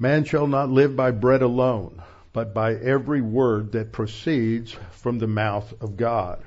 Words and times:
Man 0.00 0.22
shall 0.22 0.46
not 0.46 0.70
live 0.70 0.94
by 0.94 1.10
bread 1.10 1.42
alone, 1.42 2.00
but 2.32 2.54
by 2.54 2.76
every 2.76 3.20
word 3.20 3.72
that 3.72 3.90
proceeds 3.90 4.76
from 4.92 5.18
the 5.18 5.26
mouth 5.26 5.74
of 5.82 5.96
God. 5.96 6.40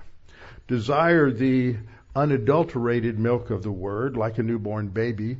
Desire 0.69 1.29
the 1.29 1.75
unadulterated 2.15 3.19
milk 3.19 3.49
of 3.49 3.61
the 3.61 3.71
word, 3.71 4.15
like 4.15 4.37
a 4.37 4.43
newborn 4.43 4.87
baby, 4.87 5.35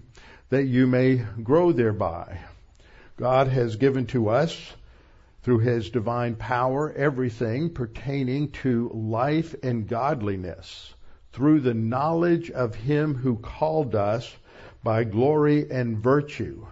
that 0.49 0.65
you 0.65 0.87
may 0.87 1.25
grow 1.41 1.71
thereby. 1.71 2.39
God 3.15 3.47
has 3.47 3.77
given 3.77 4.05
to 4.07 4.27
us, 4.27 4.73
through 5.43 5.59
his 5.59 5.89
divine 5.89 6.35
power, 6.35 6.91
everything 6.91 7.69
pertaining 7.69 8.51
to 8.51 8.91
life 8.93 9.55
and 9.63 9.87
godliness, 9.87 10.93
through 11.31 11.61
the 11.61 11.73
knowledge 11.73 12.51
of 12.51 12.75
him 12.75 13.15
who 13.15 13.37
called 13.37 13.95
us 13.95 14.35
by 14.83 15.05
glory 15.05 15.71
and 15.71 15.97
virtue, 15.97 16.65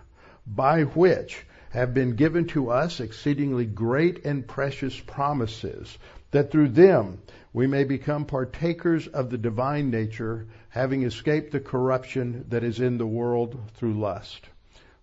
by 0.56 0.82
which 0.82 1.46
have 1.70 1.94
been 1.94 2.16
given 2.16 2.46
to 2.48 2.72
us 2.72 3.00
exceedingly 3.00 3.66
great 3.66 4.26
and 4.26 4.48
precious 4.48 5.00
promises, 5.00 5.98
that 6.32 6.52
through 6.52 6.70
them 6.70 7.20
we 7.54 7.68
may 7.68 7.84
become 7.84 8.26
partakers 8.26 9.08
of 9.08 9.30
the 9.30 9.38
divine 9.38 9.92
nature, 9.92 10.48
having 10.70 11.04
escaped 11.04 11.52
the 11.52 11.60
corruption 11.60 12.46
that 12.50 12.64
is 12.64 12.80
in 12.80 12.98
the 12.98 13.08
world 13.08 13.60
through 13.76 14.00
lust. 14.00 14.48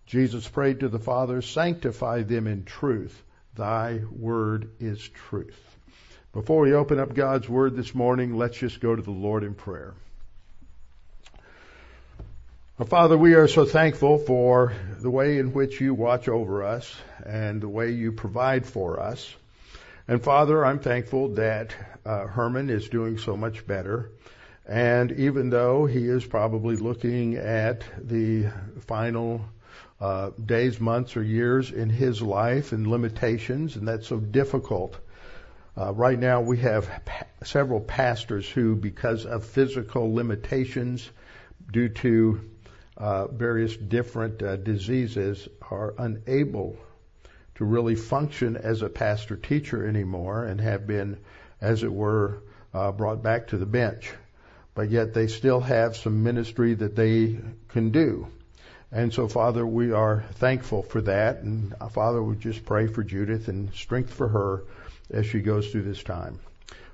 Jesus 0.07 0.49
prayed 0.49 0.81
to 0.81 0.89
the 0.89 0.99
Father, 0.99 1.41
sanctify 1.43 2.23
them 2.23 2.47
in 2.47 2.65
truth. 2.65 3.23
Thy 3.55 4.03
word 4.11 4.71
is 4.79 5.09
truth. 5.09 5.77
Before 6.33 6.61
we 6.61 6.75
open 6.75 7.01
up 7.01 7.15
God's 7.15 7.49
word 7.49 7.75
this 7.77 7.95
morning, 7.95 8.37
let's 8.37 8.59
just 8.59 8.81
go 8.81 8.95
to 8.95 9.03
the 9.03 9.11
Lord 9.11 9.43
in 9.43 9.55
prayer. 9.55 9.95
Father, 12.85 13.17
we 13.17 13.33
are 13.33 13.49
so 13.49 13.65
thankful 13.65 14.19
for 14.19 14.75
the 15.01 15.11
way 15.11 15.39
in 15.39 15.55
which 15.55 15.81
you 15.81 15.95
watch 15.95 16.29
over 16.29 16.63
us 16.63 16.95
and 17.25 17.63
the 17.63 17.69
way 17.71 17.93
you 17.93 18.13
provide 18.13 18.67
for 18.67 19.01
us. 19.01 19.35
And 20.07 20.23
Father, 20.23 20.63
I'm 20.63 20.79
thankful 20.79 21.29
that 21.37 21.75
uh, 22.05 22.27
Herman 22.27 22.69
is 22.69 22.91
doing 22.91 23.17
so 23.17 23.35
much 23.35 23.67
better. 23.67 24.11
And 24.69 25.11
even 25.13 25.49
though 25.49 25.87
he 25.87 26.07
is 26.07 26.27
probably 26.27 26.77
looking 26.77 27.37
at 27.37 27.83
the 27.99 28.51
final 28.81 29.41
uh, 29.99 30.33
days, 30.45 30.79
months, 30.79 31.17
or 31.17 31.23
years 31.23 31.71
in 31.73 31.89
his 31.89 32.21
life 32.21 32.73
and 32.73 32.87
limitations, 32.87 33.77
and 33.77 33.89
that's 33.89 34.07
so 34.07 34.19
difficult. 34.19 34.99
Uh, 35.79 35.95
right 35.95 36.19
now, 36.19 36.43
we 36.43 36.59
have 36.59 36.91
pa- 37.07 37.25
several 37.43 37.81
pastors 37.81 38.47
who, 38.47 38.77
because 38.77 39.25
of 39.25 39.47
physical 39.47 40.15
limitations 40.15 41.11
due 41.73 41.89
to 41.89 42.51
uh, 42.97 43.27
various 43.27 43.77
different 43.77 44.43
uh, 44.43 44.57
diseases 44.57 45.49
are 45.71 45.95
unable 45.99 46.77
to 47.57 47.65
really 47.65 47.95
function 47.95 48.57
as 48.57 48.83
a 48.83 48.89
pastor 48.89 49.37
teacher 49.37 49.87
anymore 49.87 50.45
and 50.45 50.61
have 50.61 50.87
been, 50.87 51.19
as 51.61 51.83
it 51.83 51.93
were, 51.93 52.43
uh, 52.73 52.93
brought 52.93 53.23
back 53.23 53.49
to 53.49 53.59
the 53.59 53.67
bench. 53.67 54.13
But 54.75 54.91
yet 54.91 55.15
they 55.15 55.27
still 55.27 55.61
have 55.61 55.97
some 55.97 56.23
ministry 56.23 56.75
that 56.75 56.97
they 56.97 57.39
can 57.69 57.91
do. 57.91 58.29
And 58.93 59.13
so, 59.13 59.27
Father, 59.27 59.67
we 59.67 59.93
are 59.93 60.25
thankful 60.35 60.83
for 60.83 61.01
that. 61.03 61.39
And 61.39 61.75
uh, 61.81 61.89
Father, 61.89 62.23
we 62.23 62.37
just 62.37 62.65
pray 62.65 62.87
for 62.87 63.03
Judith 63.03 63.49
and 63.49 63.73
strength 63.75 64.13
for 64.13 64.29
her 64.29 64.65
as 65.11 65.27
she 65.27 65.41
goes 65.41 65.71
through 65.71 65.83
this 65.83 66.03
time. 66.03 66.41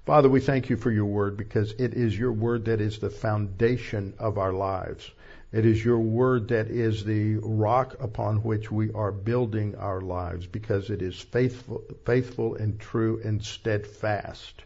Father, 0.06 0.28
we 0.28 0.40
thank 0.40 0.68
you 0.68 0.76
for 0.76 0.90
your 0.90 1.06
word 1.06 1.36
because 1.36 1.72
it 1.72 1.94
is 1.94 2.18
your 2.18 2.32
word 2.32 2.64
that 2.64 2.80
is 2.80 2.98
the 2.98 3.10
foundation 3.10 4.14
of 4.18 4.38
our 4.38 4.52
lives. 4.52 5.08
It 5.52 5.66
is 5.66 5.84
your 5.84 5.98
word 5.98 6.48
that 6.48 6.68
is 6.68 7.04
the 7.04 7.36
rock 7.36 7.96
upon 8.00 8.38
which 8.38 8.72
we 8.72 8.90
are 8.92 9.12
building 9.12 9.74
our 9.74 10.00
lives 10.00 10.46
because 10.46 10.88
it 10.88 11.02
is 11.02 11.20
faithful, 11.20 11.84
faithful 12.06 12.54
and 12.54 12.80
true 12.80 13.20
and 13.22 13.44
steadfast. 13.44 14.62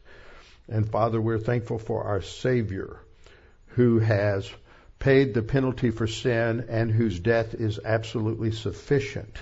And 0.68 0.88
Father, 0.88 1.20
we're 1.20 1.40
thankful 1.40 1.80
for 1.80 2.04
our 2.04 2.22
Savior 2.22 3.00
who 3.70 3.98
has 3.98 4.48
paid 5.00 5.34
the 5.34 5.42
penalty 5.42 5.90
for 5.90 6.06
sin 6.06 6.66
and 6.68 6.92
whose 6.92 7.18
death 7.18 7.54
is 7.54 7.80
absolutely 7.84 8.52
sufficient 8.52 9.36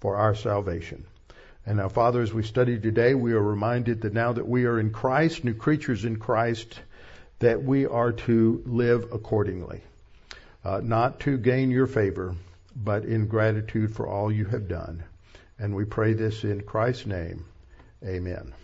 for 0.00 0.16
our 0.16 0.34
salvation. 0.34 1.04
And 1.64 1.76
now, 1.76 1.88
Father, 1.90 2.22
as 2.22 2.34
we 2.34 2.42
study 2.42 2.76
today, 2.76 3.14
we 3.14 3.34
are 3.34 3.42
reminded 3.42 4.00
that 4.00 4.14
now 4.14 4.32
that 4.32 4.48
we 4.48 4.64
are 4.64 4.80
in 4.80 4.90
Christ, 4.90 5.44
new 5.44 5.54
creatures 5.54 6.04
in 6.04 6.16
Christ, 6.16 6.80
that 7.38 7.62
we 7.62 7.86
are 7.86 8.10
to 8.10 8.62
live 8.66 9.12
accordingly 9.12 9.82
uh, 10.64 10.80
not 10.82 11.20
to 11.20 11.38
gain 11.38 11.70
your 11.70 11.86
favor, 11.86 12.34
but 12.74 13.04
in 13.04 13.26
gratitude 13.26 13.94
for 13.94 14.06
all 14.06 14.30
you 14.30 14.44
have 14.46 14.68
done. 14.68 15.04
And 15.58 15.74
we 15.74 15.84
pray 15.84 16.12
this 16.12 16.44
in 16.44 16.62
Christ's 16.62 17.06
name. 17.06 17.44
Amen. 18.04 18.54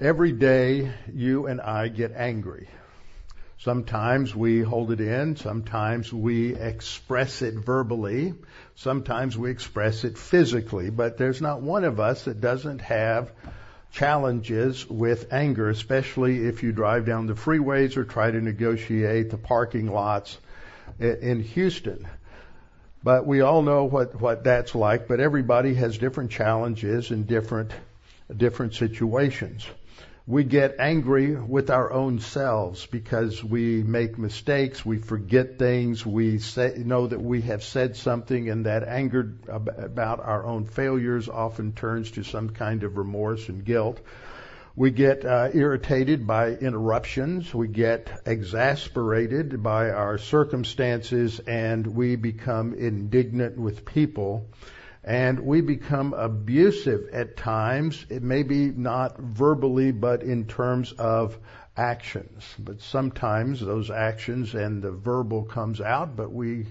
Every 0.00 0.32
day 0.32 0.92
you 1.12 1.46
and 1.46 1.60
I 1.60 1.88
get 1.88 2.12
angry. 2.12 2.68
Sometimes 3.58 4.34
we 4.34 4.60
hold 4.60 4.92
it 4.92 5.00
in, 5.00 5.34
sometimes 5.34 6.12
we 6.12 6.54
express 6.54 7.42
it 7.42 7.54
verbally, 7.54 8.34
sometimes 8.76 9.36
we 9.36 9.50
express 9.50 10.04
it 10.04 10.16
physically, 10.16 10.90
but 10.90 11.18
there's 11.18 11.42
not 11.42 11.60
one 11.60 11.82
of 11.82 11.98
us 11.98 12.26
that 12.26 12.40
doesn't 12.40 12.80
have 12.82 13.32
challenges 13.92 14.88
with 14.88 15.32
anger, 15.32 15.68
especially 15.70 16.46
if 16.46 16.62
you 16.62 16.72
drive 16.72 17.06
down 17.06 17.26
the 17.26 17.34
freeways 17.34 17.96
or 17.96 18.04
try 18.04 18.30
to 18.30 18.40
negotiate 18.40 19.30
the 19.30 19.38
parking 19.38 19.90
lots 19.92 20.38
in 20.98 21.42
Houston. 21.42 22.06
But 23.02 23.26
we 23.26 23.40
all 23.40 23.62
know 23.62 23.84
what, 23.84 24.20
what 24.20 24.44
that's 24.44 24.74
like, 24.74 25.08
but 25.08 25.20
everybody 25.20 25.74
has 25.74 25.98
different 25.98 26.30
challenges 26.30 27.10
and 27.10 27.26
different, 27.26 27.72
different 28.36 28.74
situations 28.74 29.66
we 30.28 30.44
get 30.44 30.76
angry 30.78 31.34
with 31.34 31.70
our 31.70 31.90
own 31.90 32.18
selves 32.18 32.84
because 32.84 33.42
we 33.42 33.82
make 33.82 34.18
mistakes, 34.18 34.84
we 34.84 34.98
forget 34.98 35.58
things, 35.58 36.04
we 36.04 36.38
say, 36.38 36.74
know 36.76 37.06
that 37.06 37.22
we 37.22 37.40
have 37.40 37.64
said 37.64 37.96
something, 37.96 38.50
and 38.50 38.66
that 38.66 38.86
anger 38.86 39.32
about 39.48 40.20
our 40.20 40.44
own 40.44 40.66
failures 40.66 41.30
often 41.30 41.72
turns 41.72 42.10
to 42.10 42.24
some 42.24 42.50
kind 42.50 42.82
of 42.82 42.98
remorse 42.98 43.48
and 43.48 43.64
guilt. 43.64 44.00
We 44.76 44.90
get 44.90 45.24
uh, 45.24 45.48
irritated 45.54 46.26
by 46.26 46.50
interruptions. 46.50 47.54
We 47.54 47.68
get 47.68 48.10
exasperated 48.26 49.62
by 49.62 49.88
our 49.88 50.18
circumstances, 50.18 51.40
and 51.40 51.86
we 51.86 52.16
become 52.16 52.74
indignant 52.74 53.56
with 53.56 53.86
people 53.86 54.46
and 55.08 55.40
we 55.40 55.62
become 55.62 56.12
abusive 56.12 57.08
at 57.14 57.34
times. 57.34 58.04
It 58.10 58.22
may 58.22 58.42
be 58.42 58.66
not 58.66 59.16
verbally, 59.18 59.90
but 59.90 60.22
in 60.22 60.44
terms 60.44 60.92
of 60.92 61.38
actions. 61.78 62.44
But 62.58 62.82
sometimes 62.82 63.58
those 63.58 63.90
actions 63.90 64.54
and 64.54 64.82
the 64.82 64.90
verbal 64.90 65.44
comes 65.44 65.80
out, 65.80 66.14
but 66.14 66.30
we 66.30 66.66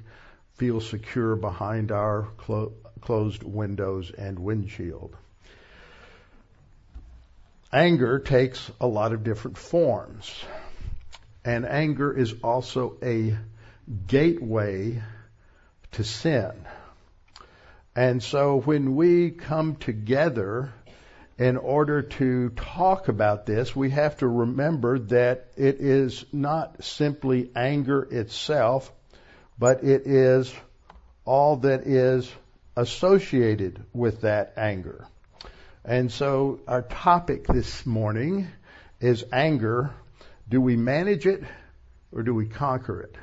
feel 0.54 0.82
secure 0.82 1.36
behind 1.36 1.92
our 1.92 2.28
clo- 2.38 2.74
closed 3.02 3.42
windows 3.42 4.12
and 4.12 4.38
windshield. 4.38 5.16
Anger 7.74 8.20
takes 8.20 8.72
a 8.80 8.86
lot 8.86 9.14
of 9.14 9.24
different 9.24 9.58
forms. 9.58 10.32
And 11.44 11.66
anger 11.66 12.16
is 12.16 12.36
also 12.44 12.98
a 13.02 13.36
gateway 14.06 15.02
to 15.94 16.04
sin. 16.04 16.54
And 17.98 18.22
so 18.22 18.62
when 18.62 18.96
we 18.96 19.32
come 19.32 19.76
together 19.76 20.72
in 21.40 21.58
order 21.58 22.04
to 22.04 22.50
talk 22.50 23.08
about 23.08 23.48
this, 23.48 23.76
we 23.76 23.90
have 23.90 24.18
to 24.18 24.28
remember 24.28 25.00
that 25.00 25.48
it 25.58 25.78
is 25.80 26.24
not 26.32 26.84
simply 26.84 27.50
anger 27.56 28.04
itself, 28.04 28.92
but 29.58 29.84
it 29.84 30.06
is 30.06 30.54
all 31.26 31.56
that 31.58 31.88
is 31.88 32.32
associated 32.76 33.84
with 33.94 34.22
that 34.22 34.54
anger. 34.58 35.08
And 35.84 36.12
so 36.12 36.60
our 36.68 36.84
topic 36.84 37.48
this 37.48 37.84
morning 37.84 38.48
is 39.00 39.26
anger. 39.34 39.90
Do 40.48 40.62
we 40.62 40.78
manage 40.78 41.26
it 41.26 41.44
or 42.12 42.22
do 42.22 42.36
we 42.36 42.46
conquer 42.46 43.02
it? 43.02 43.16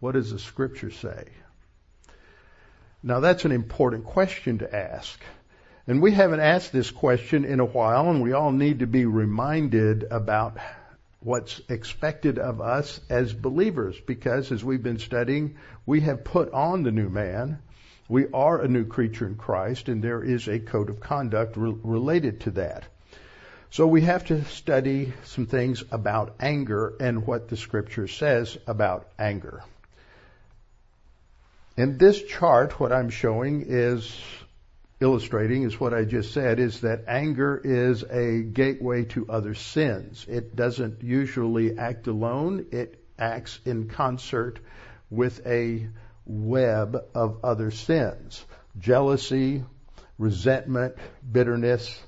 What 0.00 0.14
does 0.14 0.32
the 0.32 0.40
scripture 0.40 0.90
say? 0.90 1.28
Now 3.06 3.20
that's 3.20 3.44
an 3.44 3.52
important 3.52 4.06
question 4.06 4.60
to 4.60 4.74
ask. 4.74 5.20
And 5.86 6.00
we 6.00 6.12
haven't 6.12 6.40
asked 6.40 6.72
this 6.72 6.90
question 6.90 7.44
in 7.44 7.60
a 7.60 7.64
while, 7.66 8.08
and 8.08 8.22
we 8.22 8.32
all 8.32 8.50
need 8.50 8.78
to 8.78 8.86
be 8.86 9.04
reminded 9.04 10.04
about 10.10 10.56
what's 11.20 11.60
expected 11.68 12.38
of 12.38 12.62
us 12.62 12.98
as 13.10 13.34
believers, 13.34 14.00
because 14.06 14.50
as 14.50 14.64
we've 14.64 14.82
been 14.82 14.98
studying, 14.98 15.56
we 15.84 16.00
have 16.00 16.24
put 16.24 16.50
on 16.54 16.82
the 16.82 16.92
new 16.92 17.10
man. 17.10 17.58
We 18.08 18.28
are 18.32 18.62
a 18.62 18.68
new 18.68 18.86
creature 18.86 19.26
in 19.26 19.34
Christ, 19.34 19.90
and 19.90 20.02
there 20.02 20.24
is 20.24 20.48
a 20.48 20.58
code 20.58 20.88
of 20.88 21.00
conduct 21.00 21.58
re- 21.58 21.76
related 21.82 22.40
to 22.40 22.52
that. 22.52 22.84
So 23.68 23.86
we 23.86 24.00
have 24.00 24.24
to 24.26 24.46
study 24.46 25.12
some 25.24 25.44
things 25.44 25.84
about 25.90 26.36
anger 26.40 26.94
and 26.98 27.26
what 27.26 27.50
the 27.50 27.58
scripture 27.58 28.08
says 28.08 28.56
about 28.66 29.08
anger. 29.18 29.62
In 31.76 31.98
this 31.98 32.22
chart, 32.22 32.78
what 32.78 32.92
I'm 32.92 33.10
showing 33.10 33.64
is 33.66 34.16
illustrating 35.00 35.64
is 35.64 35.80
what 35.80 35.92
I 35.92 36.04
just 36.04 36.32
said 36.32 36.60
is 36.60 36.82
that 36.82 37.04
anger 37.08 37.60
is 37.62 38.04
a 38.04 38.42
gateway 38.42 39.06
to 39.06 39.26
other 39.28 39.54
sins. 39.54 40.24
It 40.28 40.54
doesn't 40.54 41.02
usually 41.02 41.76
act 41.76 42.06
alone. 42.06 42.66
It 42.70 43.02
acts 43.18 43.58
in 43.64 43.88
concert 43.88 44.60
with 45.10 45.44
a 45.46 45.88
web 46.26 46.96
of 47.12 47.40
other 47.42 47.72
sins. 47.72 48.44
Jealousy, 48.78 49.64
resentment, 50.16 50.94
bitterness, 51.30 52.00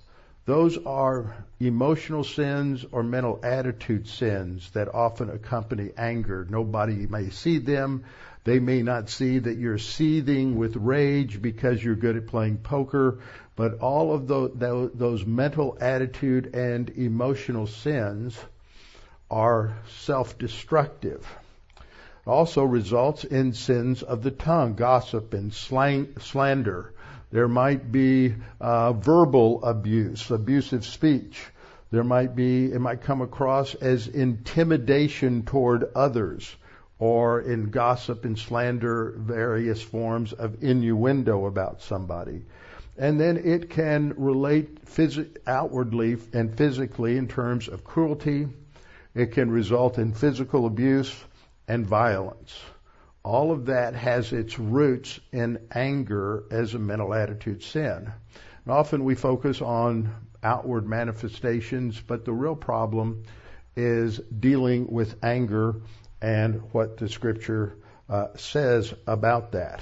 those 0.44 0.78
are 0.86 1.44
emotional 1.58 2.22
sins 2.22 2.86
or 2.92 3.02
mental 3.02 3.40
attitude 3.42 4.06
sins 4.06 4.70
that 4.74 4.94
often 4.94 5.28
accompany 5.28 5.90
anger. 5.98 6.46
Nobody 6.48 7.08
may 7.08 7.30
see 7.30 7.58
them. 7.58 8.04
They 8.46 8.60
may 8.60 8.82
not 8.82 9.10
see 9.10 9.40
that 9.40 9.58
you're 9.58 9.76
seething 9.76 10.56
with 10.56 10.76
rage 10.76 11.42
because 11.42 11.82
you're 11.82 11.96
good 11.96 12.16
at 12.16 12.28
playing 12.28 12.58
poker, 12.58 13.18
but 13.56 13.80
all 13.80 14.14
of 14.14 14.28
those, 14.28 14.92
those 14.94 15.26
mental 15.26 15.76
attitude 15.80 16.54
and 16.54 16.88
emotional 16.90 17.66
sins 17.66 18.38
are 19.28 19.76
self-destructive. 19.98 21.26
It 21.76 21.84
also 22.30 22.62
results 22.62 23.24
in 23.24 23.52
sins 23.52 24.04
of 24.04 24.22
the 24.22 24.30
tongue, 24.30 24.74
gossip 24.74 25.34
and 25.34 25.52
slang, 25.52 26.14
slander. 26.20 26.94
There 27.32 27.48
might 27.48 27.90
be 27.90 28.36
uh, 28.60 28.92
verbal 28.92 29.64
abuse, 29.64 30.30
abusive 30.30 30.86
speech. 30.86 31.44
There 31.90 32.04
might 32.04 32.36
be, 32.36 32.70
it 32.70 32.80
might 32.80 33.00
come 33.00 33.22
across 33.22 33.74
as 33.74 34.06
intimidation 34.06 35.42
toward 35.42 35.90
others 35.96 36.54
or 36.98 37.40
in 37.42 37.70
gossip 37.70 38.24
and 38.24 38.38
slander, 38.38 39.14
various 39.18 39.82
forms 39.82 40.32
of 40.32 40.62
innuendo 40.62 41.46
about 41.46 41.82
somebody. 41.82 42.42
And 42.96 43.20
then 43.20 43.36
it 43.36 43.68
can 43.68 44.14
relate 44.16 44.86
phys- 44.86 45.36
outwardly 45.46 46.16
and 46.32 46.56
physically 46.56 47.18
in 47.18 47.28
terms 47.28 47.68
of 47.68 47.84
cruelty. 47.84 48.48
It 49.14 49.32
can 49.32 49.50
result 49.50 49.98
in 49.98 50.12
physical 50.12 50.66
abuse 50.66 51.14
and 51.68 51.86
violence. 51.86 52.58
All 53.22 53.52
of 53.52 53.66
that 53.66 53.94
has 53.94 54.32
its 54.32 54.58
roots 54.58 55.20
in 55.32 55.58
anger 55.74 56.44
as 56.50 56.74
a 56.74 56.78
mental 56.78 57.12
attitude 57.12 57.62
sin. 57.62 58.10
And 58.64 58.72
often 58.72 59.04
we 59.04 59.14
focus 59.14 59.60
on 59.60 60.14
outward 60.42 60.86
manifestations, 60.86 62.00
but 62.00 62.24
the 62.24 62.32
real 62.32 62.56
problem 62.56 63.24
is 63.76 64.18
dealing 64.18 64.90
with 64.90 65.22
anger 65.22 65.76
and 66.20 66.62
what 66.72 66.96
the 66.96 67.08
scripture 67.08 67.76
uh, 68.08 68.28
says 68.36 68.92
about 69.06 69.52
that. 69.52 69.80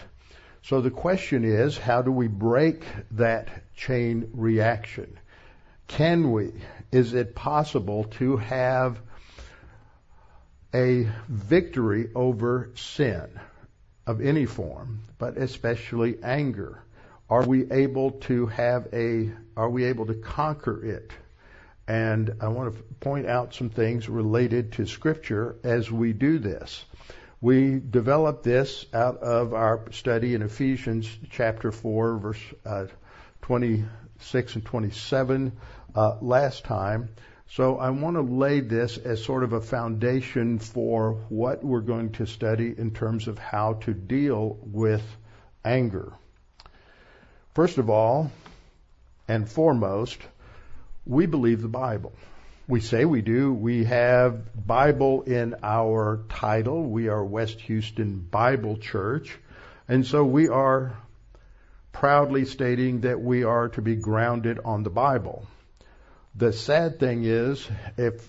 So 0.62 0.81
the 0.81 0.90
question 0.90 1.44
is, 1.44 1.76
how 1.76 2.02
do 2.02 2.10
we 2.10 2.26
break 2.26 2.84
that 3.12 3.75
chain 3.76 4.31
reaction? 4.32 5.19
Can 5.88 6.32
we? 6.32 6.52
Is 6.90 7.12
it 7.12 7.34
possible 7.34 8.04
to 8.19 8.38
have 8.38 8.98
a 10.72 11.08
victory 11.28 12.08
over 12.14 12.70
sin 12.75 13.28
of 14.06 14.20
any 14.20 14.46
form, 14.46 15.00
but 15.19 15.36
especially 15.36 16.22
anger? 16.22 16.82
Are 17.28 17.46
we 17.46 17.70
able 17.70 18.12
to 18.12 18.46
have 18.46 18.88
a, 18.92 19.32
are 19.56 19.70
we 19.70 19.84
able 19.84 20.06
to 20.06 20.14
conquer 20.14 20.84
it? 20.84 21.10
And 21.86 22.36
I 22.40 22.48
want 22.48 22.75
to 22.75 22.82
point 23.00 23.26
out 23.26 23.54
some 23.54 23.69
things 23.69 24.08
related 24.08 24.72
to 24.72 24.86
Scripture 24.86 25.56
as 25.62 25.90
we 25.90 26.12
do 26.12 26.38
this. 26.38 26.84
We 27.40 27.78
developed 27.78 28.42
this 28.42 28.86
out 28.94 29.19
of 29.19 29.52
our 29.52 29.92
study 29.92 30.34
in 30.34 30.40
Ephesians 30.40 31.06
chapter 31.31 31.70
4, 31.70 32.19
verse 32.19 32.40
uh, 32.64 32.86
26 33.42 34.54
and 34.54 34.64
27 34.64 35.52
uh, 35.94 36.16
last 36.22 36.64
time. 36.64 37.10
So 37.48 37.76
I 37.76 37.90
want 37.90 38.16
to 38.16 38.22
lay 38.22 38.60
this 38.60 38.96
as 38.96 39.22
sort 39.22 39.44
of 39.44 39.52
a 39.52 39.60
foundation 39.60 40.58
for 40.58 41.25
what 41.28 41.62
we're 41.62 41.82
going 41.82 42.12
to 42.12 42.26
study 42.26 42.75
in 42.76 42.92
terms 42.92 43.28
of 43.28 43.38
how 43.38 43.75
to 43.82 43.92
deal 43.92 44.58
with 44.62 45.02
anger. 45.64 46.14
First 47.54 47.76
of 47.76 47.90
all, 47.90 48.32
and 49.28 49.48
foremost, 49.48 50.19
we 51.06 51.27
believe 51.27 51.62
the 51.62 51.69
Bible. 51.69 52.12
We 52.67 52.81
say 52.81 53.05
we 53.05 53.21
do. 53.21 53.53
We 53.53 53.85
have 53.85 54.67
Bible 54.67 55.23
in 55.23 55.56
our 55.62 56.25
title. 56.31 56.83
We 56.83 57.09
are 57.09 57.23
West 57.23 57.61
Houston 57.62 58.21
Bible 58.21 58.79
Church. 58.79 59.39
And 59.87 60.06
so 60.06 60.25
we 60.25 60.49
are 60.49 60.97
proudly 61.93 62.47
stating 62.47 63.03
that 63.03 63.21
we 63.21 63.45
are 63.45 63.69
to 63.71 63.83
be 63.83 63.97
grounded 63.97 64.61
on 64.65 64.83
the 64.83 64.91
Bible. 64.91 65.47
The 66.35 66.53
sad 66.53 66.99
thing 66.99 67.25
is, 67.25 67.69
if 67.99 68.27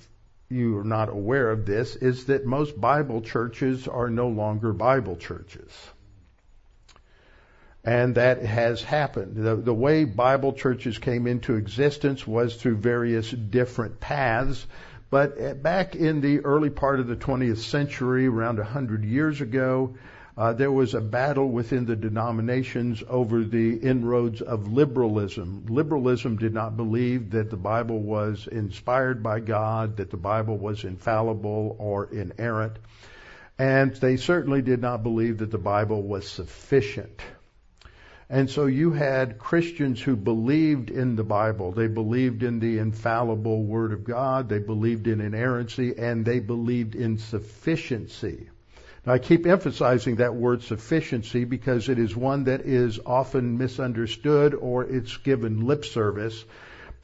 you 0.49 0.77
are 0.79 0.83
not 0.83 1.09
aware 1.09 1.49
of 1.49 1.65
this, 1.65 1.95
is 1.95 2.25
that 2.25 2.45
most 2.45 2.79
Bible 2.79 3.21
churches 3.21 3.87
are 3.87 4.09
no 4.09 4.27
longer 4.27 4.73
Bible 4.73 5.15
churches. 5.15 5.71
And 7.85 8.15
that 8.15 8.41
has 8.43 8.81
happened. 8.81 9.35
The, 9.35 9.55
the, 9.55 9.73
way 9.73 10.05
Bible 10.05 10.53
churches 10.53 10.97
came 10.97 11.27
into 11.27 11.53
existence 11.53 12.25
was 12.25 12.55
through 12.55 12.77
various 12.77 13.29
different 13.29 13.99
paths. 13.99 14.65
But 15.11 15.61
back 15.61 15.95
in 15.95 16.19
the 16.19 16.39
early 16.39 16.71
part 16.71 16.99
of 16.99 17.05
the 17.05 17.15
20th 17.15 17.59
century, 17.59 18.25
around 18.25 18.57
100 18.57 19.05
years 19.05 19.39
ago, 19.39 19.95
uh, 20.37 20.51
there 20.51 20.71
was 20.71 20.93
a 20.93 20.99
battle 20.99 21.47
within 21.47 21.85
the 21.85 21.95
denominations 21.95 23.01
over 23.07 23.43
the 23.43 23.77
inroads 23.77 24.41
of 24.41 24.73
liberalism. 24.73 25.65
Liberalism 25.69 26.37
did 26.37 26.53
not 26.53 26.75
believe 26.75 27.31
that 27.31 27.49
the 27.49 27.57
Bible 27.57 27.99
was 27.99 28.47
inspired 28.47 29.23
by 29.23 29.39
God, 29.39 29.97
that 29.97 30.09
the 30.09 30.17
Bible 30.17 30.57
was 30.57 30.83
infallible 30.83 31.77
or 31.79 32.11
inerrant, 32.11 32.77
and 33.57 33.95
they 33.95 34.17
certainly 34.17 34.61
did 34.61 34.81
not 34.81 35.03
believe 35.03 35.37
that 35.37 35.51
the 35.51 35.57
Bible 35.57 36.01
was 36.01 36.27
sufficient. 36.27 37.21
And 38.29 38.49
so 38.49 38.65
you 38.65 38.91
had 38.91 39.37
Christians 39.37 40.01
who 40.01 40.15
believed 40.15 40.89
in 40.89 41.15
the 41.15 41.23
Bible. 41.23 41.71
They 41.71 41.87
believed 41.87 42.41
in 42.41 42.59
the 42.59 42.79
infallible 42.79 43.63
Word 43.63 43.93
of 43.93 44.03
God. 44.03 44.49
They 44.49 44.57
believed 44.57 45.07
in 45.07 45.21
inerrancy 45.21 45.95
and 45.97 46.25
they 46.25 46.39
believed 46.39 46.95
in 46.95 47.19
sufficiency. 47.19 48.49
Now 49.05 49.13
I 49.13 49.19
keep 49.19 49.45
emphasizing 49.45 50.15
that 50.15 50.33
word 50.33 50.63
sufficiency 50.63 51.43
because 51.43 51.89
it 51.89 51.99
is 51.99 52.15
one 52.15 52.45
that 52.45 52.61
is 52.61 52.99
often 53.05 53.59
misunderstood 53.59 54.55
or 54.55 54.83
it's 54.83 55.17
given 55.17 55.67
lip 55.67 55.85
service. 55.85 56.43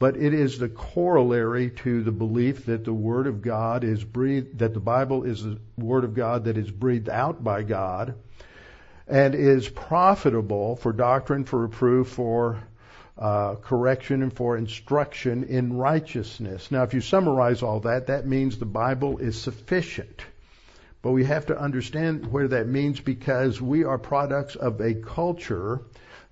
But 0.00 0.16
it 0.16 0.34
is 0.34 0.58
the 0.58 0.68
corollary 0.68 1.70
to 1.70 2.02
the 2.02 2.10
belief 2.10 2.66
that 2.66 2.84
the 2.84 2.92
Word 2.92 3.28
of 3.28 3.40
God 3.40 3.84
is 3.84 4.02
breathed, 4.02 4.58
that 4.58 4.74
the 4.74 4.80
Bible 4.80 5.22
is 5.22 5.44
the 5.44 5.60
Word 5.78 6.02
of 6.02 6.14
God 6.14 6.46
that 6.46 6.58
is 6.58 6.68
breathed 6.68 7.08
out 7.08 7.44
by 7.44 7.62
God 7.62 8.16
and 9.12 9.34
is 9.34 9.68
profitable 9.68 10.74
for 10.76 10.90
doctrine, 10.90 11.44
for 11.44 11.58
reproof, 11.58 12.08
for 12.08 12.62
uh, 13.18 13.56
correction, 13.56 14.22
and 14.22 14.32
for 14.32 14.56
instruction 14.56 15.44
in 15.44 15.76
righteousness. 15.76 16.70
Now, 16.70 16.84
if 16.84 16.94
you 16.94 17.02
summarize 17.02 17.62
all 17.62 17.80
that, 17.80 18.06
that 18.06 18.26
means 18.26 18.56
the 18.56 18.64
Bible 18.64 19.18
is 19.18 19.38
sufficient. 19.38 20.22
But 21.02 21.10
we 21.10 21.24
have 21.24 21.44
to 21.46 21.58
understand 21.58 22.32
where 22.32 22.48
that 22.48 22.66
means 22.66 23.00
because 23.00 23.60
we 23.60 23.84
are 23.84 23.98
products 23.98 24.56
of 24.56 24.80
a 24.80 24.94
culture 24.94 25.82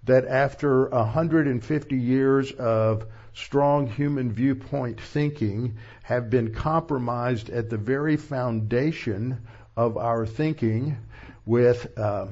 that 0.04 0.24
after 0.24 0.88
150 0.88 1.96
years 1.96 2.50
of 2.50 3.04
strong 3.34 3.88
human 3.88 4.32
viewpoint 4.32 4.98
thinking 4.98 5.76
have 6.02 6.30
been 6.30 6.54
compromised 6.54 7.50
at 7.50 7.68
the 7.68 7.76
very 7.76 8.16
foundation 8.16 9.42
of 9.76 9.98
our 9.98 10.24
thinking 10.24 10.96
with 11.44 11.98
uh, 11.98 12.26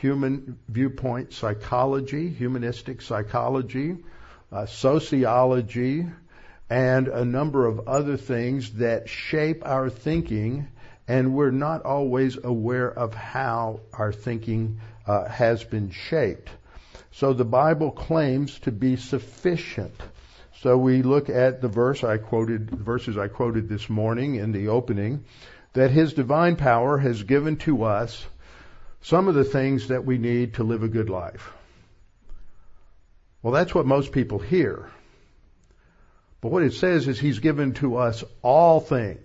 human 0.00 0.58
viewpoint 0.68 1.32
psychology, 1.32 2.28
humanistic 2.28 3.02
psychology, 3.02 3.96
uh, 4.52 4.66
sociology, 4.66 6.06
and 6.70 7.08
a 7.08 7.24
number 7.24 7.66
of 7.66 7.88
other 7.88 8.16
things 8.16 8.72
that 8.74 9.08
shape 9.08 9.62
our 9.64 9.90
thinking, 9.90 10.66
and 11.06 11.34
we're 11.34 11.50
not 11.50 11.84
always 11.84 12.36
aware 12.42 12.90
of 12.90 13.14
how 13.14 13.80
our 13.92 14.12
thinking 14.12 14.80
uh, 15.06 15.28
has 15.28 15.62
been 15.64 15.90
shaped. 15.90 16.50
So 17.12 17.32
the 17.32 17.44
Bible 17.44 17.90
claims 17.90 18.58
to 18.60 18.72
be 18.72 18.96
sufficient. 18.96 19.94
So 20.62 20.78
we 20.78 21.02
look 21.02 21.28
at 21.28 21.60
the 21.60 21.68
verse 21.68 22.02
I 22.02 22.16
quoted, 22.16 22.70
the 22.70 22.76
verses 22.76 23.18
I 23.18 23.28
quoted 23.28 23.68
this 23.68 23.88
morning 23.88 24.36
in 24.36 24.52
the 24.52 24.68
opening, 24.68 25.24
that 25.74 25.90
His 25.90 26.14
divine 26.14 26.56
power 26.56 26.98
has 26.98 27.22
given 27.22 27.56
to 27.58 27.84
us 27.84 28.26
some 29.04 29.28
of 29.28 29.34
the 29.34 29.44
things 29.44 29.88
that 29.88 30.06
we 30.06 30.16
need 30.16 30.54
to 30.54 30.64
live 30.64 30.82
a 30.82 30.88
good 30.88 31.10
life. 31.10 31.52
Well, 33.42 33.52
that's 33.52 33.74
what 33.74 33.84
most 33.84 34.12
people 34.12 34.38
hear. 34.38 34.88
But 36.40 36.50
what 36.50 36.62
it 36.62 36.72
says 36.72 37.06
is 37.06 37.20
He's 37.20 37.38
given 37.38 37.74
to 37.74 37.98
us 37.98 38.24
all 38.40 38.80
things, 38.80 39.18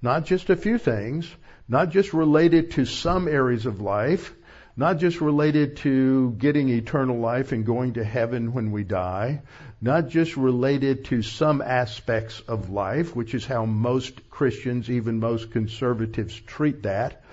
not 0.00 0.26
just 0.26 0.48
a 0.48 0.56
few 0.56 0.78
things, 0.78 1.28
not 1.68 1.90
just 1.90 2.12
related 2.12 2.70
to 2.72 2.84
some 2.84 3.26
areas 3.26 3.66
of 3.66 3.80
life, 3.80 4.32
not 4.76 4.98
just 4.98 5.20
related 5.20 5.78
to 5.78 6.30
getting 6.38 6.68
eternal 6.68 7.18
life 7.18 7.50
and 7.50 7.66
going 7.66 7.94
to 7.94 8.04
heaven 8.04 8.52
when 8.52 8.70
we 8.70 8.84
die, 8.84 9.42
not 9.80 10.08
just 10.08 10.36
related 10.36 11.06
to 11.06 11.20
some 11.20 11.60
aspects 11.62 12.40
of 12.46 12.70
life, 12.70 13.16
which 13.16 13.34
is 13.34 13.44
how 13.44 13.66
most 13.66 14.30
Christians, 14.30 14.88
even 14.88 15.18
most 15.18 15.50
conservatives 15.50 16.38
treat 16.38 16.84
that, 16.84 17.24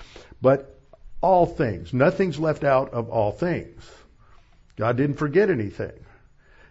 but 0.42 0.71
all 1.22 1.46
things. 1.46 1.94
Nothing's 1.94 2.40
left 2.40 2.64
out 2.64 2.94
of 2.94 3.10
all 3.10 3.32
things. 3.32 3.90
God 4.76 4.98
didn't 4.98 5.18
forget 5.18 5.50
anything. 5.50 5.94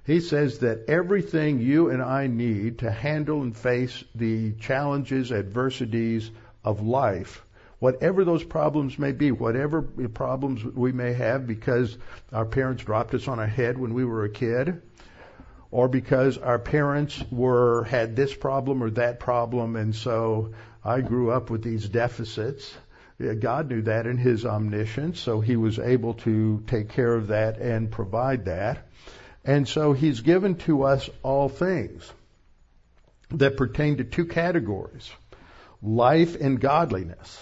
He 0.04 0.20
says 0.20 0.58
that 0.60 0.88
everything 0.88 1.60
you 1.60 1.90
and 1.90 2.02
I 2.02 2.26
need 2.26 2.78
to 2.78 2.90
handle 2.90 3.42
and 3.42 3.56
face 3.56 4.02
the 4.14 4.52
challenges, 4.54 5.30
adversities 5.30 6.30
of 6.64 6.82
life, 6.82 7.44
whatever 7.78 8.24
those 8.24 8.42
problems 8.42 8.98
may 8.98 9.12
be, 9.12 9.30
whatever 9.30 9.82
problems 9.82 10.64
we 10.64 10.92
may 10.92 11.12
have 11.12 11.46
because 11.46 11.96
our 12.32 12.44
parents 12.44 12.82
dropped 12.82 13.14
us 13.14 13.28
on 13.28 13.38
our 13.38 13.46
head 13.46 13.78
when 13.78 13.94
we 13.94 14.04
were 14.04 14.24
a 14.24 14.30
kid, 14.30 14.82
or 15.70 15.86
because 15.86 16.36
our 16.38 16.58
parents 16.58 17.22
were 17.30 17.84
had 17.84 18.16
this 18.16 18.34
problem 18.34 18.82
or 18.82 18.90
that 18.90 19.20
problem, 19.20 19.76
and 19.76 19.94
so 19.94 20.52
I 20.84 21.00
grew 21.00 21.30
up 21.30 21.50
with 21.50 21.62
these 21.62 21.88
deficits. 21.88 22.74
God 23.38 23.68
knew 23.70 23.82
that 23.82 24.06
in 24.06 24.16
His 24.16 24.46
omniscience, 24.46 25.20
so 25.20 25.40
He 25.40 25.56
was 25.56 25.78
able 25.78 26.14
to 26.14 26.62
take 26.66 26.90
care 26.90 27.14
of 27.14 27.28
that 27.28 27.58
and 27.58 27.90
provide 27.90 28.46
that. 28.46 28.86
And 29.44 29.68
so 29.68 29.92
He's 29.92 30.20
given 30.20 30.56
to 30.66 30.84
us 30.84 31.08
all 31.22 31.48
things 31.48 32.10
that 33.30 33.56
pertain 33.56 33.98
to 33.98 34.04
two 34.04 34.26
categories 34.26 35.10
life 35.82 36.40
and 36.40 36.60
godliness. 36.60 37.38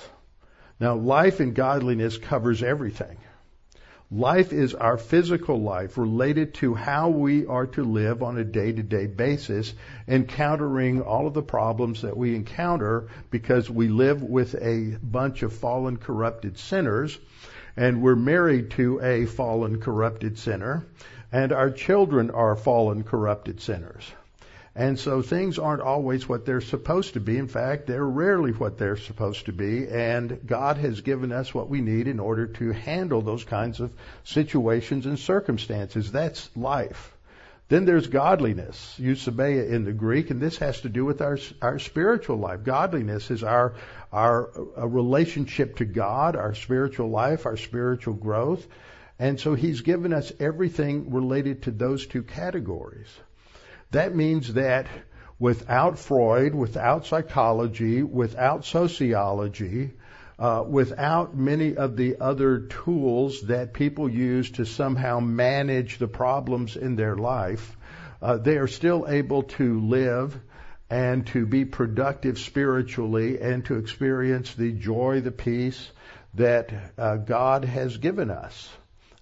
Now, 0.80 0.94
life 0.94 1.40
and 1.40 1.54
godliness 1.54 2.18
covers 2.18 2.62
everything. 2.62 3.18
Life 4.10 4.54
is 4.54 4.74
our 4.74 4.96
physical 4.96 5.60
life 5.60 5.98
related 5.98 6.54
to 6.54 6.72
how 6.74 7.10
we 7.10 7.44
are 7.44 7.66
to 7.66 7.82
live 7.84 8.22
on 8.22 8.38
a 8.38 8.44
day 8.44 8.72
to 8.72 8.82
day 8.82 9.06
basis, 9.06 9.74
encountering 10.06 11.02
all 11.02 11.26
of 11.26 11.34
the 11.34 11.42
problems 11.42 12.00
that 12.00 12.16
we 12.16 12.34
encounter 12.34 13.08
because 13.30 13.68
we 13.68 13.88
live 13.88 14.22
with 14.22 14.54
a 14.54 14.96
bunch 15.02 15.42
of 15.42 15.52
fallen, 15.52 15.98
corrupted 15.98 16.56
sinners, 16.56 17.18
and 17.76 18.00
we're 18.00 18.16
married 18.16 18.70
to 18.70 18.98
a 19.02 19.26
fallen, 19.26 19.78
corrupted 19.78 20.38
sinner, 20.38 20.86
and 21.30 21.52
our 21.52 21.70
children 21.70 22.30
are 22.30 22.56
fallen, 22.56 23.02
corrupted 23.02 23.60
sinners. 23.60 24.10
And 24.78 24.96
so 24.96 25.22
things 25.22 25.58
aren't 25.58 25.82
always 25.82 26.28
what 26.28 26.46
they're 26.46 26.60
supposed 26.60 27.14
to 27.14 27.20
be. 27.20 27.36
In 27.36 27.48
fact, 27.48 27.88
they're 27.88 28.06
rarely 28.06 28.52
what 28.52 28.78
they're 28.78 28.96
supposed 28.96 29.46
to 29.46 29.52
be. 29.52 29.88
And 29.88 30.38
God 30.46 30.76
has 30.76 31.00
given 31.00 31.32
us 31.32 31.52
what 31.52 31.68
we 31.68 31.80
need 31.80 32.06
in 32.06 32.20
order 32.20 32.46
to 32.46 32.70
handle 32.70 33.20
those 33.20 33.42
kinds 33.42 33.80
of 33.80 33.90
situations 34.22 35.04
and 35.04 35.18
circumstances. 35.18 36.12
That's 36.12 36.48
life. 36.54 37.12
Then 37.66 37.86
there's 37.86 38.06
godliness, 38.06 38.94
eusebeia 39.00 39.68
in 39.68 39.84
the 39.84 39.92
Greek, 39.92 40.30
and 40.30 40.40
this 40.40 40.58
has 40.58 40.82
to 40.82 40.88
do 40.88 41.04
with 41.04 41.22
our 41.22 41.38
our 41.60 41.80
spiritual 41.80 42.36
life. 42.36 42.62
Godliness 42.62 43.32
is 43.32 43.42
our 43.42 43.74
our 44.12 44.48
relationship 44.76 45.78
to 45.78 45.86
God, 45.86 46.36
our 46.36 46.54
spiritual 46.54 47.10
life, 47.10 47.46
our 47.46 47.56
spiritual 47.56 48.14
growth, 48.14 48.64
and 49.18 49.40
so 49.40 49.54
He's 49.54 49.80
given 49.80 50.12
us 50.12 50.32
everything 50.38 51.10
related 51.10 51.64
to 51.64 51.72
those 51.72 52.06
two 52.06 52.22
categories. 52.22 53.08
That 53.90 54.14
means 54.14 54.54
that 54.54 54.86
without 55.38 55.98
Freud, 55.98 56.54
without 56.54 57.06
psychology, 57.06 58.02
without 58.02 58.64
sociology, 58.64 59.92
uh, 60.38 60.64
without 60.68 61.36
many 61.36 61.76
of 61.76 61.96
the 61.96 62.16
other 62.20 62.60
tools 62.60 63.42
that 63.42 63.72
people 63.72 64.08
use 64.08 64.50
to 64.52 64.64
somehow 64.64 65.20
manage 65.20 65.98
the 65.98 66.06
problems 66.08 66.76
in 66.76 66.96
their 66.96 67.16
life, 67.16 67.76
uh, 68.20 68.36
they 68.36 68.56
are 68.58 68.68
still 68.68 69.06
able 69.08 69.44
to 69.44 69.80
live 69.80 70.38
and 70.90 71.26
to 71.28 71.46
be 71.46 71.64
productive 71.64 72.38
spiritually 72.38 73.40
and 73.40 73.64
to 73.66 73.76
experience 73.76 74.54
the 74.54 74.72
joy, 74.72 75.20
the 75.20 75.30
peace 75.32 75.90
that 76.34 76.72
uh, 76.96 77.16
God 77.16 77.64
has 77.64 77.96
given 77.96 78.30
us. 78.30 78.68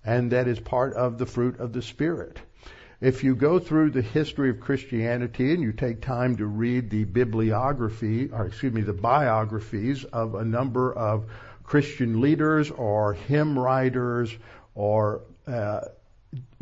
And 0.05 0.33
that 0.33 0.49
is 0.49 0.61
part 0.61 0.95
of 0.95 1.19
the 1.19 1.27
fruit 1.27 1.59
of 1.59 1.73
the 1.73 1.83
Spirit. 1.83 2.39
If 3.01 3.25
you 3.25 3.35
go 3.35 3.59
through 3.59 3.91
the 3.91 4.01
history 4.01 4.49
of 4.49 4.61
Christianity 4.61 5.53
and 5.53 5.63
you 5.63 5.73
take 5.73 6.01
time 6.01 6.37
to 6.37 6.47
read 6.47 6.89
the 6.89 7.05
bibliography, 7.05 8.31
or 8.33 8.47
excuse 8.47 8.73
me, 8.73 8.81
the 8.81 8.95
biographies 8.95 10.05
of 10.05 10.35
a 10.35 10.45
number 10.45 10.95
of 10.95 11.27
Christian 11.63 12.23
leaders 12.23 12.71
or 12.71 13.13
hymn 13.13 13.59
writers 13.59 14.35
or 14.75 15.21
uh, 15.47 15.81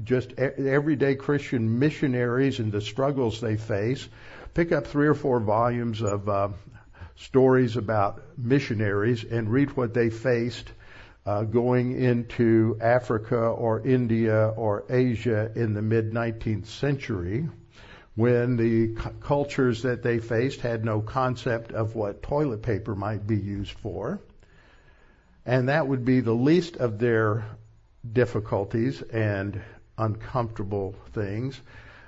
just 0.03 0.33
everyday 0.33 1.15
Christian 1.15 1.79
missionaries 1.79 2.59
and 2.59 2.73
the 2.73 2.81
struggles 2.81 3.41
they 3.41 3.57
face, 3.57 4.09
pick 4.55 4.73
up 4.73 4.89
three 4.89 5.07
or 5.07 5.15
four 5.15 5.39
volumes 5.39 6.03
of 6.03 6.29
uh, 6.29 6.49
stories 7.17 7.77
about 7.77 8.23
missionaries 8.37 9.23
and 9.23 9.53
read 9.53 9.77
what 9.77 9.95
they 9.95 10.11
faced 10.11 10.71
uh, 11.27 11.43
going 11.43 11.99
into 11.99 12.77
Africa 12.81 13.39
or 13.39 13.81
India 13.87 14.49
or 14.57 14.85
Asia 14.91 15.51
in 15.55 15.75
the 15.75 15.83
mid 15.83 16.13
19th 16.13 16.67
century 16.67 17.49
when 18.15 18.57
the 18.57 18.95
c- 18.95 19.11
cultures 19.21 19.83
that 19.83 20.03
they 20.03 20.19
faced 20.19 20.61
had 20.61 20.85
no 20.85 21.01
concept 21.01 21.73
of 21.73 21.95
what 21.95 22.23
toilet 22.23 22.63
paper 22.63 22.95
might 22.95 23.27
be 23.27 23.37
used 23.37 23.73
for. 23.73 24.21
And 25.47 25.69
that 25.69 25.87
would 25.87 26.05
be 26.05 26.21
the 26.21 26.33
least 26.35 26.77
of 26.77 26.99
their 26.99 27.45
difficulties 28.11 29.03
and 29.03 29.61
uncomfortable 29.99 30.95
things. 31.13 31.61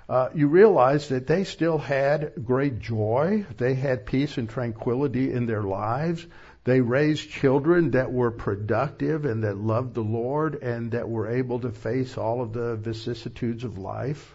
Uh, 0.09 0.29
you 0.35 0.47
realize 0.47 1.09
that 1.09 1.27
they 1.27 1.43
still 1.43 1.79
had 1.79 2.33
great 2.45 2.79
joy. 2.79 3.45
They 3.57 3.75
had 3.75 4.07
peace 4.07 4.39
and 4.39 4.49
tranquility 4.49 5.33
in 5.33 5.47
their 5.47 5.63
lives. 5.63 6.25
They 6.67 6.81
raised 6.81 7.31
children 7.31 7.93
that 7.93 8.13
were 8.13 8.33
productive 8.33 9.25
and 9.25 9.45
that 9.45 9.57
loved 9.57 9.95
the 9.95 10.03
Lord 10.03 10.57
and 10.57 10.91
that 10.91 11.09
were 11.09 11.29
able 11.29 11.61
to 11.61 11.71
face 11.71 12.19
all 12.19 12.43
of 12.43 12.53
the 12.53 12.75
vicissitudes 12.75 13.63
of 13.63 13.79
life. 13.79 14.35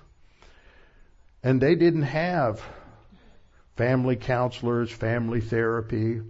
And 1.44 1.60
they 1.60 1.76
didn't 1.76 2.04
have 2.04 2.62
family 3.76 4.16
counselors, 4.16 4.90
family 4.90 5.42
therapy. 5.42 6.22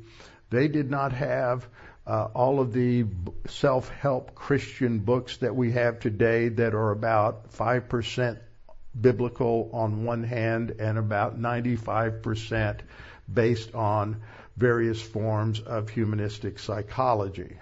They 0.50 0.68
did 0.70 0.90
not 0.90 1.12
have 1.14 1.68
uh, 2.08 2.30
all 2.34 2.60
of 2.60 2.74
the 2.74 3.06
self-help 3.46 4.34
Christian 4.34 4.98
books 4.98 5.38
that 5.38 5.56
we 5.56 5.74
have 5.74 6.00
today 6.00 6.50
that 6.50 6.74
are 6.74 6.90
about 6.90 7.52
5% 7.52 8.40
biblical 9.00 9.70
on 9.72 10.04
one 10.04 10.24
hand 10.24 10.78
and 10.80 10.98
about 10.98 11.40
95% 11.40 12.80
based 13.32 13.76
on 13.76 14.24
various 14.58 15.02
forms 15.02 15.60
of 15.60 15.90
humanistic 15.90 16.60
psychology. 16.60 17.58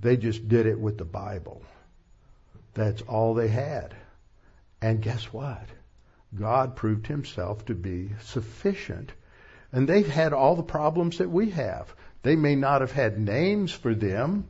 They 0.00 0.16
just 0.16 0.48
did 0.48 0.66
it 0.66 0.78
with 0.78 0.98
the 0.98 1.04
Bible. 1.04 1.62
That's 2.74 3.02
all 3.02 3.34
they 3.34 3.48
had. 3.48 3.94
And 4.80 5.02
guess 5.02 5.24
what? 5.32 5.66
God 6.34 6.76
proved 6.76 7.06
himself 7.06 7.66
to 7.66 7.74
be 7.74 8.10
sufficient. 8.22 9.12
And 9.72 9.88
they've 9.88 10.08
had 10.08 10.32
all 10.32 10.56
the 10.56 10.62
problems 10.62 11.18
that 11.18 11.30
we 11.30 11.50
have. 11.50 11.94
They 12.22 12.36
may 12.36 12.54
not 12.54 12.80
have 12.80 12.92
had 12.92 13.18
names 13.18 13.72
for 13.72 13.94
them. 13.94 14.48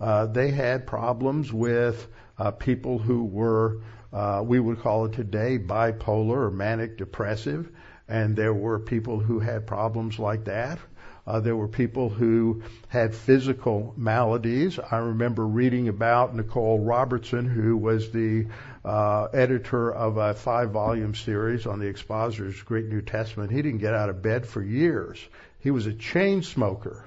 Uh, 0.00 0.26
they 0.26 0.50
had 0.50 0.86
problems 0.86 1.52
with 1.52 2.06
uh, 2.38 2.50
people 2.50 2.98
who 2.98 3.24
were, 3.24 3.80
uh, 4.14 4.42
we 4.42 4.58
would 4.58 4.80
call 4.80 5.04
it 5.04 5.12
today, 5.12 5.58
bipolar 5.58 6.36
or 6.36 6.50
manic 6.50 6.96
depressive 6.96 7.68
and 8.08 8.36
there 8.36 8.52
were 8.52 8.78
people 8.78 9.18
who 9.18 9.40
had 9.40 9.66
problems 9.66 10.18
like 10.18 10.44
that. 10.44 10.78
Uh, 11.26 11.40
there 11.40 11.56
were 11.56 11.68
people 11.68 12.10
who 12.10 12.62
had 12.88 13.14
physical 13.14 13.94
maladies. 13.96 14.78
I 14.78 14.98
remember 14.98 15.46
reading 15.46 15.88
about 15.88 16.36
Nicole 16.36 16.80
Robertson, 16.80 17.46
who 17.46 17.78
was 17.78 18.10
the 18.10 18.48
uh, 18.84 19.24
editor 19.32 19.90
of 19.90 20.18
a 20.18 20.34
five-volume 20.34 21.14
series 21.14 21.66
on 21.66 21.78
the 21.78 21.88
Expositor's 21.88 22.60
Greek 22.62 22.86
New 22.86 23.00
Testament. 23.00 23.50
He 23.50 23.62
didn't 23.62 23.78
get 23.78 23.94
out 23.94 24.10
of 24.10 24.20
bed 24.20 24.46
for 24.46 24.62
years. 24.62 25.18
He 25.60 25.70
was 25.70 25.86
a 25.86 25.94
chain 25.94 26.42
smoker, 26.42 27.06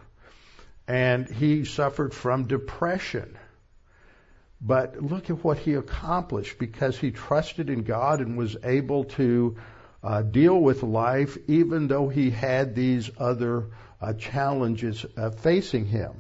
and 0.88 1.30
he 1.30 1.64
suffered 1.64 2.12
from 2.12 2.48
depression. 2.48 3.38
But 4.60 5.02
look 5.02 5.30
at 5.30 5.44
what 5.44 5.60
he 5.60 5.76
accomplished 5.76 6.58
because 6.58 6.98
he 6.98 7.12
trusted 7.12 7.70
in 7.70 7.84
God 7.84 8.22
and 8.22 8.38
was 8.38 8.58
able 8.64 9.06
to 9.06 9.58
uh, 10.04 10.22
deal 10.24 10.60
with 10.60 10.84
life 10.84 11.38
even 11.48 11.88
though 11.88 12.08
he 12.10 12.30
had 12.30 12.76
these 12.76 13.10
other 13.18 13.68
uh, 14.02 14.14
challenges 14.14 15.06
uh, 15.16 15.30
facing 15.30 15.86
him. 15.86 16.14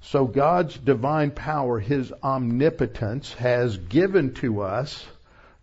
So 0.00 0.24
God's 0.24 0.78
divine 0.78 1.32
power, 1.32 1.80
His 1.80 2.12
omnipotence, 2.22 3.32
has 3.34 3.76
given 3.76 4.34
to 4.34 4.62
us 4.62 5.04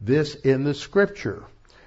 this 0.02 0.36
in 0.36 0.66
the 0.66 0.74
scripture. 0.74 1.44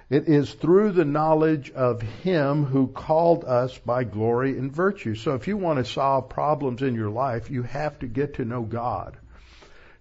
It 0.09 0.29
is 0.29 0.55
through 0.55 0.93
the 0.93 1.05
knowledge 1.05 1.71
of 1.73 2.01
Him 2.01 2.65
who 2.65 2.87
called 2.87 3.45
us 3.45 3.77
by 3.77 4.05
glory 4.05 4.57
and 4.57 4.73
virtue. 4.73 5.17
So 5.17 5.35
if 5.35 5.49
you 5.49 5.59
want 5.59 5.85
to 5.85 5.93
solve 5.93 6.31
problems 6.31 6.81
in 6.81 6.95
your 6.95 7.11
life, 7.11 7.51
you 7.51 7.63
have 7.65 7.99
to 7.99 8.07
get 8.07 8.35
to 8.35 8.45
know 8.47 8.63
God. 8.63 9.19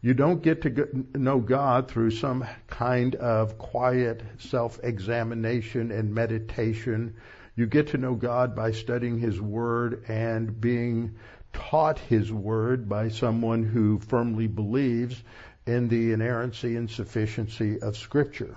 You 0.05 0.13
don't 0.13 0.43
get 0.43 0.62
to 0.62 1.03
know 1.15 1.39
God 1.39 1.88
through 1.88 2.12
some 2.12 2.45
kind 2.67 3.15
of 3.15 3.57
quiet 3.57 4.21
self-examination 4.38 5.89
and 5.89 6.13
meditation. 6.13 7.15
You 7.55 7.65
get 7.65 7.88
to 7.88 7.97
know 7.97 8.13
God 8.13 8.55
by 8.55 8.74
studying 8.74 9.17
His 9.17 9.41
Word 9.41 10.03
and 10.07 10.62
being 10.62 11.15
taught 11.53 11.97
His 11.97 12.31
Word 12.31 12.88
by 12.88 13.09
someone 13.09 13.63
who 13.63 13.97
firmly 13.97 14.45
believes 14.45 15.19
in 15.65 15.88
the 15.88 16.12
inerrancy 16.12 16.75
and 16.75 16.88
sufficiency 16.88 17.81
of 17.81 17.97
Scripture. 17.97 18.55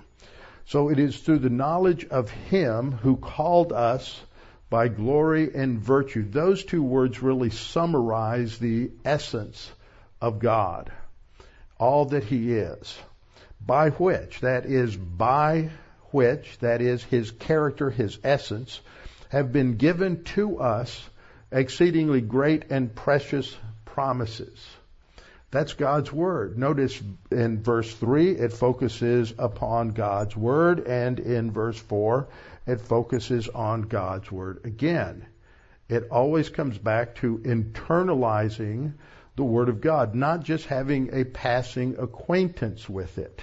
So 0.65 0.89
it 0.89 0.99
is 0.99 1.17
through 1.17 1.39
the 1.39 1.49
knowledge 1.49 2.05
of 2.05 2.29
Him 2.29 2.91
who 2.91 3.17
called 3.17 3.73
us 3.73 4.21
by 4.69 4.87
glory 4.87 5.49
and 5.55 5.79
virtue. 5.79 6.29
Those 6.29 6.63
two 6.63 6.83
words 6.83 7.23
really 7.23 7.49
summarize 7.49 8.59
the 8.59 8.91
essence 9.03 9.71
of 10.21 10.37
God 10.37 10.91
all 11.79 12.05
that 12.05 12.23
he 12.23 12.53
is. 12.53 12.99
By 13.65 13.89
which, 13.89 14.41
that 14.41 14.65
is, 14.65 14.95
by 14.95 15.69
which, 16.11 16.57
that 16.59 16.81
is, 16.81 17.03
his 17.03 17.31
character, 17.31 17.89
his 17.89 18.17
essence, 18.23 18.79
have 19.29 19.51
been 19.51 19.75
given 19.75 20.23
to 20.23 20.59
us 20.59 21.09
exceedingly 21.51 22.21
great 22.21 22.65
and 22.69 22.93
precious 22.93 23.55
promises. 23.85 24.65
That's 25.51 25.73
God's 25.73 26.13
Word. 26.13 26.59
Notice 26.59 27.01
in 27.31 27.63
verse 27.63 27.93
3, 27.95 28.31
it 28.31 28.53
focuses 28.53 29.33
upon 29.37 29.89
God's 29.89 30.35
Word, 30.35 30.81
and 30.81 31.19
in 31.19 31.51
verse 31.51 31.79
4, 31.79 32.27
it 32.67 32.81
focuses 32.81 33.47
on 33.49 33.83
God's 33.83 34.31
Word 34.31 34.61
again. 34.63 35.25
It 35.87 36.07
always 36.11 36.49
comes 36.49 36.77
back 36.77 37.15
to 37.15 37.39
internalizing 37.39 38.93
the 39.39 39.45
Word 39.45 39.69
of 39.69 39.79
God, 39.79 40.15
not 40.15 40.43
just 40.43 40.65
having 40.65 41.13
a 41.13 41.23
passing 41.23 41.95
acquaintance 41.97 42.89
with 42.89 43.17
it. 43.17 43.41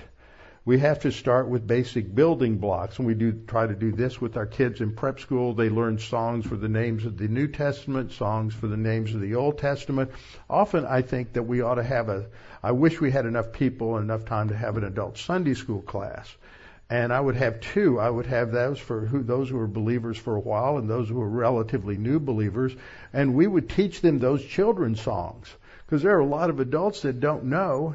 We 0.63 0.81
have 0.81 1.01
to 1.01 1.11
start 1.11 1.49
with 1.49 1.67
basic 1.67 2.15
building 2.15 2.59
blocks, 2.59 2.99
and 2.99 3.07
we 3.07 3.15
do 3.15 3.33
try 3.33 3.67
to 3.67 3.75
do 3.75 3.93
this 3.93 4.21
with 4.21 4.37
our 4.37 4.45
kids 4.45 4.83
in 4.83 4.95
prep 4.95 5.21
school. 5.21 5.55
They 5.55 5.71
learn 5.71 5.99
songs 5.99 6.45
for 6.45 6.57
the 6.57 6.69
names 6.69 7.07
of 7.07 7.17
the 7.17 7.29
New 7.29 7.49
Testament, 7.49 8.13
songs 8.13 8.53
for 8.53 8.67
the 8.67 8.77
names 8.77 9.15
of 9.15 9.23
the 9.23 9.37
Old 9.37 9.57
Testament. 9.57 10.11
Often 10.51 10.85
I 10.85 11.01
think 11.01 11.33
that 11.33 11.45
we 11.45 11.63
ought 11.63 11.77
to 11.77 11.83
have 11.83 12.11
a, 12.11 12.27
I 12.63 12.73
wish 12.73 13.01
we 13.01 13.11
had 13.11 13.25
enough 13.25 13.53
people 13.53 13.97
and 13.97 14.05
enough 14.05 14.27
time 14.27 14.51
to 14.51 14.57
have 14.57 14.77
an 14.77 14.85
adult 14.85 15.17
Sunday 15.17 15.55
school 15.55 15.81
class. 15.81 16.29
And 16.91 17.11
I 17.11 17.21
would 17.21 17.37
have 17.37 17.61
two. 17.61 17.99
I 17.99 18.11
would 18.11 18.27
have 18.27 18.53
those 18.53 18.79
for 18.79 19.07
who, 19.07 19.23
those 19.23 19.49
who 19.49 19.57
were 19.57 19.67
believers 19.67 20.19
for 20.19 20.37
a 20.37 20.41
while 20.41 20.77
and 20.77 20.91
those 20.91 21.09
who 21.09 21.15
were 21.15 21.27
relatively 21.27 21.97
new 21.97 22.21
believers. 22.21 22.77
And 23.15 23.35
we 23.35 23.47
would 23.47 23.71
teach 23.71 24.03
them 24.03 24.19
those 24.19 24.45
children's 24.45 25.01
songs 25.01 25.49
because 25.87 26.03
there 26.03 26.17
are 26.17 26.21
a 26.21 26.27
lot 26.27 26.51
of 26.51 26.61
adults 26.61 27.03
that 27.03 27.21
don't 27.21 27.45
know 27.45 27.95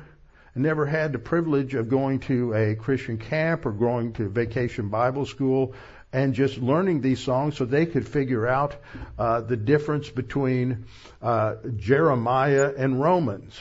and 0.53 0.63
never 0.63 0.85
had 0.85 1.11
the 1.11 1.19
privilege 1.19 1.75
of 1.75 1.89
going 1.89 2.19
to 2.19 2.53
a 2.53 2.75
Christian 2.75 3.17
camp 3.17 3.65
or 3.65 3.71
going 3.71 4.13
to 4.13 4.29
vacation 4.29 4.89
Bible 4.89 5.25
school 5.25 5.73
and 6.13 6.33
just 6.33 6.57
learning 6.57 7.01
these 7.01 7.19
songs 7.21 7.57
so 7.57 7.65
they 7.65 7.85
could 7.85 8.07
figure 8.07 8.47
out 8.47 8.75
uh, 9.17 9.41
the 9.41 9.55
difference 9.55 10.09
between 10.09 10.85
uh, 11.21 11.55
Jeremiah 11.77 12.71
and 12.77 12.99
Romans 12.99 13.59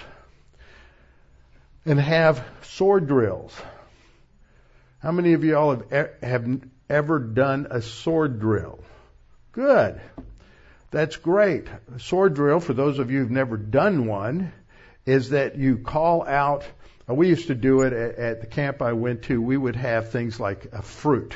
and 1.84 1.98
have 2.00 2.44
sword 2.62 3.06
drills. 3.06 3.54
How 5.00 5.12
many 5.12 5.32
of 5.32 5.44
y'all 5.44 5.82
have, 5.90 6.10
have 6.22 6.60
ever 6.88 7.18
done 7.18 7.68
a 7.70 7.80
sword 7.80 8.40
drill? 8.40 8.80
Good. 9.52 10.00
That's 10.90 11.16
great. 11.16 11.68
sword 11.98 12.34
drill, 12.34 12.58
for 12.58 12.72
those 12.72 12.98
of 12.98 13.10
you 13.10 13.20
who've 13.20 13.30
never 13.30 13.56
done 13.56 14.06
one, 14.06 14.52
is 15.06 15.30
that 15.30 15.56
you 15.56 15.78
call 15.78 16.26
out. 16.26 16.64
Uh, 17.08 17.14
we 17.14 17.28
used 17.28 17.46
to 17.46 17.54
do 17.54 17.82
it 17.82 17.92
at, 17.92 18.16
at 18.16 18.40
the 18.40 18.46
camp 18.48 18.82
I 18.82 18.92
went 18.92 19.22
to. 19.24 19.40
We 19.40 19.56
would 19.56 19.76
have 19.76 20.10
things 20.10 20.40
like 20.40 20.66
a 20.72 20.82
fruit. 20.82 21.34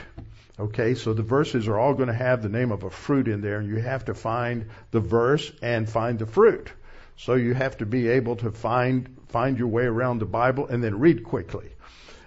Okay, 0.59 0.95
so 0.95 1.15
the 1.15 1.23
verses 1.23 1.69
are 1.69 1.79
all 1.79 1.95
going 1.95 2.09
to 2.09 2.15
have 2.15 2.43
the 2.43 2.49
name 2.49 2.73
of 2.73 2.83
a 2.83 2.91
fruit 2.91 3.29
in 3.29 3.41
there, 3.41 3.59
and 3.59 3.69
you 3.69 3.77
have 3.77 4.05
to 4.07 4.15
find 4.15 4.71
the 4.91 5.01
verse 5.01 5.53
and 5.63 5.89
find 5.89 6.19
the 6.19 6.27
fruit. 6.27 6.71
So 7.17 7.35
you 7.35 7.55
have 7.55 7.79
to 7.79 7.87
be 7.87 8.09
able 8.09 8.37
to 8.37 8.51
find 8.51 9.17
find 9.29 9.59
your 9.59 9.69
way 9.69 9.85
around 9.85 10.19
the 10.19 10.27
Bible 10.27 10.67
and 10.69 10.83
then 10.83 10.99
read 10.99 11.25
quickly. 11.25 11.71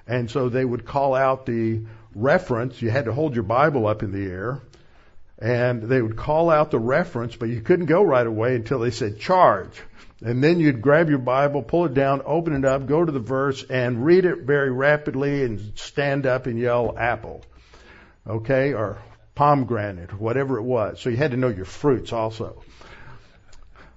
And 0.07 0.29
so 0.29 0.49
they 0.49 0.63
would 0.63 0.85
call 0.85 1.13
out 1.13 1.45
the 1.45 1.81
reference. 2.15 2.81
You 2.81 2.89
had 2.89 3.05
to 3.05 3.13
hold 3.13 3.35
your 3.35 3.43
Bible 3.43 3.87
up 3.87 4.03
in 4.03 4.11
the 4.11 4.29
air 4.29 4.61
and 5.39 5.83
they 5.83 6.01
would 6.01 6.15
call 6.15 6.49
out 6.49 6.71
the 6.71 6.79
reference, 6.79 7.35
but 7.35 7.49
you 7.49 7.61
couldn't 7.61 7.85
go 7.85 8.01
right 8.01 8.25
away 8.25 8.55
until 8.55 8.79
they 8.79 8.91
said 8.91 9.19
charge. 9.19 9.81
And 10.21 10.43
then 10.43 10.59
you'd 10.59 10.81
grab 10.81 11.09
your 11.09 11.19
Bible, 11.19 11.61
pull 11.61 11.85
it 11.85 11.93
down, 11.93 12.23
open 12.25 12.55
it 12.55 12.65
up, 12.65 12.87
go 12.87 13.05
to 13.05 13.11
the 13.11 13.19
verse, 13.19 13.63
and 13.63 14.03
read 14.03 14.25
it 14.25 14.39
very 14.39 14.71
rapidly 14.71 15.43
and 15.43 15.73
stand 15.75 16.25
up 16.25 16.47
and 16.47 16.57
yell 16.57 16.97
apple. 16.97 17.43
Okay? 18.25 18.73
Or 18.73 18.97
pomegranate, 19.35 20.19
whatever 20.19 20.57
it 20.57 20.63
was. 20.63 20.99
So 20.99 21.09
you 21.09 21.17
had 21.17 21.31
to 21.31 21.37
know 21.37 21.49
your 21.49 21.65
fruits 21.65 22.11
also. 22.13 22.63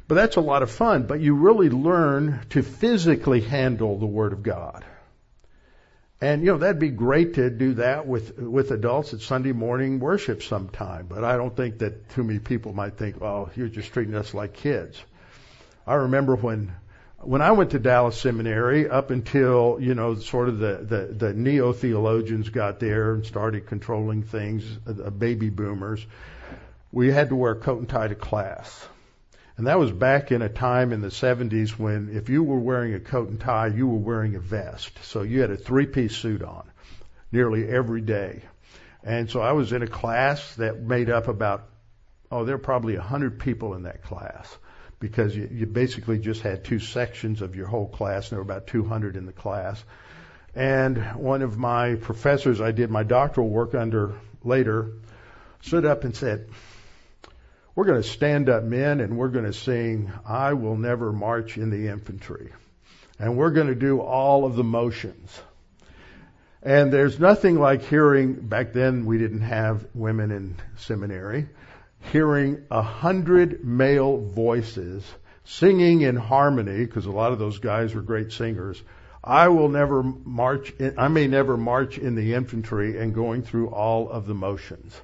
But 0.06 0.16
that's 0.16 0.36
a 0.36 0.42
lot 0.42 0.62
of 0.62 0.70
fun, 0.70 1.04
but 1.04 1.20
you 1.20 1.34
really 1.34 1.70
learn 1.70 2.40
to 2.50 2.62
physically 2.62 3.40
handle 3.40 3.98
the 3.98 4.06
Word 4.06 4.34
of 4.34 4.42
God. 4.42 4.84
And 6.22 6.42
you 6.42 6.52
know 6.52 6.58
that'd 6.58 6.78
be 6.78 6.90
great 6.90 7.34
to 7.34 7.48
do 7.48 7.74
that 7.74 8.06
with 8.06 8.38
with 8.38 8.72
adults 8.72 9.14
at 9.14 9.20
Sunday 9.20 9.52
morning 9.52 10.00
worship 10.00 10.42
sometime. 10.42 11.06
But 11.08 11.24
I 11.24 11.36
don't 11.36 11.56
think 11.56 11.78
that 11.78 12.10
too 12.10 12.24
many 12.24 12.38
people 12.38 12.74
might 12.74 12.98
think, 12.98 13.22
"Oh, 13.22 13.48
you're 13.56 13.68
just 13.68 13.92
treating 13.92 14.14
us 14.14 14.34
like 14.34 14.52
kids." 14.52 15.02
I 15.86 15.94
remember 15.94 16.36
when 16.36 16.72
when 17.22 17.40
I 17.40 17.52
went 17.52 17.70
to 17.70 17.78
Dallas 17.78 18.20
Seminary, 18.20 18.88
up 18.88 19.10
until 19.10 19.78
you 19.80 19.94
know 19.94 20.14
sort 20.16 20.50
of 20.50 20.58
the 20.58 20.78
the, 20.82 21.26
the 21.26 21.32
neo 21.32 21.72
theologians 21.72 22.50
got 22.50 22.80
there 22.80 23.14
and 23.14 23.24
started 23.24 23.66
controlling 23.66 24.22
things, 24.22 24.64
the 24.84 25.06
uh, 25.06 25.10
baby 25.10 25.48
boomers, 25.48 26.06
we 26.92 27.10
had 27.10 27.30
to 27.30 27.36
wear 27.36 27.54
coat 27.54 27.78
and 27.78 27.88
tie 27.88 28.08
to 28.08 28.14
class. 28.14 28.86
And 29.60 29.66
that 29.66 29.78
was 29.78 29.92
back 29.92 30.32
in 30.32 30.40
a 30.40 30.48
time 30.48 30.90
in 30.90 31.02
the 31.02 31.08
70s 31.08 31.72
when 31.78 32.16
if 32.16 32.30
you 32.30 32.42
were 32.42 32.58
wearing 32.58 32.94
a 32.94 32.98
coat 32.98 33.28
and 33.28 33.38
tie, 33.38 33.66
you 33.66 33.86
were 33.86 33.98
wearing 33.98 34.34
a 34.34 34.40
vest. 34.40 34.90
So 35.02 35.20
you 35.20 35.42
had 35.42 35.50
a 35.50 35.56
three 35.58 35.84
piece 35.84 36.16
suit 36.16 36.42
on 36.42 36.64
nearly 37.30 37.68
every 37.68 38.00
day. 38.00 38.40
And 39.04 39.28
so 39.28 39.42
I 39.42 39.52
was 39.52 39.74
in 39.74 39.82
a 39.82 39.86
class 39.86 40.54
that 40.54 40.80
made 40.80 41.10
up 41.10 41.28
about, 41.28 41.68
oh, 42.32 42.46
there 42.46 42.56
were 42.56 42.62
probably 42.62 42.96
100 42.96 43.38
people 43.38 43.74
in 43.74 43.82
that 43.82 44.02
class 44.02 44.48
because 44.98 45.36
you, 45.36 45.46
you 45.52 45.66
basically 45.66 46.18
just 46.18 46.40
had 46.40 46.64
two 46.64 46.78
sections 46.78 47.42
of 47.42 47.54
your 47.54 47.66
whole 47.66 47.86
class, 47.86 48.30
and 48.30 48.38
there 48.38 48.38
were 48.38 48.50
about 48.50 48.66
200 48.66 49.14
in 49.14 49.26
the 49.26 49.32
class. 49.32 49.84
And 50.54 50.96
one 51.16 51.42
of 51.42 51.58
my 51.58 51.96
professors 51.96 52.62
I 52.62 52.72
did 52.72 52.90
my 52.90 53.02
doctoral 53.02 53.50
work 53.50 53.74
under 53.74 54.14
later 54.42 54.92
stood 55.60 55.84
up 55.84 56.04
and 56.04 56.16
said, 56.16 56.48
we're 57.80 57.86
going 57.86 58.02
to 58.02 58.06
stand 58.06 58.50
up 58.50 58.62
men 58.62 59.00
and 59.00 59.16
we're 59.16 59.28
going 59.28 59.46
to 59.46 59.54
sing, 59.54 60.12
I 60.26 60.52
will 60.52 60.76
never 60.76 61.14
march 61.14 61.56
in 61.56 61.70
the 61.70 61.88
infantry. 61.88 62.52
And 63.18 63.38
we're 63.38 63.52
going 63.52 63.68
to 63.68 63.74
do 63.74 64.00
all 64.02 64.44
of 64.44 64.54
the 64.54 64.62
motions. 64.62 65.40
And 66.62 66.92
there's 66.92 67.18
nothing 67.18 67.58
like 67.58 67.82
hearing, 67.82 68.34
back 68.34 68.74
then 68.74 69.06
we 69.06 69.16
didn't 69.16 69.40
have 69.40 69.86
women 69.94 70.30
in 70.30 70.56
seminary, 70.76 71.48
hearing 72.12 72.66
a 72.70 72.82
hundred 72.82 73.64
male 73.64 74.18
voices 74.18 75.02
singing 75.44 76.02
in 76.02 76.16
harmony, 76.16 76.84
because 76.84 77.06
a 77.06 77.10
lot 77.10 77.32
of 77.32 77.38
those 77.38 77.60
guys 77.60 77.94
were 77.94 78.02
great 78.02 78.30
singers. 78.30 78.82
I 79.24 79.48
will 79.48 79.70
never 79.70 80.02
march, 80.02 80.74
in, 80.78 80.98
I 80.98 81.08
may 81.08 81.28
never 81.28 81.56
march 81.56 81.96
in 81.96 82.14
the 82.14 82.34
infantry 82.34 82.98
and 82.98 83.14
going 83.14 83.40
through 83.40 83.68
all 83.68 84.10
of 84.10 84.26
the 84.26 84.34
motions. 84.34 85.00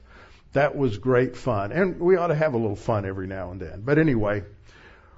That 0.57 0.75
was 0.75 0.97
great 0.97 1.37
fun. 1.37 1.71
And 1.71 2.01
we 2.01 2.17
ought 2.17 2.29
to 2.29 2.35
have 2.35 2.55
a 2.55 2.57
little 2.57 2.77
fun 2.77 3.05
every 3.05 3.27
now 3.27 3.51
and 3.51 3.61
then. 3.61 3.83
But 3.83 3.99
anyway, 3.99 4.43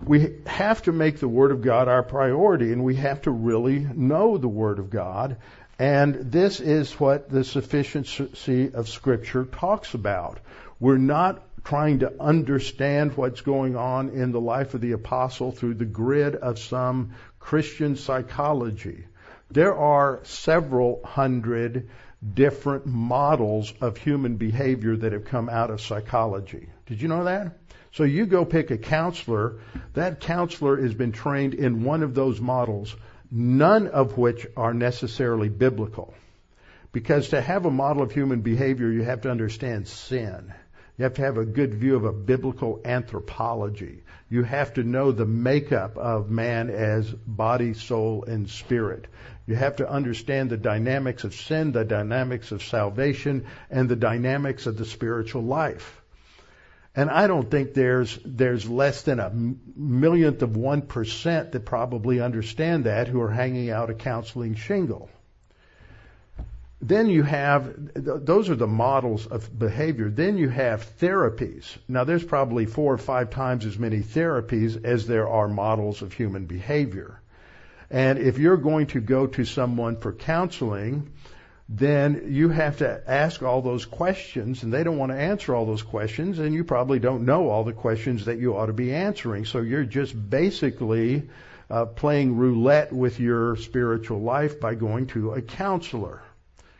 we 0.04 0.34
have 0.46 0.82
to 0.82 0.92
make 0.92 1.20
the 1.20 1.28
Word 1.28 1.52
of 1.52 1.62
God 1.62 1.86
our 1.86 2.02
priority 2.02 2.72
and 2.72 2.82
we 2.82 2.96
have 2.96 3.22
to 3.22 3.30
really 3.30 3.78
know 3.78 4.36
the 4.36 4.48
Word 4.48 4.80
of 4.80 4.90
God. 4.90 5.36
And 5.78 6.32
this 6.32 6.58
is 6.58 6.92
what 6.98 7.30
the 7.30 7.44
sufficiency 7.44 8.72
of 8.74 8.88
Scripture 8.88 9.44
talks 9.44 9.94
about. 9.94 10.40
We're 10.80 10.98
not 10.98 11.40
trying 11.62 12.00
to 12.00 12.20
understand 12.20 13.16
what's 13.16 13.42
going 13.42 13.76
on 13.76 14.08
in 14.08 14.32
the 14.32 14.40
life 14.40 14.74
of 14.74 14.80
the 14.80 14.92
apostle 14.92 15.52
through 15.52 15.74
the 15.74 15.84
grid 15.84 16.34
of 16.34 16.58
some 16.58 17.12
Christian 17.38 17.94
psychology. 17.94 19.04
There 19.52 19.76
are 19.76 20.18
several 20.24 21.00
hundred 21.04 21.90
different 22.34 22.86
models 22.86 23.72
of 23.80 23.96
human 23.96 24.36
behavior 24.36 24.96
that 24.96 25.12
have 25.12 25.24
come 25.24 25.48
out 25.48 25.70
of 25.70 25.80
psychology. 25.80 26.68
Did 26.86 27.00
you 27.00 27.08
know 27.08 27.24
that? 27.24 27.58
So 27.92 28.04
you 28.04 28.26
go 28.26 28.44
pick 28.44 28.70
a 28.70 28.78
counselor, 28.78 29.60
that 29.94 30.20
counselor 30.20 30.80
has 30.80 30.94
been 30.94 31.12
trained 31.12 31.54
in 31.54 31.84
one 31.84 32.02
of 32.02 32.14
those 32.14 32.40
models, 32.40 32.94
none 33.30 33.86
of 33.86 34.18
which 34.18 34.46
are 34.56 34.74
necessarily 34.74 35.48
biblical. 35.48 36.14
Because 36.92 37.28
to 37.30 37.40
have 37.40 37.66
a 37.66 37.70
model 37.70 38.02
of 38.02 38.12
human 38.12 38.40
behavior, 38.40 38.90
you 38.90 39.02
have 39.02 39.22
to 39.22 39.30
understand 39.30 39.86
sin. 39.88 40.52
You 40.96 41.04
have 41.04 41.14
to 41.14 41.22
have 41.22 41.38
a 41.38 41.44
good 41.44 41.74
view 41.74 41.94
of 41.94 42.04
a 42.04 42.12
biblical 42.12 42.80
anthropology. 42.84 44.02
You 44.28 44.42
have 44.42 44.74
to 44.74 44.82
know 44.82 45.12
the 45.12 45.26
makeup 45.26 45.96
of 45.96 46.30
man 46.30 46.70
as 46.70 47.08
body, 47.08 47.74
soul, 47.74 48.24
and 48.24 48.50
spirit. 48.50 49.06
You 49.48 49.54
have 49.54 49.76
to 49.76 49.90
understand 49.90 50.50
the 50.50 50.58
dynamics 50.58 51.24
of 51.24 51.34
sin, 51.34 51.72
the 51.72 51.82
dynamics 51.82 52.52
of 52.52 52.62
salvation, 52.62 53.46
and 53.70 53.88
the 53.88 53.96
dynamics 53.96 54.66
of 54.66 54.76
the 54.76 54.84
spiritual 54.84 55.42
life. 55.42 56.02
And 56.94 57.08
I 57.08 57.26
don't 57.28 57.50
think 57.50 57.72
there's 57.72 58.18
there's 58.26 58.68
less 58.68 59.02
than 59.02 59.20
a 59.20 59.32
millionth 59.74 60.42
of 60.42 60.54
one 60.54 60.82
percent 60.82 61.52
that 61.52 61.64
probably 61.64 62.20
understand 62.20 62.84
that 62.84 63.08
who 63.08 63.22
are 63.22 63.30
hanging 63.30 63.70
out 63.70 63.88
a 63.88 63.94
counseling 63.94 64.54
shingle. 64.54 65.08
Then 66.82 67.06
you 67.06 67.22
have, 67.22 67.74
those 67.94 68.50
are 68.50 68.54
the 68.54 68.66
models 68.66 69.26
of 69.26 69.58
behavior. 69.58 70.10
Then 70.10 70.36
you 70.36 70.50
have 70.50 70.86
therapies. 70.98 71.64
Now 71.88 72.04
there's 72.04 72.22
probably 72.22 72.66
four 72.66 72.92
or 72.92 72.98
five 72.98 73.30
times 73.30 73.64
as 73.64 73.78
many 73.78 74.00
therapies 74.00 74.84
as 74.84 75.06
there 75.06 75.26
are 75.26 75.48
models 75.48 76.02
of 76.02 76.12
human 76.12 76.44
behavior. 76.44 77.20
And 77.90 78.18
if 78.18 78.38
you're 78.38 78.56
going 78.56 78.88
to 78.88 79.00
go 79.00 79.26
to 79.26 79.44
someone 79.44 79.96
for 79.96 80.12
counseling, 80.12 81.12
then 81.68 82.28
you 82.30 82.48
have 82.48 82.78
to 82.78 83.02
ask 83.06 83.42
all 83.42 83.60
those 83.60 83.84
questions 83.84 84.62
and 84.62 84.72
they 84.72 84.84
don't 84.84 84.96
want 84.96 85.12
to 85.12 85.18
answer 85.18 85.54
all 85.54 85.66
those 85.66 85.82
questions 85.82 86.38
and 86.38 86.54
you 86.54 86.64
probably 86.64 86.98
don't 86.98 87.24
know 87.24 87.50
all 87.50 87.64
the 87.64 87.72
questions 87.72 88.24
that 88.24 88.38
you 88.38 88.56
ought 88.56 88.66
to 88.66 88.72
be 88.72 88.94
answering. 88.94 89.44
So 89.44 89.60
you're 89.60 89.84
just 89.84 90.14
basically 90.30 91.28
uh, 91.70 91.86
playing 91.86 92.36
roulette 92.36 92.92
with 92.92 93.20
your 93.20 93.56
spiritual 93.56 94.20
life 94.20 94.60
by 94.60 94.74
going 94.74 95.08
to 95.08 95.32
a 95.32 95.42
counselor 95.42 96.22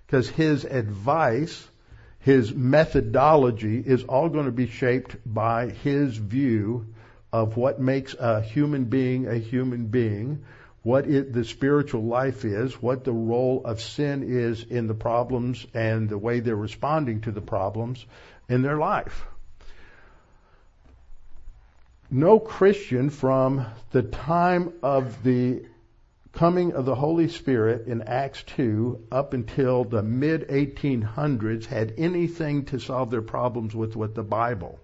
because 0.06 0.28
his 0.28 0.64
advice, 0.64 1.68
his 2.20 2.54
methodology 2.54 3.78
is 3.78 4.04
all 4.04 4.30
going 4.30 4.46
to 4.46 4.52
be 4.52 4.66
shaped 4.66 5.16
by 5.26 5.68
his 5.68 6.16
view 6.16 6.86
of 7.30 7.58
what 7.58 7.78
makes 7.78 8.14
a 8.14 8.40
human 8.40 8.84
being 8.84 9.26
a 9.26 9.36
human 9.36 9.86
being, 9.86 10.44
what 10.88 11.06
it, 11.06 11.34
the 11.34 11.44
spiritual 11.44 12.02
life 12.02 12.46
is, 12.46 12.80
what 12.80 13.04
the 13.04 13.12
role 13.12 13.60
of 13.66 13.78
sin 13.78 14.22
is 14.22 14.64
in 14.64 14.86
the 14.86 14.94
problems 14.94 15.66
and 15.74 16.08
the 16.08 16.16
way 16.16 16.40
they're 16.40 16.56
responding 16.56 17.20
to 17.20 17.30
the 17.30 17.42
problems 17.42 18.06
in 18.48 18.62
their 18.62 18.78
life. 18.78 19.26
No 22.10 22.40
Christian 22.40 23.10
from 23.10 23.66
the 23.90 24.02
time 24.02 24.72
of 24.82 25.22
the 25.22 25.66
coming 26.32 26.72
of 26.72 26.86
the 26.86 26.94
Holy 26.94 27.28
Spirit 27.28 27.86
in 27.86 28.00
Acts 28.00 28.42
2 28.44 29.08
up 29.12 29.34
until 29.34 29.84
the 29.84 30.02
mid 30.02 30.48
1800s 30.48 31.66
had 31.66 31.92
anything 31.98 32.64
to 32.64 32.78
solve 32.78 33.10
their 33.10 33.20
problems 33.20 33.76
with 33.76 33.94
with 33.94 34.14
the 34.14 34.22
Bible. 34.22 34.80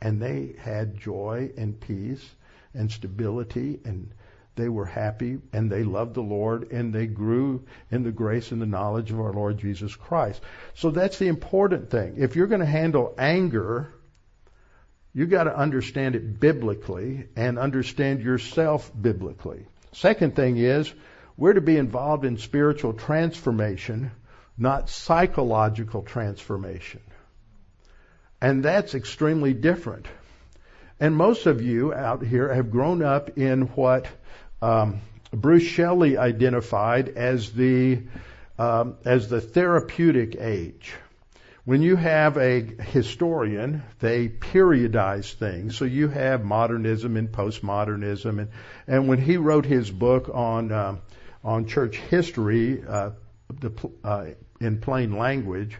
And 0.00 0.22
they 0.22 0.54
had 0.58 0.98
joy 0.98 1.50
and 1.58 1.78
peace 1.78 2.26
and 2.72 2.90
stability 2.90 3.80
and 3.84 4.10
they 4.58 4.68
were 4.68 4.84
happy 4.84 5.38
and 5.54 5.70
they 5.70 5.84
loved 5.84 6.14
the 6.14 6.20
Lord 6.20 6.72
and 6.72 6.92
they 6.92 7.06
grew 7.06 7.64
in 7.90 8.02
the 8.02 8.12
grace 8.12 8.52
and 8.52 8.60
the 8.60 8.66
knowledge 8.66 9.10
of 9.10 9.20
our 9.20 9.32
Lord 9.32 9.56
Jesus 9.58 9.94
Christ. 9.94 10.42
So 10.74 10.90
that's 10.90 11.18
the 11.18 11.28
important 11.28 11.90
thing. 11.90 12.16
If 12.18 12.36
you're 12.36 12.48
going 12.48 12.60
to 12.60 12.66
handle 12.66 13.14
anger, 13.16 13.94
you 15.14 15.26
got 15.26 15.44
to 15.44 15.56
understand 15.56 16.16
it 16.16 16.38
biblically 16.38 17.28
and 17.36 17.58
understand 17.58 18.20
yourself 18.20 18.90
biblically. 19.00 19.64
Second 19.92 20.36
thing 20.36 20.58
is, 20.58 20.92
we're 21.36 21.54
to 21.54 21.60
be 21.60 21.76
involved 21.76 22.24
in 22.24 22.36
spiritual 22.36 22.92
transformation, 22.92 24.10
not 24.58 24.90
psychological 24.90 26.02
transformation. 26.02 27.00
And 28.40 28.64
that's 28.64 28.94
extremely 28.94 29.54
different. 29.54 30.06
And 31.00 31.16
most 31.16 31.46
of 31.46 31.62
you 31.62 31.94
out 31.94 32.24
here 32.24 32.52
have 32.52 32.72
grown 32.72 33.02
up 33.02 33.38
in 33.38 33.62
what 33.62 34.08
um, 34.60 35.00
Bruce 35.30 35.62
Shelley 35.62 36.16
identified 36.16 37.08
as 37.10 37.52
the 37.52 38.02
um, 38.58 38.96
as 39.04 39.28
the 39.28 39.40
therapeutic 39.40 40.36
age. 40.36 40.94
When 41.64 41.82
you 41.82 41.96
have 41.96 42.38
a 42.38 42.60
historian, 42.60 43.82
they 44.00 44.28
periodize 44.28 45.32
things. 45.34 45.76
So 45.76 45.84
you 45.84 46.08
have 46.08 46.44
modernism 46.44 47.16
and 47.16 47.30
postmodernism, 47.30 48.38
and 48.38 48.48
and 48.86 49.08
when 49.08 49.18
he 49.20 49.36
wrote 49.36 49.66
his 49.66 49.90
book 49.90 50.30
on 50.32 50.72
uh, 50.72 50.96
on 51.44 51.66
church 51.66 51.96
history, 51.96 52.82
uh, 52.86 53.10
the, 53.60 53.72
uh, 54.02 54.26
in 54.60 54.80
plain 54.80 55.16
language, 55.16 55.76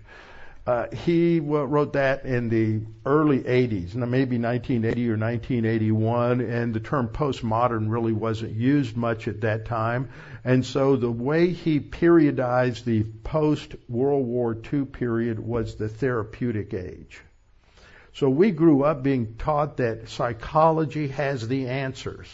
uh, 0.69 0.95
he 0.95 1.41
wrote 1.41 1.95
that 1.95 2.27
in 2.27 2.51
the 2.51 2.83
early 3.07 3.39
80s, 3.39 3.95
maybe 3.95 4.39
1980 4.39 5.09
or 5.09 5.17
1981, 5.17 6.43
and 6.43 6.75
the 6.75 6.81
term 6.81 7.09
postmodern 7.09 7.91
really 7.91 8.13
wasn't 8.13 8.53
used 8.55 8.95
much 8.95 9.29
at 9.29 9.41
that 9.41 9.65
time. 9.65 10.11
And 10.45 10.67
so 10.67 10.97
the 10.97 11.11
way 11.11 11.53
he 11.53 11.81
periodized 11.81 12.85
the 12.85 13.03
post 13.03 13.77
World 13.89 14.27
War 14.27 14.55
II 14.71 14.85
period 14.85 15.39
was 15.39 15.77
the 15.77 15.89
therapeutic 15.89 16.75
age. 16.75 17.19
So 18.13 18.29
we 18.29 18.51
grew 18.51 18.83
up 18.83 19.03
being 19.03 19.37
taught 19.37 19.79
that 19.79 20.11
psychology 20.11 21.09
has 21.09 21.49
the 21.49 21.69
answers. 21.69 22.29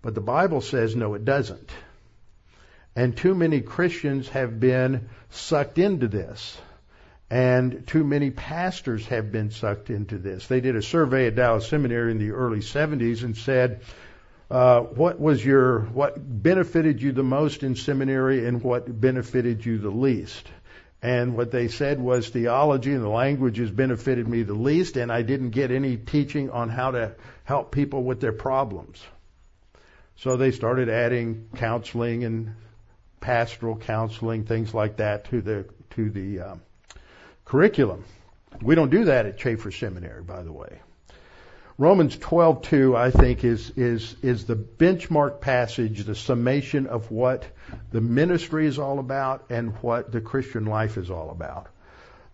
But 0.00 0.14
the 0.14 0.20
Bible 0.20 0.60
says 0.60 0.94
no, 0.94 1.14
it 1.14 1.24
doesn't. 1.24 1.72
And 2.94 3.16
too 3.16 3.34
many 3.34 3.62
Christians 3.62 4.28
have 4.28 4.60
been 4.60 5.08
sucked 5.30 5.78
into 5.78 6.06
this. 6.06 6.56
And 7.28 7.86
too 7.86 8.04
many 8.04 8.30
pastors 8.30 9.06
have 9.06 9.32
been 9.32 9.50
sucked 9.50 9.90
into 9.90 10.18
this. 10.18 10.46
They 10.46 10.60
did 10.60 10.76
a 10.76 10.82
survey 10.82 11.26
at 11.26 11.34
Dallas 11.34 11.68
Seminary 11.68 12.12
in 12.12 12.18
the 12.18 12.30
early 12.30 12.60
70s 12.60 13.24
and 13.24 13.36
said, 13.36 13.80
uh, 14.48 14.80
what 14.80 15.18
was 15.18 15.44
your, 15.44 15.80
what 15.80 16.14
benefited 16.16 17.02
you 17.02 17.10
the 17.10 17.24
most 17.24 17.64
in 17.64 17.74
seminary 17.74 18.46
and 18.46 18.62
what 18.62 19.00
benefited 19.00 19.64
you 19.66 19.78
the 19.78 19.90
least? 19.90 20.46
And 21.02 21.36
what 21.36 21.50
they 21.50 21.68
said 21.68 22.00
was 22.00 22.28
theology 22.28 22.92
and 22.92 23.02
the 23.02 23.08
languages 23.08 23.70
benefited 23.70 24.26
me 24.26 24.42
the 24.42 24.54
least, 24.54 24.96
and 24.96 25.12
I 25.12 25.22
didn't 25.22 25.50
get 25.50 25.70
any 25.70 25.96
teaching 25.96 26.50
on 26.50 26.68
how 26.68 26.92
to 26.92 27.14
help 27.44 27.70
people 27.70 28.02
with 28.02 28.20
their 28.20 28.32
problems. 28.32 29.04
So 30.16 30.36
they 30.36 30.52
started 30.52 30.88
adding 30.88 31.48
counseling 31.56 32.24
and 32.24 32.54
pastoral 33.20 33.76
counseling, 33.76 34.44
things 34.44 34.72
like 34.72 34.96
that, 34.96 35.26
to 35.30 35.42
the 35.42 35.66
to 35.90 36.10
the 36.10 36.40
um, 36.40 36.62
curriculum. 37.46 38.04
We 38.60 38.74
don't 38.74 38.90
do 38.90 39.06
that 39.06 39.26
at 39.26 39.38
Chafer 39.38 39.70
Seminary, 39.70 40.22
by 40.22 40.42
the 40.42 40.52
way. 40.52 40.80
Romans 41.78 42.16
12:2 42.16 42.96
I 42.96 43.10
think 43.10 43.44
is 43.44 43.70
is 43.76 44.16
is 44.22 44.46
the 44.46 44.56
benchmark 44.56 45.40
passage, 45.40 46.04
the 46.04 46.14
summation 46.14 46.86
of 46.86 47.10
what 47.10 47.44
the 47.92 48.00
ministry 48.00 48.66
is 48.66 48.78
all 48.78 48.98
about 48.98 49.44
and 49.50 49.72
what 49.82 50.10
the 50.10 50.20
Christian 50.20 50.64
life 50.64 50.96
is 50.96 51.10
all 51.10 51.30
about. 51.30 51.68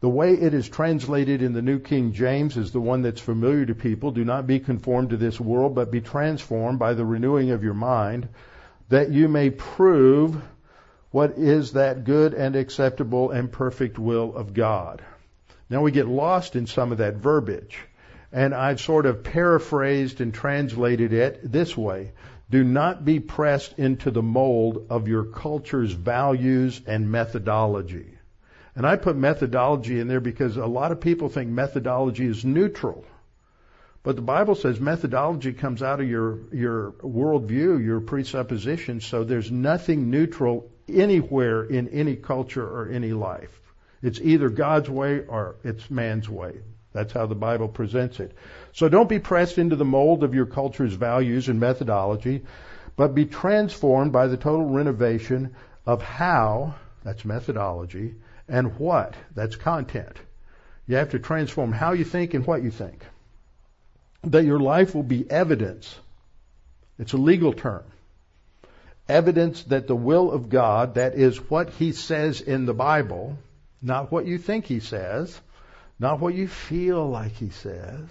The 0.00 0.08
way 0.08 0.34
it 0.34 0.54
is 0.54 0.68
translated 0.68 1.42
in 1.42 1.52
the 1.52 1.62
New 1.62 1.78
King 1.78 2.12
James 2.12 2.56
is 2.56 2.70
the 2.70 2.80
one 2.80 3.02
that's 3.02 3.20
familiar 3.20 3.66
to 3.66 3.74
people. 3.74 4.12
Do 4.12 4.24
not 4.24 4.46
be 4.46 4.60
conformed 4.60 5.10
to 5.10 5.16
this 5.16 5.40
world, 5.40 5.74
but 5.74 5.90
be 5.90 6.00
transformed 6.00 6.78
by 6.78 6.94
the 6.94 7.04
renewing 7.04 7.50
of 7.50 7.64
your 7.64 7.74
mind, 7.74 8.28
that 8.88 9.10
you 9.10 9.28
may 9.28 9.50
prove 9.50 10.40
what 11.12 11.38
is 11.38 11.72
that 11.72 12.04
good 12.04 12.34
and 12.34 12.56
acceptable 12.56 13.30
and 13.30 13.52
perfect 13.52 13.98
will 13.98 14.34
of 14.34 14.54
God. 14.54 15.02
Now 15.70 15.82
we 15.82 15.92
get 15.92 16.08
lost 16.08 16.56
in 16.56 16.66
some 16.66 16.90
of 16.90 16.98
that 16.98 17.16
verbiage. 17.16 17.78
And 18.32 18.54
I've 18.54 18.80
sort 18.80 19.04
of 19.04 19.22
paraphrased 19.22 20.22
and 20.22 20.32
translated 20.32 21.12
it 21.12 21.52
this 21.52 21.76
way. 21.76 22.12
Do 22.50 22.64
not 22.64 23.04
be 23.04 23.20
pressed 23.20 23.78
into 23.78 24.10
the 24.10 24.22
mold 24.22 24.86
of 24.88 25.06
your 25.06 25.24
culture's 25.24 25.92
values 25.92 26.80
and 26.86 27.10
methodology. 27.10 28.06
And 28.74 28.86
I 28.86 28.96
put 28.96 29.16
methodology 29.16 30.00
in 30.00 30.08
there 30.08 30.20
because 30.20 30.56
a 30.56 30.64
lot 30.64 30.92
of 30.92 31.00
people 31.00 31.28
think 31.28 31.50
methodology 31.50 32.24
is 32.24 32.42
neutral. 32.42 33.04
But 34.02 34.16
the 34.16 34.22
Bible 34.22 34.54
says 34.54 34.80
methodology 34.80 35.52
comes 35.52 35.82
out 35.82 36.00
of 36.00 36.08
your, 36.08 36.38
your 36.52 36.92
worldview, 37.02 37.84
your 37.84 38.00
presuppositions, 38.00 39.04
so 39.04 39.24
there's 39.24 39.50
nothing 39.50 40.10
neutral 40.10 40.71
anywhere 40.88 41.64
in 41.64 41.88
any 41.88 42.16
culture 42.16 42.66
or 42.66 42.88
any 42.88 43.12
life. 43.12 43.60
It's 44.02 44.20
either 44.20 44.48
God's 44.48 44.90
way 44.90 45.24
or 45.26 45.56
it's 45.62 45.90
man's 45.90 46.28
way. 46.28 46.60
That's 46.92 47.12
how 47.12 47.26
the 47.26 47.34
Bible 47.34 47.68
presents 47.68 48.20
it. 48.20 48.36
So 48.72 48.88
don't 48.88 49.08
be 49.08 49.18
pressed 49.18 49.58
into 49.58 49.76
the 49.76 49.84
mold 49.84 50.24
of 50.24 50.34
your 50.34 50.46
culture's 50.46 50.92
values 50.92 51.48
and 51.48 51.58
methodology, 51.58 52.42
but 52.96 53.14
be 53.14 53.24
transformed 53.24 54.12
by 54.12 54.26
the 54.26 54.36
total 54.36 54.66
renovation 54.66 55.54
of 55.86 56.02
how, 56.02 56.74
that's 57.02 57.24
methodology, 57.24 58.14
and 58.48 58.78
what? 58.78 59.14
That's 59.34 59.56
content. 59.56 60.18
You 60.86 60.96
have 60.96 61.10
to 61.10 61.18
transform 61.18 61.72
how 61.72 61.92
you 61.92 62.04
think 62.04 62.34
and 62.34 62.46
what 62.46 62.62
you 62.62 62.70
think. 62.70 63.04
That 64.24 64.44
your 64.44 64.60
life 64.60 64.94
will 64.94 65.02
be 65.02 65.28
evidence. 65.30 65.98
It's 66.98 67.12
a 67.14 67.18
legal 67.18 67.52
term. 67.52 67.84
Evidence 69.08 69.62
that 69.64 69.86
the 69.86 69.96
will 69.96 70.30
of 70.30 70.48
God, 70.48 70.94
that 70.94 71.14
is 71.14 71.38
what 71.50 71.70
He 71.70 71.92
says 71.92 72.40
in 72.40 72.66
the 72.66 72.74
Bible, 72.74 73.36
not 73.80 74.12
what 74.12 74.26
you 74.26 74.38
think 74.38 74.66
He 74.66 74.80
says, 74.80 75.40
Not 75.98 76.18
what 76.18 76.34
you 76.34 76.48
feel 76.48 77.08
like 77.08 77.32
he 77.32 77.50
says. 77.50 78.08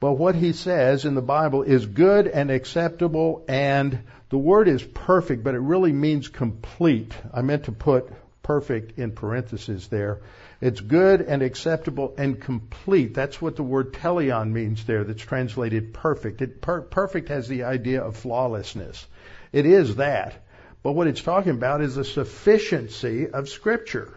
But 0.00 0.14
what 0.14 0.34
he 0.34 0.52
says 0.54 1.04
in 1.04 1.14
the 1.14 1.22
Bible 1.22 1.62
is 1.62 1.84
good 1.84 2.26
and 2.26 2.50
acceptable 2.50 3.44
and 3.46 4.00
the 4.30 4.38
word 4.38 4.66
is 4.66 4.82
perfect, 4.82 5.44
but 5.44 5.54
it 5.54 5.60
really 5.60 5.92
means 5.92 6.28
complete. 6.28 7.12
I 7.34 7.42
meant 7.42 7.64
to 7.64 7.72
put 7.72 8.10
perfect 8.42 8.98
in 8.98 9.12
parentheses 9.12 9.88
there. 9.88 10.20
It's 10.60 10.80
good 10.80 11.20
and 11.20 11.42
acceptable 11.42 12.14
and 12.16 12.40
complete. 12.40 13.12
That's 13.12 13.42
what 13.42 13.56
the 13.56 13.62
word 13.62 13.92
teleion 13.92 14.52
means 14.52 14.84
there, 14.84 15.04
that's 15.04 15.22
translated 15.22 15.92
perfect. 15.92 16.40
It, 16.40 16.60
per- 16.62 16.82
perfect 16.82 17.28
has 17.28 17.48
the 17.48 17.64
idea 17.64 18.02
of 18.02 18.16
flawlessness. 18.16 19.06
It 19.52 19.66
is 19.66 19.96
that. 19.96 20.34
But 20.82 20.92
what 20.92 21.06
it's 21.06 21.22
talking 21.22 21.52
about 21.52 21.82
is 21.82 21.96
the 21.96 22.04
sufficiency 22.04 23.28
of 23.28 23.48
Scripture. 23.48 24.16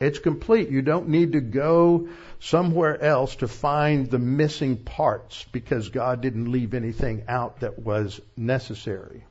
It's 0.00 0.18
complete. 0.18 0.70
You 0.70 0.80
don't 0.80 1.08
need 1.08 1.32
to 1.32 1.42
go 1.42 2.08
somewhere 2.38 3.00
else 3.00 3.36
to 3.36 3.48
find 3.48 4.10
the 4.10 4.18
missing 4.18 4.78
parts 4.78 5.44
because 5.52 5.90
God 5.90 6.22
didn't 6.22 6.50
leave 6.50 6.72
anything 6.72 7.24
out 7.28 7.60
that 7.60 7.78
was 7.78 8.18
necessary. 8.34 9.24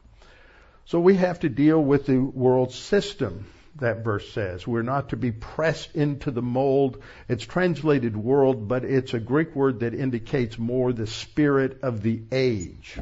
So 0.86 0.99
we 0.99 1.15
have 1.15 1.39
to 1.39 1.49
deal 1.49 1.84
with 1.84 2.06
the 2.06 2.19
world 2.19 2.71
system, 2.71 3.47
that 3.78 4.04
verse 4.04 4.32
says. 4.32 4.67
We're 4.67 4.84
not 4.84 5.10
to 5.10 5.17
be 5.17 5.32
pressed 5.32 5.95
into 5.95 6.30
the 6.30 6.43
mold. 6.43 7.02
It's 7.28 7.45
translated 7.45 8.15
world, 8.15 8.67
but 8.67 8.84
it's 8.84 9.15
a 9.15 9.19
Greek 9.19 9.56
word 9.56 9.80
that 9.80 9.95
indicates 9.95 10.60
more 10.60 10.93
the 10.93 11.08
spirit 11.08 11.80
of 11.82 12.04
the 12.04 12.21
age. 12.32 12.99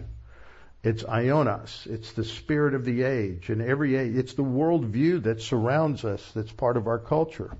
It's 0.88 1.04
aionos. 1.04 1.86
It's 1.86 2.13
the 2.13 2.23
spirit 2.23 2.73
of 2.73 2.86
the 2.86 3.04
age. 3.04 3.50
And 3.50 3.62
every 3.62 3.97
age, 3.97 4.15
it's 4.15 4.36
the 4.36 4.43
worldview 4.43 5.23
that 5.23 5.41
surrounds 5.41 6.06
us 6.06 6.32
that's 6.34 6.54
part 6.54 6.78
of 6.78 6.88
our 6.88 6.97
culture. 6.97 7.52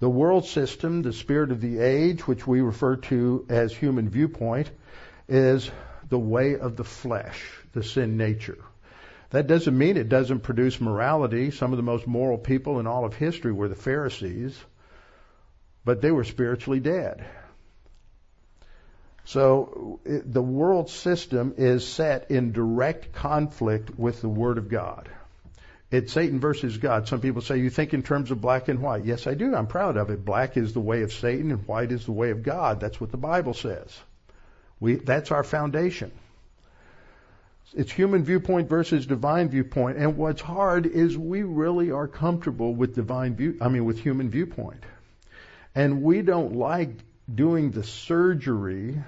The 0.00 0.08
world 0.08 0.46
system, 0.46 1.02
the 1.02 1.12
spirit 1.12 1.50
of 1.50 1.60
the 1.60 1.78
age, 1.78 2.26
which 2.26 2.46
we 2.46 2.62
refer 2.62 2.96
to 2.96 3.44
as 3.50 3.76
human 3.76 4.08
viewpoint, 4.08 4.70
is 5.28 5.70
the 6.08 6.18
way 6.18 6.56
of 6.58 6.76
the 6.76 6.84
flesh, 6.84 7.38
the 7.74 7.82
sin 7.82 8.16
nature. 8.16 8.64
That 9.28 9.46
doesn't 9.46 9.76
mean 9.76 9.98
it 9.98 10.08
doesn't 10.08 10.40
produce 10.40 10.80
morality. 10.80 11.50
Some 11.50 11.74
of 11.74 11.76
the 11.76 11.82
most 11.82 12.06
moral 12.06 12.38
people 12.38 12.80
in 12.80 12.86
all 12.86 13.04
of 13.04 13.12
history 13.12 13.52
were 13.52 13.68
the 13.68 13.74
Pharisees, 13.74 14.58
but 15.84 16.00
they 16.00 16.10
were 16.10 16.24
spiritually 16.24 16.80
dead. 16.80 17.26
So 19.26 20.00
the 20.04 20.42
world 20.42 20.90
system 20.90 21.54
is 21.56 21.86
set 21.86 22.30
in 22.30 22.52
direct 22.52 23.12
conflict 23.12 23.98
with 23.98 24.20
the 24.20 24.28
Word 24.28 24.58
of 24.58 24.68
God. 24.68 25.08
It's 25.90 26.12
Satan 26.12 26.40
versus 26.40 26.76
God. 26.76 27.08
Some 27.08 27.20
people 27.20 27.40
say, 27.40 27.58
you 27.58 27.70
think 27.70 27.94
in 27.94 28.02
terms 28.02 28.30
of 28.30 28.40
black 28.40 28.68
and 28.68 28.80
white. 28.80 29.04
Yes, 29.04 29.26
I 29.26 29.34
do. 29.34 29.54
I'm 29.54 29.66
proud 29.66 29.96
of 29.96 30.10
it. 30.10 30.24
Black 30.24 30.56
is 30.56 30.72
the 30.72 30.80
way 30.80 31.02
of 31.02 31.12
Satan 31.12 31.52
and 31.52 31.66
white 31.66 31.92
is 31.92 32.04
the 32.04 32.12
way 32.12 32.30
of 32.30 32.42
God. 32.42 32.80
That's 32.80 33.00
what 33.00 33.12
the 33.12 33.16
Bible 33.16 33.54
says. 33.54 33.96
We, 34.80 34.96
that's 34.96 35.30
our 35.30 35.44
foundation. 35.44 36.10
It's 37.74 37.90
human 37.90 38.24
viewpoint 38.24 38.68
versus 38.68 39.06
divine 39.06 39.48
viewpoint. 39.48 39.98
And 39.98 40.16
what's 40.16 40.40
hard 40.42 40.86
is 40.86 41.16
we 41.16 41.42
really 41.42 41.92
are 41.92 42.08
comfortable 42.08 42.74
with 42.74 42.94
divine 42.94 43.36
view, 43.36 43.56
I 43.60 43.68
mean, 43.68 43.84
with 43.84 44.00
human 44.00 44.30
viewpoint. 44.30 44.84
And 45.74 46.02
we 46.02 46.22
don't 46.22 46.56
like 46.56 46.90
doing 47.32 47.70
the 47.70 47.84
surgery 47.84 49.02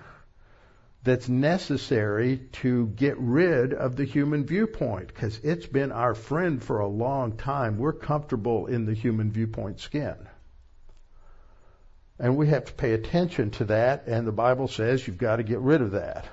that's 1.07 1.29
necessary 1.29 2.39
to 2.51 2.89
get 2.89 3.17
rid 3.17 3.73
of 3.73 3.95
the 3.95 4.05
human 4.05 4.45
viewpoint 4.45 5.07
because 5.07 5.39
it's 5.45 5.67
been 5.67 5.93
our 5.93 6.17
friend 6.17 6.61
for 6.61 6.81
a 6.81 6.89
long 6.89 7.37
time. 7.37 7.79
We're 7.79 7.93
comfortable 7.93 8.67
in 8.67 8.87
the 8.87 8.93
human 8.93 9.31
viewpoint 9.31 9.79
skin. 9.79 10.17
And 12.19 12.37
we 12.37 12.49
have 12.49 12.65
to 12.65 12.73
pay 12.73 12.93
attention 12.93 13.53
to 13.53 13.67
that 13.67 14.09
and 14.09 14.27
the 14.27 14.33
Bible 14.33 14.67
says 14.67 15.07
you've 15.07 15.17
got 15.17 15.37
to 15.37 15.45
get 15.45 15.61
rid 15.61 15.81
of 15.81 15.93
that. 15.93 16.27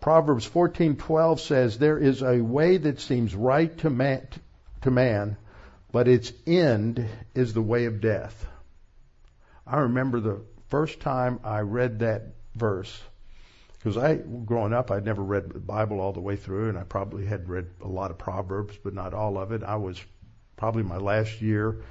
Proverbs 0.00 0.48
14:12 0.48 1.40
says 1.40 1.76
there 1.76 1.98
is 1.98 2.22
a 2.22 2.40
way 2.40 2.76
that 2.76 3.00
seems 3.00 3.34
right 3.34 3.76
to 3.78 3.90
man, 3.90 4.28
to 4.82 4.92
man, 4.92 5.36
but 5.90 6.06
its 6.06 6.32
end 6.46 7.04
is 7.34 7.54
the 7.54 7.60
way 7.60 7.86
of 7.86 8.00
death. 8.00 8.46
I 9.66 9.80
remember 9.80 10.20
the 10.20 10.42
first 10.68 11.00
time 11.00 11.40
I 11.42 11.62
read 11.62 11.98
that 11.98 12.34
verse 12.54 13.02
because 13.80 13.96
I, 13.96 14.16
growing 14.16 14.74
up, 14.74 14.90
I'd 14.90 15.06
never 15.06 15.22
read 15.22 15.48
the 15.48 15.58
Bible 15.58 16.00
all 16.00 16.12
the 16.12 16.20
way 16.20 16.36
through, 16.36 16.68
and 16.68 16.76
I 16.76 16.82
probably 16.82 17.24
had 17.24 17.48
read 17.48 17.66
a 17.80 17.88
lot 17.88 18.10
of 18.10 18.18
Proverbs, 18.18 18.76
but 18.84 18.92
not 18.92 19.14
all 19.14 19.38
of 19.38 19.52
it. 19.52 19.62
I 19.62 19.76
was 19.76 19.98
probably 20.58 20.82
my 20.82 20.98
last 20.98 21.40
year 21.40 21.82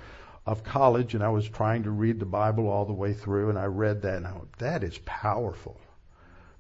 of 0.46 0.64
college, 0.64 1.16
and 1.16 1.24
I 1.24 1.30
was 1.30 1.50
trying 1.50 1.84
to 1.84 1.90
read 1.90 2.20
the 2.20 2.28
Bible 2.28 2.68
all 2.68 2.86
the 2.86 2.94
way 2.94 3.14
through, 3.14 3.50
and 3.50 3.58
I 3.58 3.66
read 3.66 4.04
that, 4.04 4.18
and 4.18 4.28
I 4.28 4.34
went, 4.34 4.54
that 4.60 4.84
is 4.84 5.00
powerful. 5.00 5.82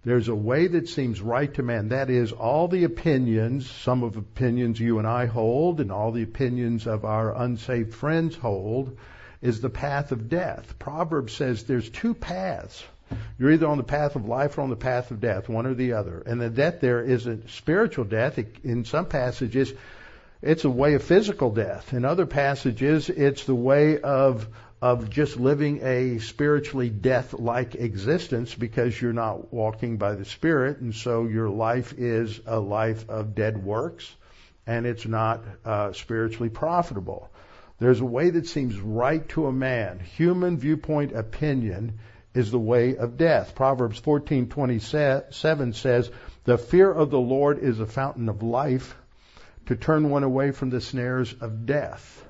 There's 0.04 0.30
a 0.30 0.36
way 0.36 0.65
that 0.65 0.89
seems 0.89 1.22
right 1.22 1.54
to 1.54 1.62
man. 1.62 1.89
That 1.89 2.10
is, 2.10 2.32
all 2.32 2.68
the 2.68 2.86
opinions, 2.86 3.70
some 3.70 4.02
of 4.02 4.18
opinions 4.18 4.80
you 4.80 4.98
and 4.98 5.08
I 5.08 5.28
hold, 5.28 5.80
and 5.80 5.92
all 5.92 6.12
the 6.12 6.24
opinions 6.24 6.88
of 6.88 7.06
our 7.06 7.36
unsaved 7.36 7.94
friends 7.94 8.36
hold, 8.36 8.98
is 9.44 9.62
the 9.62 9.70
path 9.70 10.12
of 10.12 10.28
death. 10.28 10.80
Proverbs 10.80 11.34
says 11.34 11.65
there's 11.65 11.89
two 11.89 12.15
paths. 12.15 12.84
You're 13.38 13.52
either 13.52 13.67
on 13.67 13.78
the 13.78 13.84
path 13.84 14.15
of 14.15 14.26
life 14.26 14.58
or 14.58 14.62
on 14.62 14.69
the 14.69 14.76
path 14.76 15.12
of 15.12 15.19
death, 15.19 15.50
one 15.50 15.65
or 15.65 15.74
the 15.74 15.93
other. 15.93 16.22
And 16.26 16.41
the 16.41 16.50
death 16.50 16.80
there 16.82 17.02
isn't 17.02 17.50
spiritual 17.50 18.06
death. 18.06 18.38
It, 18.38 18.58
in 18.63 18.86
some 18.86 19.06
passages, 19.06 19.74
it's 20.41 20.63
a 20.63 20.69
way 20.69 20.93
of 20.93 21.04
physical 21.04 21.52
death. 21.52 21.93
In 21.93 22.06
other 22.06 22.26
passages, 22.26 23.10
it's 23.10 23.43
the 23.45 23.56
way 23.56 24.00
of 24.00 24.48
of 24.82 25.10
just 25.10 25.38
living 25.38 25.82
a 25.84 26.19
spiritually 26.19 26.89
death-like 26.89 27.76
existence 27.76 28.56
because 28.56 29.00
you're 29.02 29.12
not 29.12 29.54
walking 29.54 29.98
by 29.98 30.15
the 30.15 30.24
Spirit, 30.24 30.80
and 30.80 30.95
so 30.95 31.26
your 31.26 31.50
life 31.50 31.93
is 31.98 32.39
a 32.45 32.60
life 32.60 33.10
of 33.10 33.36
dead 33.36 33.62
works, 33.62 34.10
and 34.65 34.86
it's 34.86 35.06
not 35.06 35.43
uh, 35.65 35.91
spiritually 35.91 36.50
profitable. 36.50 37.30
There's 37.80 38.00
a 38.00 38.06
way 38.06 38.30
that 38.30 38.48
seems 38.48 38.80
right 38.80 39.28
to 39.30 39.48
a 39.48 39.52
man. 39.52 40.00
Human 40.00 40.58
viewpoint 40.58 41.12
opinion 41.12 42.00
is 42.34 42.52
the 42.52 42.60
way 42.60 42.96
of 42.96 43.18
death. 43.18 43.56
Proverbs 43.56 44.00
14:27 44.00 45.74
says, 45.74 46.12
"The 46.44 46.58
fear 46.58 46.92
of 46.92 47.10
the 47.10 47.20
Lord 47.20 47.60
is 47.60 47.80
a 47.80 47.86
fountain 47.86 48.30
of 48.30 48.44
life, 48.44 48.96
to 49.65 49.76
turn 49.76 50.10
one 50.10 50.24
away 50.24 50.52
from 50.52 50.70
the 50.70 50.82
snares 50.82 51.34
of 51.42 51.65
death." 51.65 52.26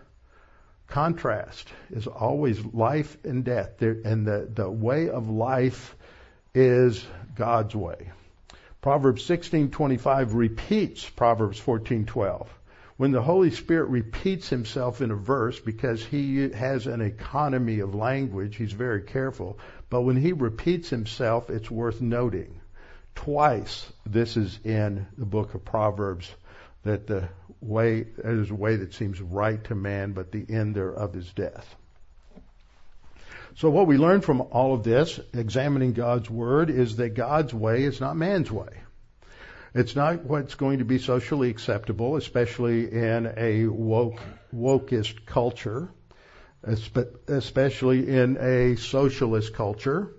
Contrast 0.88 1.72
is 1.92 2.08
always 2.08 2.66
life 2.66 3.18
and 3.24 3.44
death, 3.44 3.82
and 3.82 4.26
the, 4.26 4.50
the 4.52 4.70
way 4.70 5.10
of 5.10 5.30
life 5.30 5.96
is 6.56 7.06
God's 7.36 7.76
way. 7.76 8.12
Proverbs 8.82 9.28
16:25 9.28 10.34
repeats 10.34 11.08
Proverbs 11.10 11.60
14:12 11.60 12.48
when 13.00 13.12
the 13.12 13.22
Holy 13.22 13.52
Spirit 13.52 13.88
repeats 13.88 14.50
himself 14.50 15.00
in 15.00 15.10
a 15.10 15.16
verse 15.16 15.58
because 15.58 16.04
he 16.04 16.50
has 16.50 16.86
an 16.86 17.00
economy 17.00 17.80
of 17.80 17.96
language, 17.96 18.58
he's 18.58 18.74
very 18.74 19.04
careful. 19.04 19.58
But 19.89 20.02
when 20.02 20.17
he 20.17 20.34
repeats 20.34 20.89
himself, 20.89 21.49
it's 21.49 21.71
worth 21.71 22.02
noting. 22.02 22.60
Twice 23.15 23.91
this 24.06 24.38
is 24.38 24.60
in 24.63 25.08
the 25.17 25.25
book 25.25 25.56
of 25.56 25.65
Proverbs 25.65 26.32
that 26.84 27.08
the 27.08 27.30
way 27.62 28.06
is 28.23 28.49
a 28.49 28.56
way 28.56 28.78
that 28.78 28.93
seems 28.93 29.19
right 29.19 29.62
to 29.65 29.75
man, 29.75 30.13
but 30.13 30.32
the 30.32 30.45
end 30.47 30.75
thereof 30.75 31.15
is 31.15 31.32
death. 31.34 31.75
So 33.56 33.69
what 33.69 33.88
we 33.88 33.97
learn 33.97 34.21
from 34.21 34.41
all 34.41 34.73
of 34.73 34.84
this, 34.84 35.19
examining 35.34 35.93
God's 35.93 36.30
word, 36.30 36.69
is 36.69 36.97
that 36.97 37.15
God's 37.15 37.54
way 37.54 37.84
is 37.84 37.99
not 37.99 38.15
man's 38.15 38.49
way. 38.49 38.69
It's 39.73 39.95
not 39.95 40.23
what's 40.23 40.56
going 40.56 40.80
to 40.80 40.86
be 40.86 40.97
socially 40.97 41.49
acceptable, 41.49 42.15
especially 42.15 42.91
in 42.91 43.32
a 43.36 43.65
woke, 43.65 44.19
wokeist 44.56 45.25
culture, 45.25 45.89
especially 46.63 48.10
in 48.10 48.38
a 48.38 48.76
socialist 48.76 49.54
culture. 49.54 50.12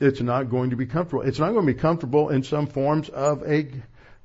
It's 0.00 0.20
not 0.20 0.50
going 0.50 0.70
to 0.70 0.76
be 0.76 0.86
comfortable. 0.86 1.22
It's 1.22 1.38
not 1.38 1.52
going 1.52 1.66
to 1.66 1.72
be 1.72 1.78
comfortable 1.78 2.30
in 2.30 2.42
some 2.42 2.66
forms 2.66 3.08
of 3.08 3.42
a 3.46 3.68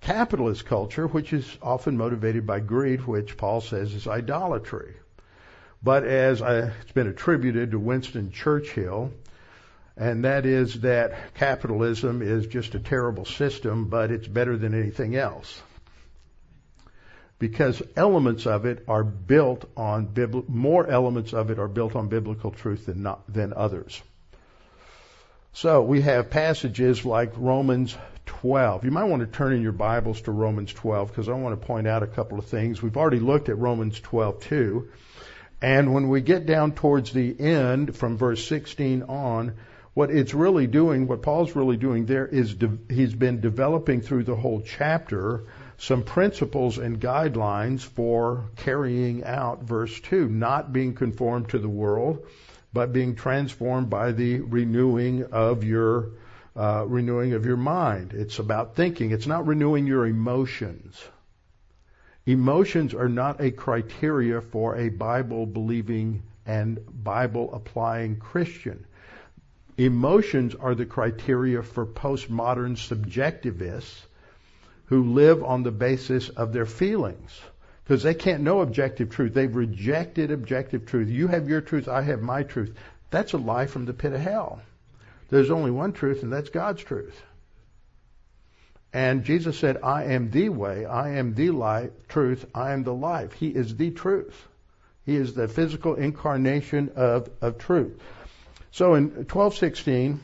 capitalist 0.02 0.66
culture, 0.66 1.08
which 1.08 1.34
is 1.34 1.58
often 1.62 1.98
motivated 1.98 2.48
by 2.48 2.62
greed, 2.62 3.06
which 3.06 3.38
Paul 3.38 3.62
says 3.62 3.94
is 3.94 4.08
idolatry. 4.08 4.96
But 5.84 6.04
as 6.04 6.42
I, 6.42 6.72
it's 6.82 6.92
been 6.94 7.08
attributed 7.08 7.72
to 7.72 7.80
Winston 7.80 8.32
Churchill, 8.32 9.12
and 9.98 10.24
that 10.24 10.46
is 10.46 10.82
that 10.82 11.34
capitalism 11.36 12.22
is 12.22 12.48
just 12.48 12.76
a 12.76 12.80
terrible 12.80 13.26
system, 13.26 13.86
but 13.86 14.12
it's 14.12 14.28
better 14.28 14.58
than 14.58 14.74
anything 14.74 15.16
else. 15.16 15.62
Because 17.40 17.82
elements 17.96 18.46
of 18.46 18.66
it 18.66 18.84
are 18.88 19.04
built 19.04 19.66
on 19.78 20.14
more 20.48 20.86
elements 20.86 21.34
of 21.34 21.50
it 21.50 21.58
are 21.58 21.70
built 21.70 21.96
on 21.96 22.10
biblical 22.10 22.52
truth 22.52 22.86
than 22.86 23.02
not, 23.02 23.32
than 23.32 23.54
others. 23.54 24.02
So 25.54 25.82
we 25.82 26.02
have 26.02 26.30
passages 26.30 27.06
like 27.06 27.34
Romans 27.38 27.98
12. 28.26 28.86
You 28.86 28.92
might 28.92 29.06
want 29.06 29.22
to 29.22 29.28
turn 29.28 29.54
in 29.54 29.62
your 29.62 29.72
Bibles 29.72 30.22
to 30.22 30.32
Romans 30.32 30.72
12 30.74 31.10
because 31.10 31.28
I 31.28 31.34
want 31.34 31.60
to 31.60 31.66
point 31.66 31.88
out 31.88 32.04
a 32.04 32.08
couple 32.08 32.38
of 32.38 32.46
things. 32.46 32.82
We've 32.82 32.98
already 32.98 33.20
looked 33.20 33.50
at 33.50 33.58
Romans 33.58 34.00
12 34.00 34.42
too. 34.42 34.90
And 35.62 35.94
when 35.94 36.08
we 36.08 36.22
get 36.22 36.46
down 36.46 36.74
towards 36.74 37.12
the 37.12 37.38
end, 37.40 37.96
from 37.96 38.18
verse 38.18 38.46
16 38.48 39.04
on, 39.04 39.56
what 39.94 40.12
it's 40.12 40.34
really 40.34 40.68
doing, 40.68 41.08
what 41.08 41.22
Paul's 41.22 41.56
really 41.56 41.76
doing 41.76 42.06
there 42.06 42.28
is 42.28 42.54
de- 42.54 42.78
he's 42.90 43.14
been 43.14 43.42
developing 43.42 44.02
through 44.02 44.24
the 44.24 44.36
whole 44.36 44.62
chapter 44.62 45.46
some 45.80 46.04
principles 46.04 46.78
and 46.78 47.00
guidelines 47.00 47.80
for 47.82 48.50
carrying 48.58 49.24
out 49.24 49.64
verse 49.64 49.98
2, 50.02 50.28
not 50.28 50.74
being 50.74 50.94
conformed 50.94 51.48
to 51.50 51.58
the 51.58 51.70
world, 51.70 52.26
but 52.74 52.92
being 52.92 53.16
transformed 53.16 53.90
by 53.90 54.12
the 54.12 54.42
renewing 54.42 55.24
of 55.32 55.64
your 55.64 56.12
uh, 56.56 56.84
renewing 56.86 57.32
of 57.32 57.46
your 57.46 57.56
mind. 57.56 58.12
It's 58.14 58.40
about 58.40 58.76
thinking. 58.76 59.12
It's 59.12 59.26
not 59.26 59.48
renewing 59.48 59.88
your 59.88 60.06
emotions. 60.06 61.02
Emotions 62.26 62.94
are 62.94 63.08
not 63.08 63.40
a 63.40 63.50
criteria 63.50 64.42
for 64.42 64.76
a 64.76 64.90
Bible 64.90 65.46
believing 65.46 66.24
and 66.46 66.80
Bible 66.92 67.54
applying 67.54 68.18
Christian. 68.18 68.86
Emotions 69.78 70.56
are 70.56 70.76
the 70.76 70.86
criteria 70.86 71.64
for 71.64 71.86
postmodern 71.86 72.76
subjectivists 72.76 74.02
who 74.90 75.14
live 75.14 75.44
on 75.44 75.64
the 75.64 75.72
basis 75.72 76.30
of 76.30 76.52
their 76.52 76.66
feelings 76.66 77.40
because 77.84 78.04
they 78.04 78.14
can't 78.14 78.44
know 78.44 78.62
objective 78.62 79.10
truth. 79.10 79.34
They've 79.34 79.56
rejected 79.56 80.32
objective 80.32 80.86
truth. 80.86 81.10
You 81.10 81.28
have 81.28 81.48
your 81.48 81.62
truth, 81.62 81.88
I 81.88 82.02
have 82.02 82.22
my 82.22 82.44
truth. 82.44 82.76
That's 83.12 83.34
a 83.34 83.38
lie 83.38 83.68
from 83.68 83.86
the 83.86 83.94
pit 83.94 84.14
of 84.14 84.20
hell. 84.20 84.62
There's 85.30 85.52
only 85.52 85.72
one 85.72 85.94
truth, 85.94 86.24
and 86.24 86.34
that's 86.34 86.50
God's 86.50 86.84
truth. 86.84 87.20
And 88.92 89.24
Jesus 89.24 89.58
said, 89.60 89.78
I 89.84 90.06
am 90.06 90.32
the 90.32 90.50
way, 90.50 90.86
I 90.86 91.18
am 91.18 91.36
the 91.36 91.52
life, 91.52 91.92
truth, 92.08 92.46
I 92.56 92.72
am 92.72 92.84
the 92.84 92.94
life. 92.94 93.34
He 93.34 93.50
is 93.50 93.76
the 93.76 93.92
truth. 93.92 94.48
He 95.06 95.16
is 95.16 95.36
the 95.36 95.48
physical 95.48 95.94
incarnation 95.94 96.94
of, 96.96 97.30
of 97.42 97.60
truth. 97.60 98.00
So 98.72 98.96
in 98.96 99.06
1216, 99.06 100.20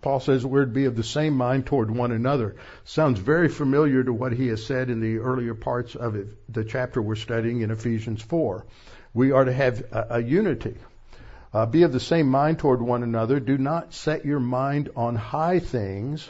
Paul 0.00 0.20
says 0.20 0.44
we're 0.44 0.64
to 0.64 0.70
be 0.70 0.84
of 0.84 0.96
the 0.96 1.02
same 1.02 1.34
mind 1.34 1.66
toward 1.66 1.90
one 1.90 2.12
another. 2.12 2.56
Sounds 2.84 3.18
very 3.18 3.48
familiar 3.48 4.02
to 4.02 4.12
what 4.12 4.32
he 4.32 4.48
has 4.48 4.64
said 4.64 4.90
in 4.90 5.00
the 5.00 5.18
earlier 5.18 5.54
parts 5.54 5.94
of 5.94 6.16
it, 6.16 6.28
the 6.52 6.64
chapter 6.64 7.00
we're 7.00 7.14
studying 7.14 7.60
in 7.60 7.70
Ephesians 7.70 8.22
4. 8.22 8.64
We 9.12 9.32
are 9.32 9.44
to 9.44 9.52
have 9.52 9.80
a, 9.92 10.06
a 10.10 10.22
unity. 10.22 10.76
Uh, 11.52 11.66
be 11.66 11.84
of 11.84 11.92
the 11.92 12.00
same 12.00 12.28
mind 12.28 12.58
toward 12.58 12.82
one 12.82 13.02
another. 13.02 13.38
Do 13.38 13.56
not 13.56 13.94
set 13.94 14.24
your 14.24 14.40
mind 14.40 14.90
on 14.96 15.14
high 15.14 15.60
things, 15.60 16.28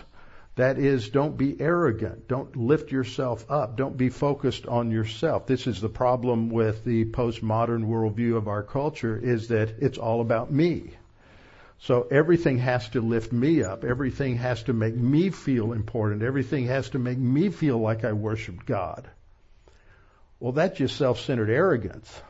that 0.57 0.79
is, 0.79 1.09
don't 1.09 1.37
be 1.37 1.61
arrogant. 1.61 2.29
Don't 2.29 2.55
lift 2.55 2.93
yourself 2.93 3.51
up. 3.51 3.77
Don't 3.77 3.97
be 3.97 4.09
focused 4.09 4.67
on 4.67 4.93
yourself. 4.93 5.47
This 5.47 5.67
is 5.67 5.81
the 5.81 5.89
problem 5.89 6.49
with 6.49 6.85
the 6.85 7.07
postmodern 7.07 7.87
worldview 7.87 8.37
of 8.37 8.47
our 8.47 8.63
culture 8.63 9.17
is 9.17 9.49
that 9.49 9.71
it's 9.81 9.99
all 9.99 10.21
about 10.21 10.53
me. 10.53 10.91
So 11.85 12.07
everything 12.11 12.57
has 12.61 12.89
to 12.91 13.03
lift 13.03 13.31
me 13.31 13.63
up. 13.63 13.85
Everything 13.85 14.37
has 14.39 14.63
to 14.63 14.73
make 14.73 14.95
me 14.95 15.29
feel 15.29 15.75
important. 15.75 16.23
Everything 16.23 16.67
has 16.67 16.89
to 16.91 16.99
make 16.99 17.19
me 17.19 17.51
feel 17.51 17.79
like 17.79 18.07
I 18.07 18.15
worship 18.15 18.65
God. 18.65 19.07
Well, 20.41 20.53
that's 20.53 20.79
just 20.79 20.97
self-centered 20.97 21.51
arrogance. 21.51 22.23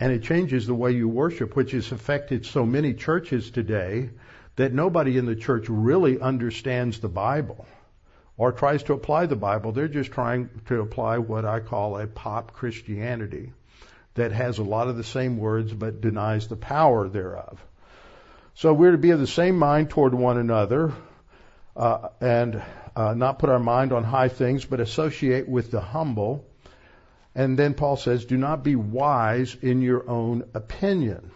And 0.00 0.10
it 0.10 0.22
changes 0.22 0.66
the 0.66 0.74
way 0.74 0.92
you 0.92 1.06
worship, 1.06 1.54
which 1.54 1.72
has 1.72 1.92
affected 1.92 2.46
so 2.46 2.64
many 2.64 2.94
churches 2.94 3.50
today 3.50 4.08
that 4.56 4.72
nobody 4.72 5.18
in 5.18 5.26
the 5.26 5.36
church 5.36 5.66
really 5.68 6.18
understands 6.18 7.00
the 7.00 7.10
Bible 7.10 7.66
or 8.38 8.52
tries 8.52 8.84
to 8.84 8.94
apply 8.94 9.26
the 9.26 9.36
Bible. 9.36 9.72
They're 9.72 9.86
just 9.86 10.12
trying 10.12 10.48
to 10.68 10.80
apply 10.80 11.18
what 11.18 11.44
I 11.44 11.60
call 11.60 11.98
a 11.98 12.06
pop 12.06 12.54
Christianity 12.54 13.52
that 14.14 14.32
has 14.32 14.58
a 14.58 14.62
lot 14.62 14.88
of 14.88 14.96
the 14.96 15.04
same 15.04 15.38
words 15.38 15.72
but 15.72 16.00
denies 16.00 16.48
the 16.48 16.56
power 16.56 17.08
thereof. 17.08 17.64
So 18.54 18.72
we're 18.72 18.92
to 18.92 18.98
be 18.98 19.10
of 19.10 19.20
the 19.20 19.26
same 19.26 19.58
mind 19.58 19.90
toward 19.90 20.14
one 20.14 20.38
another 20.38 20.92
uh, 21.76 22.08
and 22.20 22.62
uh, 22.94 23.14
not 23.14 23.40
put 23.40 23.50
our 23.50 23.58
mind 23.58 23.92
on 23.92 24.04
high 24.04 24.28
things 24.28 24.64
but 24.64 24.80
associate 24.80 25.48
with 25.48 25.70
the 25.70 25.80
humble. 25.80 26.46
And 27.34 27.58
then 27.58 27.74
Paul 27.74 27.96
says, 27.96 28.24
do 28.24 28.36
not 28.36 28.62
be 28.62 28.76
wise 28.76 29.56
in 29.60 29.82
your 29.82 30.08
own 30.08 30.44
opinion. 30.54 31.32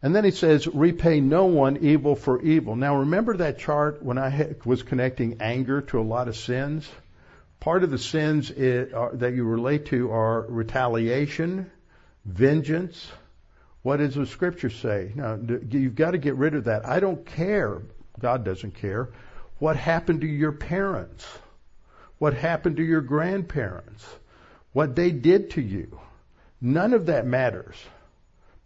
And 0.00 0.14
then 0.14 0.24
he 0.24 0.30
says, 0.30 0.68
repay 0.68 1.20
no 1.20 1.46
one 1.46 1.78
evil 1.78 2.14
for 2.14 2.40
evil. 2.40 2.76
Now 2.76 2.98
remember 2.98 3.38
that 3.38 3.58
chart 3.58 4.00
when 4.00 4.16
I 4.16 4.54
was 4.64 4.84
connecting 4.84 5.38
anger 5.40 5.80
to 5.80 5.98
a 5.98 6.02
lot 6.02 6.28
of 6.28 6.36
sins? 6.36 6.88
Part 7.58 7.82
of 7.82 7.90
the 7.90 7.98
sins 7.98 8.52
it, 8.52 8.94
uh, 8.94 9.08
that 9.14 9.34
you 9.34 9.42
relate 9.42 9.86
to 9.86 10.12
are 10.12 10.42
retaliation, 10.42 11.68
vengeance. 12.24 13.10
What 13.82 13.98
does 13.98 14.14
the 14.14 14.26
scripture 14.26 14.70
say? 14.70 15.12
Now, 15.14 15.38
you've 15.70 15.94
got 15.94 16.12
to 16.12 16.18
get 16.18 16.34
rid 16.34 16.54
of 16.54 16.64
that. 16.64 16.86
I 16.86 17.00
don't 17.00 17.24
care. 17.24 17.82
God 18.18 18.44
doesn't 18.44 18.74
care. 18.74 19.10
What 19.58 19.76
happened 19.76 20.20
to 20.22 20.26
your 20.26 20.52
parents? 20.52 21.26
What 22.18 22.34
happened 22.34 22.76
to 22.76 22.84
your 22.84 23.00
grandparents? 23.00 24.06
What 24.72 24.96
they 24.96 25.10
did 25.10 25.50
to 25.50 25.62
you? 25.62 26.00
None 26.60 26.92
of 26.92 27.06
that 27.06 27.26
matters. 27.26 27.76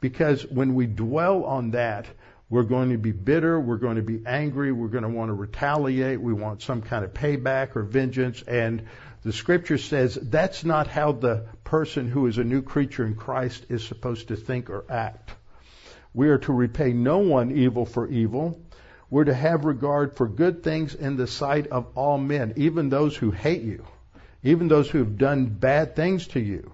Because 0.00 0.44
when 0.46 0.74
we 0.74 0.86
dwell 0.86 1.44
on 1.44 1.72
that, 1.72 2.06
we're 2.50 2.64
going 2.64 2.90
to 2.90 2.98
be 2.98 3.12
bitter, 3.12 3.58
we're 3.58 3.76
going 3.76 3.96
to 3.96 4.02
be 4.02 4.22
angry, 4.26 4.72
we're 4.72 4.88
going 4.88 5.04
to 5.04 5.08
want 5.08 5.30
to 5.30 5.34
retaliate, 5.34 6.20
we 6.20 6.34
want 6.34 6.60
some 6.60 6.82
kind 6.82 7.02
of 7.04 7.14
payback 7.14 7.76
or 7.76 7.82
vengeance, 7.82 8.42
and 8.42 8.82
the 9.22 9.32
scripture 9.32 9.78
says 9.78 10.14
that's 10.14 10.64
not 10.64 10.88
how 10.88 11.12
the 11.12 11.46
person 11.64 12.08
who 12.08 12.26
is 12.26 12.38
a 12.38 12.44
new 12.44 12.62
creature 12.62 13.06
in 13.06 13.14
Christ 13.14 13.66
is 13.68 13.84
supposed 13.84 14.28
to 14.28 14.36
think 14.36 14.68
or 14.68 14.84
act. 14.88 15.32
We 16.12 16.28
are 16.28 16.38
to 16.38 16.52
repay 16.52 16.92
no 16.92 17.18
one 17.18 17.52
evil 17.52 17.86
for 17.86 18.08
evil. 18.08 18.60
We're 19.08 19.24
to 19.24 19.34
have 19.34 19.64
regard 19.64 20.16
for 20.16 20.26
good 20.26 20.62
things 20.62 20.94
in 20.94 21.16
the 21.16 21.26
sight 21.26 21.68
of 21.68 21.86
all 21.94 22.18
men, 22.18 22.54
even 22.56 22.88
those 22.88 23.16
who 23.16 23.30
hate 23.30 23.62
you, 23.62 23.84
even 24.42 24.68
those 24.68 24.90
who 24.90 24.98
have 24.98 25.18
done 25.18 25.46
bad 25.46 25.94
things 25.94 26.26
to 26.28 26.40
you. 26.40 26.72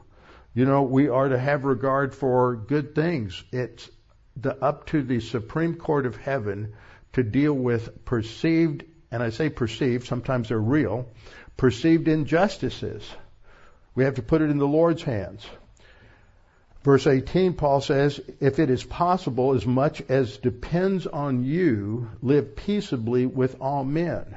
You 0.55 0.65
know, 0.65 0.83
we 0.83 1.09
are 1.09 1.29
to 1.29 1.39
have 1.39 1.65
regard 1.65 2.15
for 2.15 2.57
good 2.57 2.95
things. 2.95 3.45
It's 3.53 3.91
the, 4.37 4.57
up 4.65 4.87
to 4.87 5.03
the 5.03 5.21
Supreme 5.21 5.75
Court 5.75 6.07
of 6.07 6.17
Heaven 6.17 6.73
to 7.13 7.23
deal 7.23 7.53
with 7.53 8.05
perceived, 8.05 8.85
and 9.11 9.23
I 9.23 9.31
say 9.31 9.51
perceived, 9.51 10.07
sometimes 10.07 10.49
they're 10.49 10.59
real, 10.59 11.09
perceived 11.59 12.09
injustices. 12.09 13.03
We 13.94 14.05
have 14.05 14.14
to 14.14 14.23
put 14.23 14.40
it 14.40 14.49
in 14.49 14.57
the 14.57 14.66
Lord's 14.66 15.03
hands. 15.03 15.47
Verse 16.85 17.07
18, 17.07 17.55
Paul 17.55 17.81
says, 17.83 18.21
if 18.40 18.59
it 18.59 18.71
is 18.71 18.85
possible, 18.85 19.53
as 19.55 19.66
much 19.66 20.01
as 20.09 20.38
depends 20.38 21.07
on 21.07 21.44
you, 21.44 22.09
live 22.23 22.57
peaceably 22.57 23.27
with 23.27 23.61
all 23.61 23.85
men. 23.85 24.37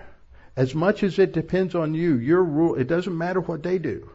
As 0.57 0.75
much 0.75 1.03
as 1.03 1.19
it 1.19 1.31
depends 1.31 1.75
on 1.75 1.93
you, 1.93 2.15
your 2.15 2.43
rule, 2.43 2.75
it 2.75 2.87
doesn't 2.87 3.17
matter 3.17 3.39
what 3.39 3.63
they 3.63 3.77
do. 3.77 4.09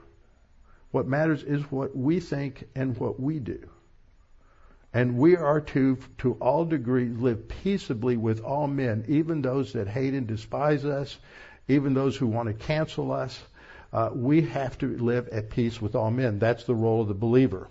What 0.90 1.06
matters 1.06 1.44
is 1.44 1.62
what 1.70 1.96
we 1.96 2.20
think 2.20 2.68
and 2.74 2.98
what 2.98 3.20
we 3.20 3.38
do. 3.38 3.70
And 4.92 5.16
we 5.16 5.36
are 5.36 5.60
to, 5.60 5.98
to 6.18 6.34
all 6.40 6.64
degrees, 6.64 7.16
live 7.16 7.48
peaceably 7.48 8.16
with 8.16 8.40
all 8.40 8.66
men, 8.66 9.04
even 9.08 9.42
those 9.42 9.74
that 9.74 9.88
hate 9.88 10.14
and 10.14 10.26
despise 10.26 10.84
us, 10.84 11.18
even 11.68 11.94
those 11.94 12.16
who 12.16 12.26
want 12.26 12.48
to 12.48 12.54
cancel 12.54 13.12
us. 13.12 13.38
Uh, 13.92 14.10
we 14.12 14.42
have 14.42 14.76
to 14.78 14.96
live 14.96 15.28
at 15.28 15.50
peace 15.50 15.80
with 15.80 15.94
all 15.94 16.10
men. 16.10 16.38
That's 16.38 16.64
the 16.64 16.74
role 16.74 17.02
of 17.02 17.08
the 17.08 17.14
believer. 17.14 17.68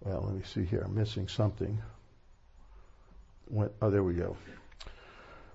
Well, 0.00 0.22
let 0.26 0.34
me 0.34 0.42
see 0.54 0.64
here. 0.64 0.82
I'm 0.84 0.94
missing 0.94 1.28
something. 1.28 1.82
oh, 3.54 3.90
there 3.90 4.02
we 4.02 4.14
go. 4.14 4.36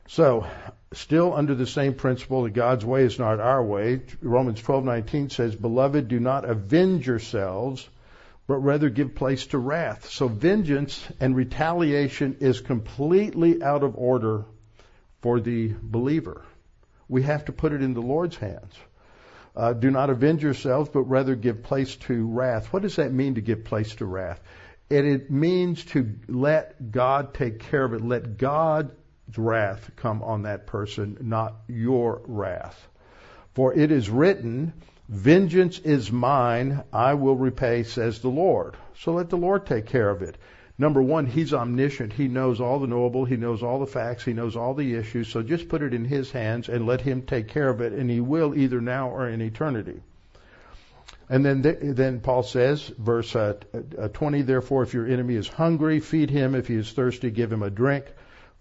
So, 0.07 0.45
still 0.93 1.33
under 1.33 1.55
the 1.55 1.65
same 1.65 1.95
principle 1.95 2.43
that 2.43 2.53
God's 2.53 2.85
way 2.85 3.03
is 3.03 3.17
not 3.17 3.39
our 3.39 3.63
way, 3.63 4.01
Romans 4.21 4.61
12:19 4.61 5.31
says, 5.31 5.55
"Beloved, 5.55 6.07
do 6.07 6.19
not 6.19 6.47
avenge 6.47 7.07
yourselves, 7.07 7.89
but 8.45 8.57
rather 8.57 8.91
give 8.91 9.15
place 9.15 9.47
to 9.47 9.57
wrath." 9.57 10.09
So 10.09 10.27
vengeance 10.27 11.03
and 11.19 11.35
retaliation 11.35 12.37
is 12.39 12.61
completely 12.61 13.63
out 13.63 13.81
of 13.81 13.97
order 13.97 14.45
for 15.25 15.39
the 15.39 15.73
believer. 15.81 16.43
We 17.07 17.23
have 17.23 17.45
to 17.45 17.51
put 17.51 17.73
it 17.73 17.81
in 17.81 17.95
the 17.95 18.01
Lord's 18.01 18.37
hands. 18.37 18.75
Uh, 19.55 19.73
do 19.73 19.89
not 19.89 20.11
avenge 20.11 20.43
yourselves, 20.43 20.87
but 20.93 21.01
rather 21.01 21.33
give 21.35 21.63
place 21.63 21.95
to 21.95 22.27
wrath. 22.27 22.71
What 22.71 22.83
does 22.83 22.97
that 22.97 23.11
mean 23.11 23.33
to 23.33 23.41
give 23.41 23.63
place 23.63 23.95
to 23.95 24.05
wrath? 24.05 24.39
It, 24.87 25.03
it 25.03 25.31
means 25.31 25.83
to 25.85 26.13
let 26.27 26.91
God 26.91 27.33
take 27.33 27.57
care 27.57 27.83
of 27.83 27.95
it. 27.95 28.03
Let 28.03 28.37
God's 28.37 28.91
wrath 29.35 29.89
come 29.95 30.21
on 30.21 30.43
that 30.43 30.67
person, 30.67 31.17
not 31.21 31.55
your 31.67 32.21
wrath. 32.27 32.87
For 33.55 33.73
it 33.73 33.91
is 33.91 34.07
written, 34.11 34.73
Vengeance 35.09 35.79
is 35.79 36.11
mine, 36.11 36.83
I 36.93 37.15
will 37.15 37.35
repay, 37.35 37.81
says 37.81 38.19
the 38.19 38.29
Lord. 38.29 38.75
So 38.99 39.13
let 39.13 39.31
the 39.31 39.37
Lord 39.37 39.65
take 39.65 39.87
care 39.87 40.11
of 40.11 40.21
it. 40.21 40.37
Number 40.77 41.01
one, 41.01 41.25
He's 41.25 41.53
omniscient. 41.53 42.13
He 42.13 42.27
knows 42.27 42.59
all 42.59 42.79
the 42.79 42.87
knowable. 42.87 43.25
He 43.25 43.37
knows 43.37 43.63
all 43.63 43.79
the 43.79 43.87
facts. 43.87 44.25
He 44.25 44.33
knows 44.33 44.55
all 44.55 44.73
the 44.73 44.95
issues. 44.95 45.29
So 45.29 45.41
just 45.41 45.69
put 45.69 45.81
it 45.81 45.93
in 45.93 46.05
His 46.05 46.31
hands 46.31 46.67
and 46.69 46.85
let 46.85 47.01
Him 47.01 47.21
take 47.21 47.47
care 47.47 47.69
of 47.69 47.81
it, 47.81 47.93
and 47.93 48.09
He 48.09 48.19
will 48.19 48.55
either 48.55 48.81
now 48.81 49.09
or 49.09 49.29
in 49.29 49.41
eternity. 49.41 50.01
And 51.27 51.43
then, 51.43 51.61
then 51.95 52.19
Paul 52.19 52.43
says, 52.43 52.87
verse 52.99 53.35
uh, 53.35 53.55
uh, 53.97 54.09
20, 54.09 54.43
therefore, 54.43 54.83
if 54.83 54.93
your 54.93 55.07
enemy 55.07 55.35
is 55.35 55.47
hungry, 55.47 55.99
feed 55.99 56.29
him. 56.29 56.53
If 56.53 56.67
he 56.67 56.75
is 56.75 56.91
thirsty, 56.91 57.31
give 57.31 57.51
him 57.51 57.63
a 57.63 57.69
drink. 57.71 58.05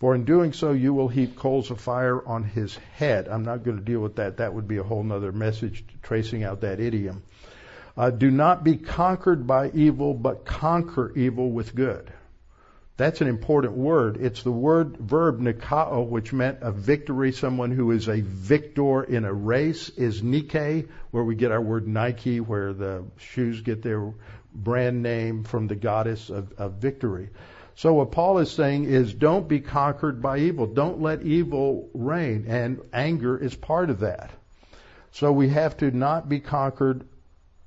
For 0.00 0.14
in 0.14 0.24
doing 0.24 0.52
so, 0.52 0.72
you 0.72 0.94
will 0.94 1.08
heap 1.08 1.36
coals 1.36 1.70
of 1.70 1.80
fire 1.80 2.26
on 2.26 2.42
his 2.42 2.76
head. 2.96 3.28
I'm 3.28 3.44
not 3.44 3.64
going 3.64 3.76
to 3.76 3.82
deal 3.82 4.00
with 4.00 4.16
that. 4.16 4.38
That 4.38 4.54
would 4.54 4.66
be 4.66 4.78
a 4.78 4.82
whole 4.82 5.10
other 5.12 5.30
message 5.30 5.84
tracing 6.02 6.42
out 6.42 6.62
that 6.62 6.80
idiom. 6.80 7.22
Uh, 7.96 8.10
do 8.10 8.30
not 8.30 8.64
be 8.64 8.76
conquered 8.76 9.46
by 9.46 9.70
evil, 9.70 10.14
but 10.14 10.44
conquer 10.44 11.12
evil 11.14 11.50
with 11.50 11.74
good. 11.74 12.12
That's 12.96 13.20
an 13.20 13.26
important 13.26 13.74
word. 13.74 14.18
It's 14.20 14.42
the 14.44 14.52
word 14.52 14.96
verb 14.98 15.40
nikao, 15.40 16.06
which 16.06 16.32
meant 16.32 16.58
a 16.60 16.70
victory. 16.70 17.32
Someone 17.32 17.72
who 17.72 17.90
is 17.90 18.08
a 18.08 18.20
victor 18.20 19.02
in 19.02 19.24
a 19.24 19.32
race 19.32 19.88
is 19.90 20.22
Nike, 20.22 20.86
where 21.10 21.24
we 21.24 21.34
get 21.34 21.50
our 21.50 21.60
word 21.60 21.88
Nike, 21.88 22.38
where 22.38 22.72
the 22.72 23.04
shoes 23.18 23.60
get 23.62 23.82
their 23.82 24.12
brand 24.54 25.02
name 25.02 25.42
from 25.42 25.66
the 25.66 25.74
goddess 25.74 26.30
of, 26.30 26.52
of 26.52 26.74
victory. 26.74 27.30
So 27.74 27.94
what 27.94 28.12
Paul 28.12 28.38
is 28.38 28.52
saying 28.52 28.84
is 28.84 29.12
don't 29.12 29.48
be 29.48 29.58
conquered 29.58 30.22
by 30.22 30.38
evil. 30.38 30.66
Don't 30.66 31.00
let 31.00 31.22
evil 31.22 31.90
reign. 31.94 32.44
And 32.46 32.80
anger 32.92 33.36
is 33.36 33.56
part 33.56 33.90
of 33.90 34.00
that. 34.00 34.30
So 35.10 35.32
we 35.32 35.48
have 35.48 35.76
to 35.78 35.90
not 35.90 36.28
be 36.28 36.38
conquered 36.38 37.04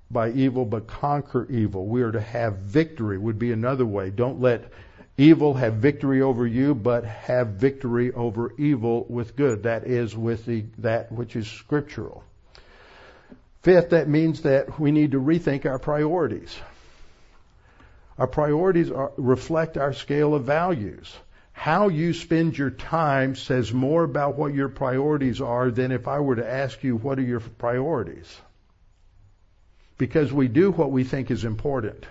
by 0.10 0.32
evil, 0.32 0.66
but 0.66 0.88
conquer 0.88 1.46
evil. 1.50 1.86
We 1.86 2.02
are 2.02 2.12
to 2.12 2.22
have 2.22 2.58
victory, 2.58 3.18
would 3.18 3.40
be 3.40 3.52
another 3.52 3.86
way. 3.86 4.10
Don't 4.10 4.40
let 4.40 4.72
evil 5.18 5.54
have 5.56 5.76
victory 5.76 6.22
over 6.22 6.48
you, 6.48 6.74
but 6.76 7.04
have 7.04 7.48
victory 7.48 8.14
over 8.14 8.54
evil 8.58 9.06
with 9.10 9.36
good. 9.36 9.64
That 9.64 9.86
is 9.86 10.16
with 10.16 10.46
the, 10.46 10.66
that 10.78 11.12
which 11.12 11.36
is 11.36 11.48
scriptural. 11.48 12.24
Fifth, 13.64 13.90
that 13.90 14.08
means 14.08 14.44
that 14.44 14.80
we 14.80 14.92
need 14.92 15.12
to 15.12 15.20
rethink 15.20 15.66
our 15.66 15.80
priorities. 15.80 16.56
Our 18.18 18.28
priorities 18.28 18.92
are, 18.92 19.12
reflect 19.18 19.78
our 19.78 19.94
scale 19.94 20.34
of 20.34 20.46
values. 20.46 21.14
How 21.52 21.90
you 21.90 22.14
spend 22.14 22.58
your 22.58 22.70
time 22.70 23.36
says 23.36 23.74
more 23.74 24.04
about 24.04 24.38
what 24.38 24.54
your 24.54 24.70
priorities 24.70 25.42
are 25.42 25.70
than 25.72 25.92
if 25.92 26.08
I 26.08 26.20
were 26.20 26.36
to 26.36 26.48
ask 26.48 26.84
you, 26.84 26.96
what 26.96 27.20
are 27.20 27.24
your 27.24 27.40
priorities? 27.40 28.42
Because 29.98 30.32
we 30.32 30.48
do 30.48 30.72
what 30.72 30.92
we 30.92 31.04
think 31.04 31.32
is 31.32 31.44
important. 31.44 32.06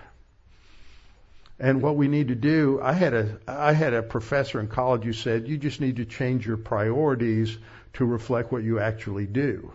And 1.59 1.81
what 1.81 1.95
we 1.95 2.07
need 2.07 2.27
to 2.27 2.35
do, 2.35 2.79
I 2.81 2.93
had 2.93 3.13
a 3.13 3.39
I 3.47 3.73
had 3.73 3.93
a 3.93 4.03
professor 4.03 4.59
in 4.59 4.67
college 4.67 5.03
who 5.03 5.13
said 5.13 5.47
you 5.47 5.57
just 5.57 5.81
need 5.81 5.95
to 5.95 6.05
change 6.05 6.45
your 6.45 6.57
priorities 6.57 7.57
to 7.93 8.05
reflect 8.05 8.51
what 8.51 8.63
you 8.63 8.79
actually 8.79 9.25
do. 9.25 9.71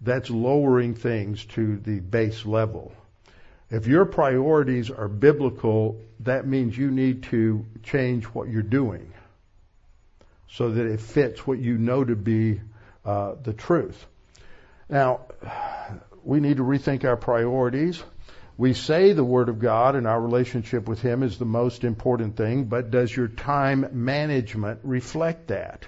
That's 0.00 0.30
lowering 0.30 0.94
things 0.94 1.44
to 1.56 1.76
the 1.76 2.00
base 2.00 2.46
level. 2.46 2.94
If 3.70 3.86
your 3.86 4.06
priorities 4.06 4.90
are 4.90 5.08
biblical, 5.08 6.00
that 6.20 6.46
means 6.46 6.76
you 6.76 6.90
need 6.90 7.24
to 7.24 7.66
change 7.82 8.24
what 8.24 8.48
you're 8.48 8.62
doing 8.62 9.12
so 10.48 10.70
that 10.70 10.86
it 10.86 11.00
fits 11.00 11.46
what 11.46 11.58
you 11.58 11.78
know 11.78 12.04
to 12.04 12.16
be 12.16 12.60
uh, 13.04 13.34
the 13.42 13.52
truth. 13.52 14.06
Now, 14.88 15.20
we 16.24 16.40
need 16.40 16.58
to 16.58 16.62
rethink 16.62 17.04
our 17.04 17.16
priorities. 17.16 18.02
We 18.56 18.74
say 18.74 19.12
the 19.12 19.24
Word 19.24 19.48
of 19.48 19.58
God 19.58 19.96
and 19.96 20.06
our 20.06 20.20
relationship 20.20 20.86
with 20.86 21.00
Him 21.00 21.22
is 21.22 21.38
the 21.38 21.46
most 21.46 21.82
important 21.82 22.36
thing, 22.36 22.64
but 22.64 22.90
does 22.90 23.14
your 23.14 23.28
time 23.28 23.86
management 23.92 24.80
reflect 24.82 25.48
that? 25.48 25.86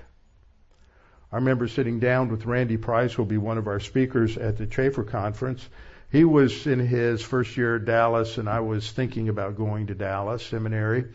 I 1.31 1.37
remember 1.37 1.69
sitting 1.69 1.99
down 1.99 2.29
with 2.29 2.47
Randy 2.47 2.77
Price, 2.77 3.13
who 3.13 3.23
will 3.23 3.29
be 3.29 3.39
one 3.39 3.59
of 3.59 3.67
our 3.67 3.81
speakers 3.81 4.37
at 4.37 4.59
the 4.59 4.67
Chafer 4.67 5.05
Conference. 5.05 5.67
He 6.11 6.25
was 6.25 6.67
in 6.67 6.79
his 6.79 7.23
first 7.23 7.57
year 7.57 7.77
at 7.77 7.87
Dallas, 7.87 8.37
and 8.37 8.49
I 8.49 8.61
was 8.61 8.91
thinking 8.91 9.31
about 9.31 9.57
going 9.57 9.87
to 9.87 9.95
Dallas 9.95 10.45
Seminary. 10.45 11.07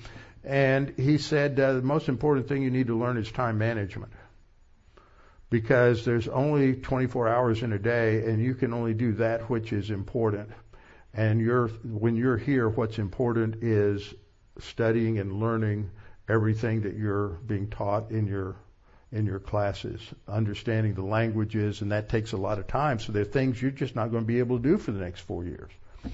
And 0.43 0.93
he 0.97 1.17
said, 1.19 1.59
uh, 1.59 1.73
the 1.73 1.81
most 1.81 2.09
important 2.09 2.47
thing 2.47 2.63
you 2.63 2.71
need 2.71 2.87
to 2.87 2.97
learn 2.97 3.17
is 3.17 3.31
time 3.31 3.57
management. 3.57 4.11
Because 5.49 6.03
there's 6.03 6.27
only 6.27 6.75
24 6.75 7.29
hours 7.29 7.63
in 7.63 7.71
a 7.71 7.79
day, 7.79 8.25
and 8.25 8.41
you 8.41 8.53
can 8.53 8.73
only 8.73 8.93
do 8.93 9.13
that 9.13 9.49
which 9.49 9.71
is 9.71 9.89
important. 9.89 10.49
And 11.13 11.39
you're, 11.39 11.69
when 11.83 12.15
you're 12.15 12.37
here, 12.37 12.67
what's 12.67 12.99
important 12.99 13.63
is 13.63 14.13
studying 14.59 15.19
and 15.19 15.39
learning 15.39 15.89
everything 16.27 16.81
that 16.81 16.95
you're 16.95 17.29
being 17.29 17.69
taught 17.69 18.11
in 18.11 18.27
your 18.27 18.55
in 19.11 19.25
your 19.25 19.39
classes, 19.39 20.01
understanding 20.27 20.93
the 20.93 21.01
languages, 21.03 21.81
and 21.81 21.91
that 21.91 22.09
takes 22.09 22.33
a 22.33 22.37
lot 22.37 22.59
of 22.59 22.67
time. 22.67 22.99
So 22.99 23.13
there 23.13 23.21
are 23.21 23.25
things 23.25 23.61
you're 23.61 23.71
just 23.71 23.95
not 23.95 24.11
going 24.11 24.23
to 24.23 24.27
be 24.27 24.39
able 24.39 24.57
to 24.57 24.63
do 24.63 24.77
for 24.77 24.91
the 24.91 24.99
next 24.99 25.21
four 25.21 25.45
years. 25.45 25.71
A 26.03 26.09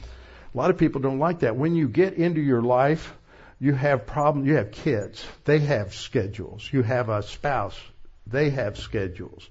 lot 0.57 0.69
of 0.69 0.77
people 0.77 1.01
don't 1.01 1.17
like 1.17 1.39
that. 1.39 1.55
When 1.55 1.75
you 1.75 1.87
get 1.89 2.13
into 2.13 2.39
your 2.39 2.61
life, 2.61 3.15
you 3.59 3.73
have 3.73 4.05
problems. 4.05 4.47
You 4.47 4.57
have 4.57 4.71
kids; 4.71 5.25
they 5.45 5.59
have 5.59 5.95
schedules. 5.95 6.69
You 6.71 6.83
have 6.83 7.09
a 7.09 7.23
spouse; 7.23 7.79
they 8.27 8.49
have 8.49 8.77
schedules. 8.77 9.47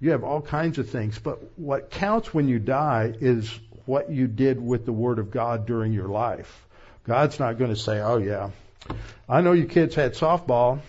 You 0.00 0.10
have 0.10 0.24
all 0.24 0.42
kinds 0.42 0.78
of 0.78 0.90
things. 0.90 1.18
But 1.18 1.58
what 1.58 1.90
counts 1.90 2.34
when 2.34 2.48
you 2.48 2.58
die 2.58 3.14
is 3.20 3.58
what 3.86 4.10
you 4.10 4.26
did 4.26 4.60
with 4.60 4.84
the 4.84 4.92
Word 4.92 5.18
of 5.18 5.30
God 5.30 5.66
during 5.66 5.92
your 5.92 6.08
life. 6.08 6.66
God's 7.04 7.38
not 7.38 7.56
going 7.56 7.70
to 7.70 7.76
say, 7.76 8.00
oh 8.00 8.18
yeah, 8.18 8.50
I 9.28 9.40
know 9.40 9.52
you 9.52 9.66
kids 9.66 9.94
had 9.94 10.14
softball, 10.14 10.80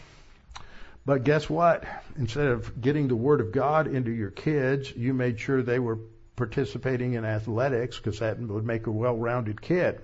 but 1.06 1.24
guess 1.24 1.50
what? 1.50 1.86
Instead 2.18 2.48
of 2.48 2.82
getting 2.82 3.08
the 3.08 3.16
Word 3.16 3.40
of 3.40 3.52
God 3.52 3.88
into 3.88 4.12
your 4.12 4.32
kids, 4.32 4.92
you 4.96 5.14
made 5.14 5.40
sure 5.40 5.62
they 5.62 5.80
were 5.80 6.00
participating 6.36 7.14
in 7.14 7.24
athletics 7.24 7.98
because 7.98 8.20
that 8.20 8.40
would 8.40 8.66
make 8.66 8.88
a 8.88 8.92
well-rounded 8.92 9.62
kid. 9.62 10.02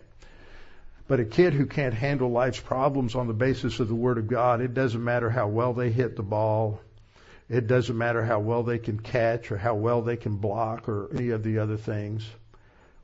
But 1.08 1.20
a 1.20 1.26
kid 1.26 1.54
who 1.54 1.66
can't 1.66 1.94
handle 1.94 2.32
life's 2.32 2.60
problems 2.60 3.16
on 3.16 3.28
the 3.28 3.34
basis 3.34 3.80
of 3.80 3.88
the 3.88 3.96
Word 3.96 4.18
of 4.18 4.28
God, 4.28 4.62
it 4.62 4.74
doesn't 4.74 5.04
matter 5.04 5.30
how 5.30 5.48
well 5.48 5.74
they 5.74 5.92
hit 5.92 6.16
the 6.16 6.24
ball. 6.24 6.80
It 7.50 7.68
doesn't 7.68 7.98
matter 7.98 8.24
how 8.24 8.40
well 8.40 8.64
they 8.64 8.80
can 8.80 9.00
catch 9.00 9.52
or 9.52 9.58
how 9.58 9.76
well 9.76 10.02
they 10.02 10.18
can 10.18 10.38
block 10.38 10.88
or 10.88 11.10
any 11.14 11.30
of 11.30 11.44
the 11.44 11.60
other 11.60 11.78
things. 11.78 12.28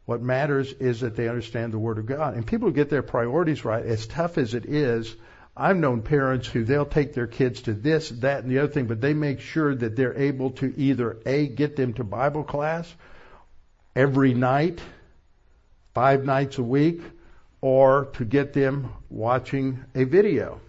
What 0.06 0.22
matters 0.22 0.74
is 0.74 1.02
that 1.02 1.16
they 1.16 1.28
understand 1.28 1.72
the 1.72 1.80
Word 1.80 2.00
of 2.00 2.06
God. 2.06 2.36
And 2.36 2.48
people 2.48 2.70
who 2.70 2.74
get 2.74 2.90
their 2.90 3.04
priorities 3.04 3.64
right, 3.64 3.86
as 3.86 4.08
tough 4.08 4.38
as 4.38 4.54
it 4.54 4.66
is, 4.66 5.16
I've 5.56 5.78
known 5.78 6.02
parents 6.02 6.48
who 6.48 6.64
they'll 6.64 6.86
take 6.86 7.14
their 7.14 7.28
kids 7.28 7.62
to 7.64 7.74
this, 7.74 8.10
that, 8.10 8.44
and 8.44 8.52
the 8.52 8.60
other 8.60 8.72
thing, 8.72 8.88
but 8.88 9.02
they 9.02 9.14
make 9.14 9.42
sure 9.42 9.76
that 9.76 9.96
they're 9.96 10.18
able 10.18 10.52
to 10.52 10.74
either 10.78 11.18
A, 11.26 11.48
get 11.48 11.76
them 11.76 11.94
to 11.96 12.04
Bible 12.04 12.44
class 12.44 12.92
every 13.96 14.34
night, 14.34 14.82
five 15.94 16.24
nights 16.24 16.58
a 16.58 16.64
week, 16.64 17.02
or 17.62 18.06
to 18.14 18.26
get 18.26 18.54
them 18.54 18.94
watching 19.10 19.84
a 19.94 20.06
video 20.06 20.62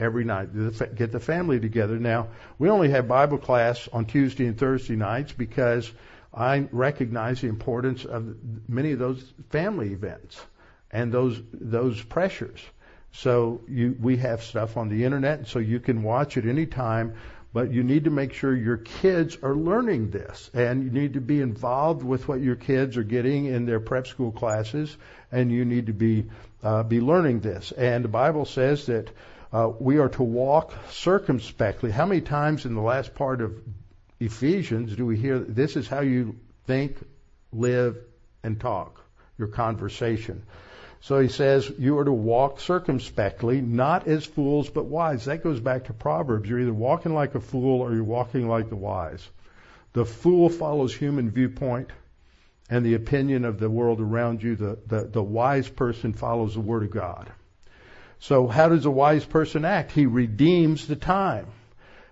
every 0.00 0.24
night. 0.24 0.48
Get 0.96 1.12
the 1.12 1.20
family 1.20 1.60
together. 1.60 1.98
Now, 1.98 2.28
we 2.58 2.68
only 2.70 2.90
have 2.90 3.06
Bible 3.06 3.38
class 3.38 3.88
on 3.92 4.06
Tuesday 4.06 4.46
and 4.46 4.58
Thursday 4.58 4.96
nights 4.96 5.32
because 5.32 5.92
I 6.34 6.66
recognize 6.72 7.40
the 7.40 7.48
importance 7.48 8.04
of 8.04 8.36
many 8.68 8.92
of 8.92 8.98
those 8.98 9.22
family 9.50 9.92
events 9.92 10.40
and 10.90 11.12
those 11.12 11.40
those 11.52 12.02
pressures. 12.02 12.60
So 13.12 13.60
you, 13.68 13.96
we 14.00 14.16
have 14.18 14.42
stuff 14.42 14.76
on 14.76 14.88
the 14.88 15.04
internet, 15.04 15.48
so 15.48 15.58
you 15.58 15.80
can 15.80 16.02
watch 16.02 16.36
at 16.36 16.46
any 16.46 16.66
time. 16.66 17.14
But 17.52 17.72
you 17.72 17.82
need 17.82 18.04
to 18.04 18.10
make 18.10 18.32
sure 18.32 18.54
your 18.54 18.76
kids 18.76 19.36
are 19.42 19.56
learning 19.56 20.10
this, 20.10 20.52
and 20.54 20.84
you 20.84 20.90
need 20.90 21.14
to 21.14 21.20
be 21.20 21.40
involved 21.40 22.04
with 22.04 22.28
what 22.28 22.40
your 22.40 22.54
kids 22.54 22.96
are 22.96 23.02
getting 23.02 23.46
in 23.46 23.66
their 23.66 23.80
prep 23.80 24.06
school 24.06 24.30
classes, 24.30 24.96
and 25.32 25.50
you 25.50 25.64
need 25.64 25.86
to 25.86 25.92
be 25.92 26.26
uh, 26.62 26.84
be 26.84 27.00
learning 27.00 27.40
this. 27.40 27.72
And 27.72 28.04
the 28.04 28.08
Bible 28.08 28.44
says 28.44 28.86
that 28.86 29.10
uh, 29.52 29.70
we 29.78 29.98
are 29.98 30.08
to 30.10 30.22
walk 30.22 30.72
circumspectly. 30.90 31.90
How 31.90 32.06
many 32.06 32.20
times 32.20 32.66
in 32.66 32.74
the 32.74 32.80
last 32.80 33.14
part 33.14 33.40
of 33.40 33.60
Ephesians 34.20 34.94
do 34.94 35.06
we 35.06 35.16
hear 35.16 35.38
this 35.38 35.76
is 35.76 35.88
how 35.88 36.00
you 36.00 36.36
think, 36.66 36.98
live, 37.52 37.96
and 38.42 38.60
talk, 38.60 39.00
your 39.38 39.48
conversation. 39.48 40.44
So 41.00 41.18
he 41.18 41.28
says 41.28 41.72
you 41.78 41.98
are 41.98 42.04
to 42.04 42.12
walk 42.12 42.60
circumspectly, 42.60 43.62
not 43.62 44.06
as 44.06 44.26
fools, 44.26 44.68
but 44.68 44.84
wise. 44.84 45.24
That 45.24 45.42
goes 45.42 45.58
back 45.58 45.84
to 45.84 45.94
Proverbs. 45.94 46.48
You're 46.48 46.60
either 46.60 46.72
walking 46.72 47.14
like 47.14 47.34
a 47.34 47.40
fool 47.40 47.80
or 47.80 47.94
you're 47.94 48.04
walking 48.04 48.48
like 48.48 48.68
the 48.68 48.76
wise. 48.76 49.26
The 49.94 50.04
fool 50.04 50.50
follows 50.50 50.94
human 50.94 51.30
viewpoint 51.30 51.90
and 52.68 52.84
the 52.84 52.94
opinion 52.94 53.44
of 53.44 53.58
the 53.58 53.70
world 53.70 54.00
around 54.00 54.42
you. 54.42 54.54
The, 54.56 54.78
the, 54.86 55.04
the 55.04 55.22
wise 55.22 55.68
person 55.68 56.12
follows 56.12 56.54
the 56.54 56.60
Word 56.60 56.82
of 56.82 56.90
God. 56.90 57.32
So 58.20 58.46
how 58.46 58.68
does 58.68 58.84
a 58.84 58.90
wise 58.90 59.24
person 59.24 59.64
act? 59.64 59.92
He 59.92 60.06
redeems 60.06 60.86
the 60.86 60.96
time. 60.96 61.46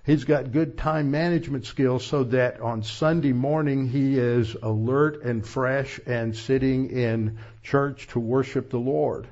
He's 0.04 0.24
got 0.24 0.52
good 0.52 0.78
time 0.78 1.10
management 1.10 1.66
skills 1.66 2.06
so 2.06 2.24
that 2.24 2.60
on 2.60 2.82
Sunday 2.82 3.34
morning 3.34 3.86
he 3.86 4.18
is 4.18 4.56
alert 4.62 5.22
and 5.22 5.46
fresh 5.46 6.00
and 6.06 6.34
sitting 6.34 6.90
in 6.90 7.38
church 7.62 8.06
to 8.08 8.20
worship 8.20 8.70
the 8.70 8.78
Lord. 8.78 9.28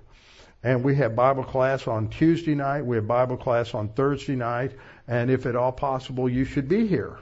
And 0.63 0.85
we 0.85 0.97
have 0.97 1.17
Bible 1.17 1.45
class 1.45 1.87
on 1.87 2.09
Tuesday 2.09 2.55
night, 2.55 2.85
we 2.85 2.97
have 2.97 3.07
Bible 3.07 3.39
class 3.39 3.73
on 3.73 3.89
Thursday 3.89 4.37
night, 4.37 4.73
and 5.09 5.31
if 5.31 5.47
at 5.47 5.57
all 5.57 5.73
possible, 5.73 6.29
you 6.29 6.45
should 6.45 6.69
be 6.69 6.87
here. 6.87 7.17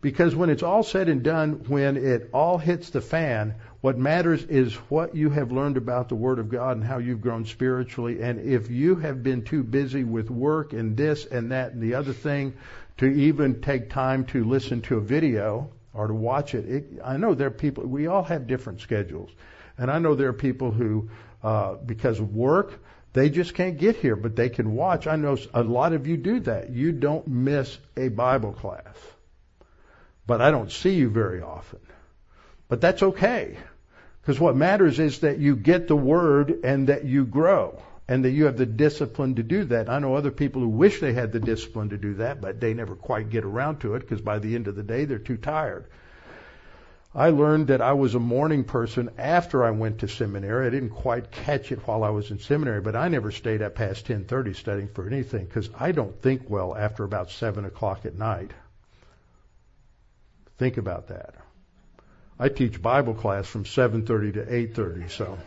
Because 0.00 0.34
when 0.34 0.48
it's 0.48 0.62
all 0.62 0.82
said 0.82 1.10
and 1.10 1.22
done, 1.22 1.64
when 1.68 1.98
it 1.98 2.30
all 2.32 2.56
hits 2.56 2.88
the 2.88 3.02
fan, 3.02 3.54
what 3.82 3.98
matters 3.98 4.42
is 4.44 4.74
what 4.88 5.14
you 5.14 5.28
have 5.30 5.52
learned 5.52 5.76
about 5.76 6.08
the 6.08 6.14
Word 6.14 6.38
of 6.38 6.48
God 6.48 6.78
and 6.78 6.84
how 6.84 6.98
you've 6.98 7.20
grown 7.20 7.44
spiritually. 7.44 8.22
And 8.22 8.40
if 8.40 8.70
you 8.70 8.96
have 8.96 9.22
been 9.22 9.42
too 9.42 9.62
busy 9.62 10.04
with 10.04 10.30
work 10.30 10.72
and 10.72 10.96
this 10.96 11.26
and 11.26 11.52
that 11.52 11.72
and 11.72 11.82
the 11.82 11.94
other 11.94 12.14
thing 12.14 12.54
to 12.98 13.06
even 13.06 13.60
take 13.60 13.90
time 13.90 14.24
to 14.26 14.44
listen 14.44 14.80
to 14.82 14.96
a 14.96 15.00
video 15.00 15.70
or 15.92 16.06
to 16.06 16.14
watch 16.14 16.54
it, 16.54 16.66
it 16.66 16.84
I 17.04 17.18
know 17.18 17.34
there 17.34 17.48
are 17.48 17.50
people, 17.50 17.84
we 17.84 18.06
all 18.06 18.22
have 18.22 18.46
different 18.46 18.80
schedules. 18.80 19.30
And 19.76 19.90
I 19.90 19.98
know 19.98 20.14
there 20.14 20.28
are 20.28 20.34
people 20.34 20.70
who, 20.70 21.10
uh, 21.42 21.74
because 21.74 22.20
of 22.20 22.34
work, 22.34 22.80
they 23.12 23.28
just 23.28 23.54
can't 23.54 23.76
get 23.76 23.96
here, 23.96 24.16
but 24.16 24.36
they 24.36 24.48
can 24.48 24.74
watch. 24.74 25.06
I 25.06 25.16
know 25.16 25.36
a 25.52 25.62
lot 25.62 25.92
of 25.92 26.06
you 26.06 26.16
do 26.16 26.40
that. 26.40 26.70
You 26.70 26.92
don't 26.92 27.26
miss 27.26 27.78
a 27.96 28.08
Bible 28.08 28.52
class. 28.52 28.94
But 30.26 30.40
I 30.40 30.50
don't 30.50 30.70
see 30.70 30.94
you 30.94 31.10
very 31.10 31.42
often. 31.42 31.80
But 32.68 32.80
that's 32.80 33.02
okay. 33.02 33.56
Because 34.20 34.38
what 34.38 34.56
matters 34.56 35.00
is 35.00 35.20
that 35.20 35.38
you 35.38 35.56
get 35.56 35.88
the 35.88 35.96
word 35.96 36.60
and 36.62 36.88
that 36.88 37.04
you 37.04 37.24
grow 37.24 37.82
and 38.06 38.24
that 38.24 38.32
you 38.32 38.44
have 38.46 38.56
the 38.56 38.66
discipline 38.66 39.36
to 39.36 39.42
do 39.42 39.64
that. 39.64 39.88
I 39.88 39.98
know 39.98 40.14
other 40.14 40.30
people 40.30 40.62
who 40.62 40.68
wish 40.68 41.00
they 41.00 41.12
had 41.12 41.32
the 41.32 41.40
discipline 41.40 41.90
to 41.90 41.96
do 41.96 42.14
that, 42.14 42.40
but 42.40 42.60
they 42.60 42.74
never 42.74 42.96
quite 42.96 43.30
get 43.30 43.44
around 43.44 43.80
to 43.80 43.94
it 43.94 44.00
because 44.00 44.20
by 44.20 44.38
the 44.38 44.54
end 44.54 44.66
of 44.68 44.76
the 44.76 44.82
day 44.82 45.04
they're 45.04 45.18
too 45.18 45.36
tired. 45.36 45.86
I 47.14 47.30
learned 47.30 47.68
that 47.68 47.80
I 47.80 47.94
was 47.94 48.14
a 48.14 48.20
morning 48.20 48.62
person 48.62 49.10
after 49.18 49.64
I 49.64 49.72
went 49.72 49.98
to 50.00 50.08
seminary. 50.08 50.66
I 50.66 50.70
didn't 50.70 50.90
quite 50.90 51.32
catch 51.32 51.72
it 51.72 51.86
while 51.86 52.04
I 52.04 52.10
was 52.10 52.30
in 52.30 52.38
seminary, 52.38 52.80
but 52.80 52.94
I 52.94 53.08
never 53.08 53.32
stayed 53.32 53.62
up 53.62 53.74
past 53.74 54.06
10:30 54.06 54.54
studying 54.54 54.88
for 54.88 55.06
anything 55.06 55.46
because 55.46 55.70
I 55.78 55.90
don't 55.90 56.20
think 56.22 56.48
well 56.48 56.76
after 56.76 57.02
about 57.02 57.30
seven 57.30 57.64
o'clock 57.64 58.06
at 58.06 58.16
night. 58.16 58.52
Think 60.60 60.76
about 60.76 61.08
that. 61.08 61.36
I 62.38 62.50
teach 62.50 62.82
Bible 62.82 63.14
class 63.14 63.46
from 63.46 63.64
7:30 63.64 64.34
to 64.34 64.44
8:30, 64.44 65.08
so 65.08 65.38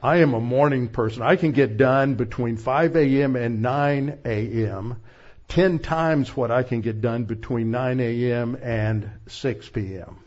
I 0.00 0.18
am 0.18 0.34
a 0.34 0.40
morning 0.40 0.86
person. 0.86 1.22
I 1.22 1.34
can 1.34 1.50
get 1.50 1.76
done 1.76 2.14
between 2.14 2.56
5 2.56 2.94
a.m. 2.94 3.34
and 3.34 3.60
9 3.60 4.18
a.m. 4.24 5.02
10 5.48 5.80
times 5.80 6.36
what 6.36 6.52
I 6.52 6.62
can 6.62 6.80
get 6.80 7.00
done 7.00 7.24
between 7.24 7.72
9 7.72 7.98
a.m. 7.98 8.56
and 8.62 9.10
6 9.26 9.68
p.m. 9.70 10.20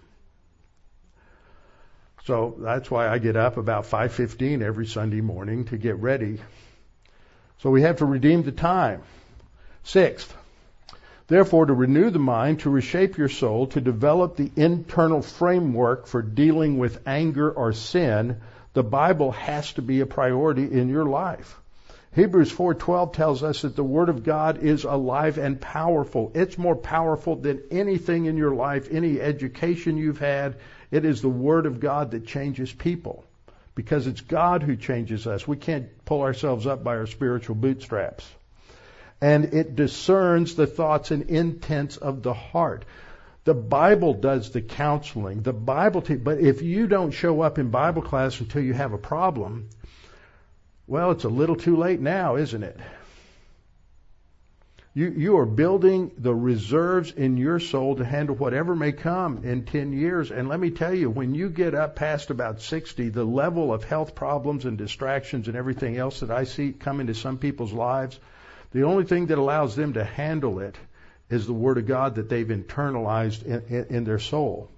So 2.26 2.58
that's 2.60 2.92
why 2.92 3.08
I 3.08 3.20
get 3.20 3.38
up 3.38 3.56
about 3.56 3.86
5:15 3.86 4.62
every 4.62 4.86
Sunday 4.86 5.22
morning 5.22 5.64
to 5.68 5.78
get 5.78 5.96
ready. 5.96 6.42
So 7.60 7.70
we 7.70 7.84
have 7.84 8.00
to 8.00 8.06
redeem 8.06 8.44
the 8.44 8.52
time. 8.52 9.04
Sixth, 9.84 10.36
therefore 11.28 11.66
to 11.66 11.74
renew 11.74 12.10
the 12.10 12.20
mind, 12.20 12.60
to 12.62 12.70
reshape 12.70 13.18
your 13.18 13.30
soul, 13.30 13.68
to 13.68 13.82
develop 13.82 14.36
the 14.36 14.52
internal 14.56 15.22
framework 15.22 16.08
for 16.08 16.22
dealing 16.22 16.78
with 16.78 17.08
anger 17.08 17.52
or 17.52 17.74
sin, 17.74 18.38
the 18.74 18.84
Bible 18.84 19.32
has 19.32 19.74
to 19.74 19.82
be 19.82 20.02
a 20.02 20.06
priority 20.06 20.72
in 20.72 20.90
your 20.90 21.06
life. 21.06 21.60
Hebrews 22.16 22.52
4:12 22.52 23.14
tells 23.14 23.44
us 23.44 23.64
that 23.64 23.76
the 23.76 23.84
word 23.84 24.10
of 24.10 24.24
God 24.24 24.64
is 24.64 24.84
alive 24.84 25.38
and 25.38 25.60
powerful. 25.60 26.32
It's 26.36 26.58
more 26.58 26.76
powerful 26.76 27.36
than 27.36 27.64
anything 27.72 28.26
in 28.26 28.38
your 28.38 28.54
life, 28.54 28.88
any 28.92 29.20
education 29.20 29.98
you've 29.98 30.20
had, 30.20 30.56
it 30.94 31.06
is 31.06 31.24
the 31.24 31.28
Word 31.28 31.66
of 31.66 31.80
God 31.80 32.12
that 32.12 32.28
changes 32.28 32.72
people 32.72 33.26
because 33.74 34.06
it's 34.06 34.22
God 34.22 34.62
who 34.62 34.76
changes 34.76 35.26
us. 35.26 35.48
We 35.48 35.58
can't 35.58 35.88
pull 36.06 36.22
ourselves 36.22 36.68
up 36.68 36.84
by 36.84 36.98
our 36.98 37.08
spiritual 37.08 37.56
bootstraps. 37.56 38.32
And 39.24 39.54
it 39.54 39.78
discerns 39.78 40.56
the 40.56 40.68
thoughts 40.68 41.12
and 41.12 41.30
intents 41.30 41.96
of 41.96 42.24
the 42.24 42.34
heart. 42.34 42.84
The 43.46 43.54
Bible 43.54 44.16
does 44.16 44.52
the 44.52 44.62
counseling. 44.62 45.44
The 45.44 45.54
Bible, 45.54 46.02
te- 46.02 46.16
but 46.16 46.40
if 46.40 46.62
you 46.62 46.88
don't 46.88 47.12
show 47.12 47.40
up 47.40 47.58
in 47.58 47.70
Bible 47.70 48.02
class 48.02 48.38
until 48.42 48.62
you 48.62 48.74
have 48.74 48.92
a 48.92 48.98
problem, 48.98 49.70
well, 50.88 51.12
it's 51.12 51.24
a 51.24 51.30
little 51.30 51.56
too 51.56 51.78
late 51.78 52.02
now, 52.02 52.36
isn't 52.36 52.64
it? 52.64 52.78
You, 54.94 55.14
you 55.16 55.38
are 55.38 55.46
building 55.46 56.12
the 56.18 56.36
reserves 56.36 57.14
in 57.14 57.38
your 57.38 57.62
soul 57.62 57.96
to 57.96 58.04
handle 58.04 58.36
whatever 58.36 58.76
may 58.76 58.92
come 58.92 59.46
in 59.46 59.64
10 59.64 59.94
years. 59.94 60.32
And 60.32 60.50
let 60.50 60.60
me 60.60 60.70
tell 60.70 60.94
you, 60.94 61.10
when 61.10 61.34
you 61.34 61.48
get 61.48 61.76
up 61.76 61.96
past 61.96 62.30
about 62.30 62.62
60, 62.62 63.08
the 63.08 63.24
level 63.24 63.74
of 63.74 63.86
health 63.86 64.16
problems 64.16 64.66
and 64.66 64.78
distractions 64.78 65.48
and 65.48 65.56
everything 65.56 65.96
else 65.96 66.20
that 66.20 66.30
I 66.30 66.44
see 66.44 66.74
come 66.74 67.00
into 67.00 67.14
some 67.16 67.38
people's 67.38 67.72
lives, 67.72 68.20
the 68.74 68.84
only 68.84 69.06
thing 69.06 69.28
that 69.28 69.38
allows 69.38 69.76
them 69.76 69.94
to 69.94 70.04
handle 70.04 70.60
it 70.60 70.76
is 71.30 71.46
the 71.46 71.54
Word 71.54 71.78
of 71.78 71.86
God 71.86 72.16
that 72.16 72.28
they've 72.28 72.48
internalized 72.48 73.44
in, 73.46 73.64
in, 73.70 73.86
in 73.96 74.04
their 74.04 74.20
soul. 74.20 74.70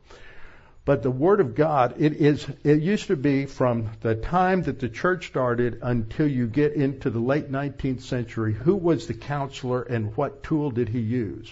But 0.86 1.02
the 1.02 1.12
Word 1.12 1.39
of 1.39 1.56
God, 1.56 1.96
it 1.98 2.14
is, 2.14 2.46
it 2.64 2.82
used 2.82 3.08
to 3.08 3.16
be 3.16 3.48
from 3.48 3.89
the 4.02 4.14
time 4.14 4.62
that 4.64 4.80
the 4.80 4.89
church 4.89 5.28
started 5.28 5.80
until 5.82 6.28
you 6.28 6.46
get 6.46 6.74
into 6.74 7.10
the 7.10 7.20
late 7.20 7.52
19th 7.52 8.02
century, 8.02 8.54
who 8.54 8.76
was 8.76 9.08
the 9.08 9.16
counselor 9.16 9.82
and 9.82 10.16
what 10.16 10.43
tool 10.43 10.70
did 10.70 10.89
he 10.89 11.00
use? 11.00 11.52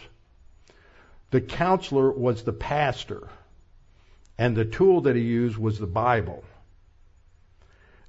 The 1.31 1.41
counselor 1.41 2.11
was 2.11 2.43
the 2.43 2.53
pastor, 2.53 3.27
and 4.37 4.55
the 4.55 4.65
tool 4.65 5.01
that 5.01 5.15
he 5.15 5.23
used 5.23 5.57
was 5.57 5.79
the 5.79 5.87
Bible. 5.87 6.43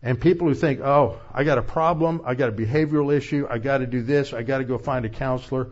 And 0.04 0.20
people 0.20 0.48
who 0.48 0.54
think, 0.54 0.80
oh, 0.80 1.18
I 1.32 1.44
got 1.44 1.56
a 1.56 1.62
problem, 1.62 2.20
I 2.26 2.34
got 2.34 2.50
a 2.50 2.52
behavioral 2.52 3.10
issue, 3.10 3.46
I 3.48 3.56
got 3.56 3.78
to 3.78 3.86
do 3.86 4.02
this, 4.02 4.34
I 4.34 4.42
got 4.42 4.58
to 4.58 4.64
go 4.64 4.76
find 4.76 5.06
a 5.06 5.08
counselor. 5.08 5.70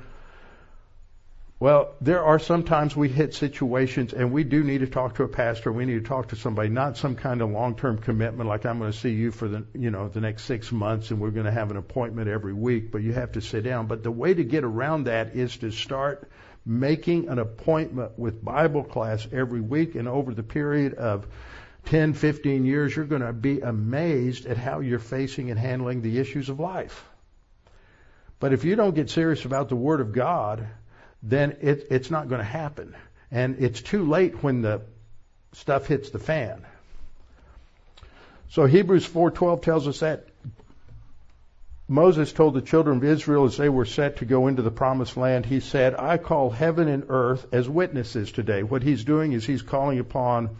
Well, 1.61 1.95
there 2.01 2.25
are 2.25 2.39
sometimes 2.39 2.97
we 2.97 3.11
hit 3.11 3.35
situations 3.35 4.15
and 4.15 4.33
we 4.33 4.43
do 4.43 4.65
need 4.65 4.79
to 4.79 4.87
talk 4.87 5.17
to 5.17 5.25
a 5.25 5.29
pastor. 5.29 5.71
We 5.71 5.85
need 5.85 6.03
to 6.03 6.09
talk 6.09 6.29
to 6.29 6.37
somebody, 6.37 6.71
not 6.71 6.97
some 6.97 7.15
kind 7.15 7.43
of 7.43 7.51
long-term 7.51 7.99
commitment 7.99 8.49
like 8.49 8.65
I'm 8.65 8.79
going 8.79 8.91
to 8.91 8.99
see 8.99 9.11
you 9.11 9.33
for 9.33 9.49
the, 9.49 9.67
you 9.75 9.91
know, 9.91 10.09
the 10.09 10.23
next 10.23 10.45
six 10.45 10.73
months 10.73 11.11
and 11.11 11.21
we're 11.21 11.31
going 11.31 11.47
to 11.47 11.53
have 11.53 11.71
an 11.71 11.77
appointment 11.77 12.29
every 12.29 12.55
week, 12.55 12.91
but 12.91 13.03
you 13.03 13.13
have 13.13 13.33
to 13.33 13.43
sit 13.43 13.65
down. 13.65 13.87
But 13.87 14.03
the 14.03 14.11
way 14.11 14.33
to 14.33 14.45
get 14.45 14.65
around 14.65 15.05
that 15.05 15.37
is 15.37 15.59
to 15.59 15.71
start 15.71 16.27
making 16.65 17.29
an 17.29 17.39
appointment 17.39 18.19
with 18.19 18.43
Bible 18.43 18.83
class 18.83 19.29
every 19.31 19.61
week 19.61 19.95
and 19.95 20.09
over 20.09 20.33
the 20.33 20.43
period 20.43 20.95
of 20.95 21.27
10, 21.87 22.15
15 22.15 22.65
years, 22.65 22.95
you're 22.95 23.05
going 23.05 23.23
to 23.23 23.33
be 23.33 23.61
amazed 23.61 24.47
at 24.47 24.57
how 24.57 24.81
you're 24.81 24.99
facing 24.99 25.51
and 25.51 25.59
handling 25.59 26.03
the 26.03 26.19
issues 26.19 26.49
of 26.49 26.61
life. 26.61 27.05
But 28.41 28.53
if 28.53 28.65
you 28.65 28.77
don't 28.77 28.95
get 28.95 29.11
serious 29.11 29.45
about 29.45 29.69
the 29.69 29.77
Word 29.77 30.01
of 30.01 30.13
God, 30.13 30.67
then 31.23 31.57
it, 31.61 31.87
it's 31.91 32.11
not 32.11 32.29
going 32.29 32.41
to 32.41 32.45
happen. 32.45 32.95
And 33.31 33.57
it's 33.61 33.81
too 33.81 34.05
late 34.05 34.43
when 34.43 34.63
the 34.63 34.83
stuff 35.53 35.87
hits 35.87 36.11
the 36.11 36.19
fan. 36.19 36.65
So 38.51 38.67
Hebrews 38.67 39.09
4:12 39.09 39.63
tells 39.63 39.89
us 39.89 40.01
that 40.01 40.27
Moses 41.89 42.33
told 42.33 42.55
the 42.55 42.63
children 42.63 42.99
of 42.99 43.05
Israel 43.05 43.45
as 43.45 43.57
they 43.57 43.69
were 43.69 43.85
set 43.85 44.19
to 44.19 44.25
go 44.25 44.47
into 44.47 44.63
the 44.63 44.71
promised 44.71 45.17
land, 45.17 45.45
he 45.45 45.61
said, 45.61 45.95
I 45.95 46.17
call 46.17 46.51
heaven 46.51 46.89
and 46.89 47.05
earth 47.09 47.47
as 47.53 47.69
witnesses 47.69 48.33
today. 48.33 48.63
What 48.63 48.83
he's 48.83 49.05
doing 49.05 49.33
is 49.33 49.45
he's 49.45 49.63
calling 49.63 49.99
upon 49.99 50.57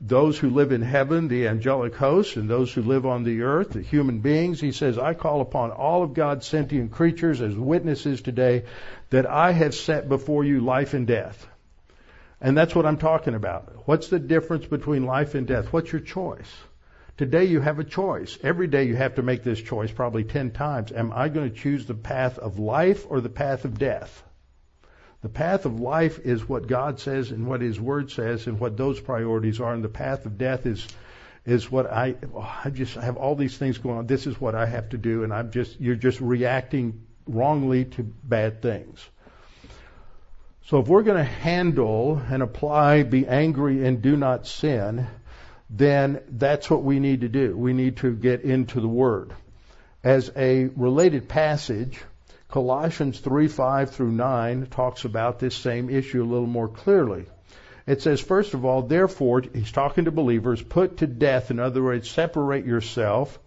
those 0.00 0.38
who 0.38 0.50
live 0.50 0.70
in 0.70 0.82
heaven, 0.82 1.26
the 1.26 1.48
angelic 1.48 1.94
hosts, 1.96 2.36
and 2.36 2.48
those 2.48 2.72
who 2.72 2.82
live 2.82 3.04
on 3.04 3.24
the 3.24 3.42
earth, 3.42 3.70
the 3.70 3.82
human 3.82 4.20
beings. 4.20 4.60
He 4.60 4.70
says, 4.70 4.96
I 4.96 5.14
call 5.14 5.40
upon 5.40 5.72
all 5.72 6.04
of 6.04 6.14
God's 6.14 6.46
sentient 6.46 6.92
creatures 6.92 7.40
as 7.40 7.54
witnesses 7.54 8.22
today 8.22 8.64
that 9.10 9.26
I 9.26 9.50
have 9.50 9.74
set 9.74 10.08
before 10.08 10.44
you 10.44 10.60
life 10.60 10.94
and 10.94 11.06
death. 11.06 11.46
And 12.40 12.56
that's 12.56 12.74
what 12.74 12.86
I'm 12.86 12.98
talking 12.98 13.34
about. 13.34 13.88
What's 13.88 14.08
the 14.08 14.20
difference 14.20 14.66
between 14.66 15.04
life 15.04 15.34
and 15.34 15.46
death? 15.46 15.72
What's 15.72 15.90
your 15.90 16.00
choice? 16.00 16.52
Today 17.16 17.46
you 17.46 17.60
have 17.60 17.80
a 17.80 17.84
choice. 17.84 18.38
Every 18.44 18.68
day 18.68 18.84
you 18.84 18.94
have 18.94 19.16
to 19.16 19.22
make 19.22 19.42
this 19.42 19.60
choice 19.60 19.90
probably 19.90 20.22
10 20.22 20.52
times. 20.52 20.92
Am 20.92 21.12
I 21.12 21.28
going 21.28 21.50
to 21.50 21.56
choose 21.56 21.84
the 21.84 21.94
path 21.94 22.38
of 22.38 22.60
life 22.60 23.04
or 23.08 23.20
the 23.20 23.28
path 23.28 23.64
of 23.64 23.76
death? 23.76 24.22
The 25.20 25.28
path 25.28 25.66
of 25.66 25.80
life 25.80 26.20
is 26.20 26.48
what 26.48 26.68
God 26.68 27.00
says 27.00 27.32
and 27.32 27.46
what 27.46 27.60
His 27.60 27.80
Word 27.80 28.10
says 28.10 28.46
and 28.46 28.60
what 28.60 28.76
those 28.76 29.00
priorities 29.00 29.60
are, 29.60 29.74
and 29.74 29.82
the 29.82 29.88
path 29.88 30.26
of 30.26 30.38
death 30.38 30.64
is 30.66 30.86
is 31.44 31.70
what 31.70 31.90
I 31.90 32.14
oh, 32.34 32.60
I 32.64 32.70
just 32.70 32.94
have 32.94 33.16
all 33.16 33.34
these 33.34 33.56
things 33.56 33.78
going 33.78 33.98
on. 33.98 34.06
This 34.06 34.26
is 34.26 34.40
what 34.40 34.54
I 34.54 34.66
have 34.66 34.90
to 34.90 34.98
do, 34.98 35.24
and 35.24 35.32
I'm 35.32 35.50
just 35.50 35.80
you're 35.80 35.96
just 35.96 36.20
reacting 36.20 37.06
wrongly 37.26 37.86
to 37.86 38.02
bad 38.02 38.62
things. 38.62 39.04
So 40.66 40.78
if 40.80 40.86
we're 40.86 41.02
going 41.02 41.16
to 41.16 41.24
handle 41.24 42.20
and 42.30 42.42
apply 42.42 43.02
be 43.02 43.26
angry 43.26 43.86
and 43.86 44.02
do 44.02 44.16
not 44.16 44.46
sin, 44.46 45.06
then 45.70 46.20
that's 46.28 46.70
what 46.70 46.82
we 46.82 47.00
need 47.00 47.22
to 47.22 47.28
do. 47.28 47.56
We 47.56 47.72
need 47.72 47.96
to 47.98 48.14
get 48.14 48.42
into 48.42 48.80
the 48.80 48.88
Word. 48.88 49.32
As 50.04 50.30
a 50.36 50.66
related 50.76 51.28
passage, 51.28 51.98
Colossians 52.48 53.20
3 53.20 53.46
5 53.46 53.90
through 53.90 54.12
9 54.12 54.68
talks 54.70 55.04
about 55.04 55.38
this 55.38 55.54
same 55.54 55.90
issue 55.90 56.22
a 56.22 56.24
little 56.24 56.46
more 56.46 56.68
clearly. 56.68 57.26
It 57.86 58.00
says, 58.00 58.22
first 58.22 58.54
of 58.54 58.64
all, 58.64 58.80
therefore, 58.82 59.42
he's 59.52 59.70
talking 59.70 60.06
to 60.06 60.10
believers, 60.10 60.62
put 60.62 60.98
to 60.98 61.06
death, 61.06 61.50
in 61.50 61.58
other 61.58 61.82
words, 61.82 62.10
separate 62.10 62.64
yourself 62.64 63.38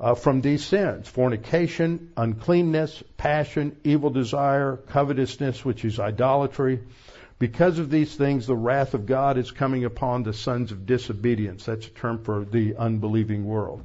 uh, 0.00 0.16
from 0.16 0.40
these 0.40 0.64
sins 0.64 1.08
fornication, 1.08 2.10
uncleanness, 2.16 3.04
passion, 3.16 3.76
evil 3.84 4.10
desire, 4.10 4.76
covetousness, 4.76 5.64
which 5.64 5.84
is 5.84 6.00
idolatry. 6.00 6.80
Because 7.38 7.78
of 7.78 7.90
these 7.90 8.14
things, 8.14 8.46
the 8.46 8.56
wrath 8.56 8.94
of 8.94 9.06
God 9.06 9.38
is 9.38 9.52
coming 9.52 9.84
upon 9.84 10.24
the 10.24 10.32
sons 10.32 10.72
of 10.72 10.84
disobedience. 10.84 11.64
That's 11.64 11.86
a 11.86 11.90
term 11.90 12.24
for 12.24 12.44
the 12.44 12.74
unbelieving 12.76 13.44
world. 13.44 13.84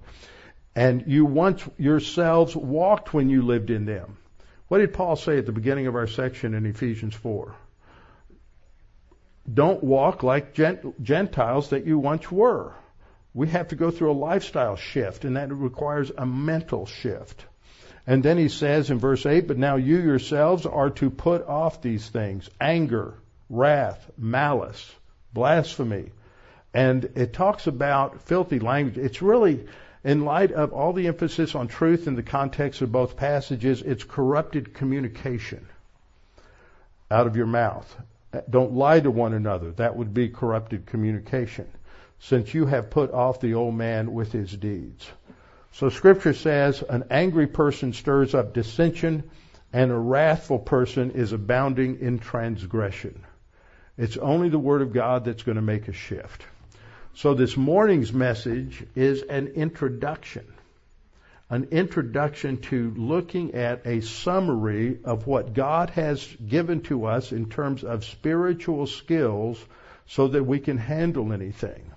And 0.76 1.03
you 1.05 1.26
once 1.26 1.64
yourselves 1.78 2.55
walked 2.55 3.14
when 3.14 3.30
you 3.30 3.43
lived 3.43 3.70
in 3.70 3.86
them. 3.86 4.18
What 4.68 4.80
did 4.80 4.93
Paul 4.93 5.15
say 5.15 5.38
at 5.38 5.45
the 5.45 5.51
beginning 5.51 5.88
of 5.88 5.95
our 5.95 6.07
section 6.07 6.53
in 6.53 6.65
Ephesians 6.65 7.15
4? 7.15 7.55
Don't 9.51 9.82
walk 9.82 10.24
like 10.24 10.53
Gentiles 10.53 11.70
that 11.70 11.86
you 11.86 11.97
once 11.97 12.30
were. 12.30 12.74
We 13.34 13.47
have 13.49 13.70
to 13.70 13.76
go 13.76 13.91
through 13.91 14.11
a 14.11 14.13
lifestyle 14.13 14.76
shift, 14.76 15.24
and 15.24 15.38
that 15.38 15.53
requires 15.53 16.11
a 16.18 16.26
mental 16.26 16.86
shift. 16.86 17.45
And 18.05 18.24
then 18.24 18.38
he 18.38 18.49
says 18.49 18.89
in 18.89 18.99
verse 18.99 19.26
8, 19.26 19.47
But 19.47 19.57
now 19.57 19.76
you 19.76 19.97
yourselves 19.97 20.65
are 20.65 20.89
to 20.91 21.09
put 21.09 21.45
off 21.45 21.82
these 21.82 22.07
things 22.09 22.49
anger, 22.59 23.13
wrath, 23.49 24.09
malice, 24.18 24.93
blasphemy. 25.34 26.11
And 26.74 27.05
it 27.15 27.34
talks 27.34 27.68
about 27.68 28.22
filthy 28.24 28.59
language. 28.59 28.97
It's 28.97 29.22
really, 29.22 29.68
in 30.08 30.24
light 30.24 30.53
of 30.53 30.72
all 30.72 30.93
the 30.93 31.08
emphasis 31.08 31.53
on 31.53 31.68
truth 31.68 32.08
in 32.08 32.16
the 32.16 32.24
context 32.24 32.82
of 32.82 32.89
both 32.93 33.18
passages, 33.18 33.82
it's 33.82 34.05
corrupted 34.05 34.74
communication 34.74 35.68
out 37.12 37.28
of 37.28 37.36
your 37.36 37.45
mouth. 37.45 37.93
Don't 38.49 38.72
lie 38.72 39.01
to 39.01 39.12
one 39.12 39.34
another. 39.34 39.72
That 39.72 39.97
would 39.97 40.14
be 40.14 40.30
corrupted 40.30 40.86
communication, 40.86 41.68
since 42.20 42.53
you 42.53 42.66
have 42.68 42.89
put 42.89 43.12
off 43.12 43.41
the 43.41 43.55
old 43.55 43.76
man 43.76 44.14
with 44.14 44.32
his 44.32 44.55
deeds. 44.55 45.12
So 45.74 45.89
scripture 45.89 46.34
says 46.34 46.82
an 46.84 47.03
angry 47.10 47.47
person 47.47 47.91
stirs 47.91 48.34
up 48.34 48.53
dissension 48.53 49.30
and 49.74 49.91
a 49.91 49.97
wrathful 49.97 50.60
person 50.60 51.12
is 51.12 51.34
abounding 51.34 51.99
in 51.99 52.20
transgression. 52.20 53.26
It's 53.97 54.16
only 54.16 54.47
the 54.47 54.58
Word 54.58 54.82
of 54.82 54.93
God 54.93 55.26
that's 55.26 55.43
going 55.43 55.58
to 55.58 55.62
make 55.62 55.89
a 55.89 55.93
shift. 55.93 56.45
So 57.18 57.34
this 57.34 57.57
morning's 57.57 58.13
message 58.13 58.86
is 58.95 59.24
an 59.24 59.47
introduction. 59.47 60.45
An 61.49 61.70
introduction 61.72 62.57
to 62.70 62.93
looking 62.95 63.55
at 63.55 63.88
a 63.88 64.01
summary 64.01 64.99
of 65.03 65.26
what 65.26 65.55
God 65.55 65.89
has 65.91 66.24
given 66.47 66.82
to 66.82 67.05
us 67.05 67.32
in 67.32 67.49
terms 67.49 67.84
of 67.84 68.05
spiritual 68.05 68.86
skills 68.86 69.57
so 70.05 70.28
that 70.28 70.43
we 70.43 70.59
can 70.59 70.78
handle 70.78 71.34
anything. 71.34 71.89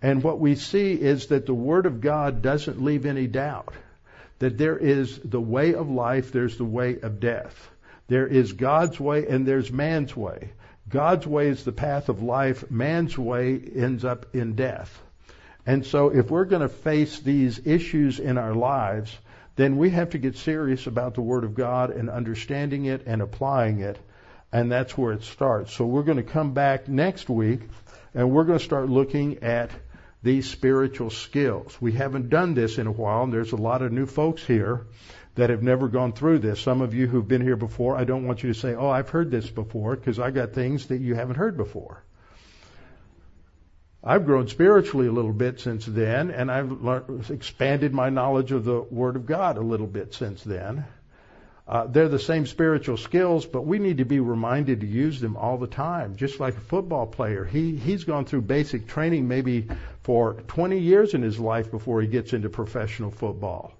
And 0.00 0.22
what 0.22 0.40
we 0.40 0.54
see 0.54 0.94
is 0.94 1.26
that 1.26 1.44
the 1.44 1.52
Word 1.52 1.84
of 1.84 2.00
God 2.00 2.40
doesn't 2.40 2.82
leave 2.82 3.04
any 3.04 3.26
doubt 3.26 3.74
that 4.38 4.56
there 4.56 4.78
is 4.78 5.18
the 5.18 5.38
way 5.38 5.74
of 5.74 5.90
life, 5.90 6.32
there's 6.32 6.56
the 6.56 6.64
way 6.64 6.98
of 6.98 7.20
death. 7.20 7.70
There 8.08 8.26
is 8.26 8.54
God's 8.54 8.98
way 8.98 9.26
and 9.26 9.46
there's 9.46 9.70
man's 9.70 10.16
way. 10.16 10.48
God's 10.90 11.26
way 11.26 11.48
is 11.48 11.64
the 11.64 11.72
path 11.72 12.08
of 12.08 12.22
life. 12.22 12.70
Man's 12.70 13.16
way 13.16 13.60
ends 13.74 14.04
up 14.04 14.34
in 14.34 14.54
death. 14.54 15.00
And 15.64 15.86
so 15.86 16.08
if 16.08 16.30
we're 16.30 16.46
going 16.46 16.62
to 16.62 16.68
face 16.68 17.20
these 17.20 17.64
issues 17.64 18.18
in 18.18 18.38
our 18.38 18.54
lives, 18.54 19.16
then 19.56 19.76
we 19.76 19.90
have 19.90 20.10
to 20.10 20.18
get 20.18 20.36
serious 20.36 20.86
about 20.86 21.14
the 21.14 21.20
Word 21.20 21.44
of 21.44 21.54
God 21.54 21.90
and 21.90 22.10
understanding 22.10 22.86
it 22.86 23.04
and 23.06 23.22
applying 23.22 23.80
it. 23.80 23.98
And 24.52 24.72
that's 24.72 24.98
where 24.98 25.12
it 25.12 25.22
starts. 25.22 25.72
So 25.72 25.86
we're 25.86 26.02
going 26.02 26.16
to 26.16 26.24
come 26.24 26.54
back 26.54 26.88
next 26.88 27.28
week 27.28 27.60
and 28.14 28.32
we're 28.32 28.44
going 28.44 28.58
to 28.58 28.64
start 28.64 28.88
looking 28.88 29.44
at 29.44 29.70
these 30.22 30.50
spiritual 30.50 31.10
skills. 31.10 31.76
We 31.80 31.92
haven't 31.92 32.30
done 32.30 32.54
this 32.54 32.78
in 32.78 32.86
a 32.86 32.92
while 32.92 33.22
and 33.22 33.32
there's 33.32 33.52
a 33.52 33.56
lot 33.56 33.82
of 33.82 33.92
new 33.92 34.06
folks 34.06 34.44
here 34.44 34.86
that 35.34 35.50
have 35.50 35.62
never 35.62 35.88
gone 35.88 36.12
through 36.12 36.38
this. 36.38 36.60
Some 36.60 36.80
of 36.80 36.94
you 36.94 37.06
who've 37.06 37.26
been 37.26 37.42
here 37.42 37.56
before, 37.56 37.96
I 37.96 38.04
don't 38.04 38.26
want 38.26 38.42
you 38.42 38.52
to 38.52 38.58
say, 38.58 38.74
oh, 38.74 38.88
I've 38.88 39.08
heard 39.08 39.30
this 39.30 39.48
before, 39.48 39.96
because 39.96 40.18
I 40.18 40.30
got 40.30 40.52
things 40.52 40.88
that 40.88 41.00
you 41.00 41.14
haven't 41.14 41.36
heard 41.36 41.56
before. 41.56 42.02
I've 44.02 44.24
grown 44.24 44.48
spiritually 44.48 45.08
a 45.08 45.12
little 45.12 45.32
bit 45.32 45.60
since 45.60 45.84
then, 45.84 46.30
and 46.30 46.50
I've 46.50 46.72
learned, 46.72 47.30
expanded 47.30 47.92
my 47.92 48.08
knowledge 48.08 48.50
of 48.50 48.64
the 48.64 48.80
Word 48.80 49.16
of 49.16 49.26
God 49.26 49.58
a 49.58 49.62
little 49.62 49.86
bit 49.86 50.14
since 50.14 50.42
then. 50.42 50.84
Uh, 51.68 51.86
they're 51.86 52.08
the 52.08 52.18
same 52.18 52.46
spiritual 52.46 52.96
skills, 52.96 53.46
but 53.46 53.64
we 53.64 53.78
need 53.78 53.98
to 53.98 54.04
be 54.04 54.18
reminded 54.18 54.80
to 54.80 54.86
use 54.86 55.20
them 55.20 55.36
all 55.36 55.58
the 55.58 55.68
time. 55.68 56.16
Just 56.16 56.40
like 56.40 56.56
a 56.56 56.60
football 56.60 57.06
player, 57.06 57.44
he 57.44 57.76
he's 57.76 58.02
gone 58.02 58.24
through 58.24 58.40
basic 58.40 58.88
training 58.88 59.28
maybe 59.28 59.68
for 60.02 60.34
20 60.48 60.78
years 60.78 61.14
in 61.14 61.22
his 61.22 61.38
life 61.38 61.70
before 61.70 62.00
he 62.00 62.08
gets 62.08 62.32
into 62.32 62.48
professional 62.48 63.12
football. 63.12 63.72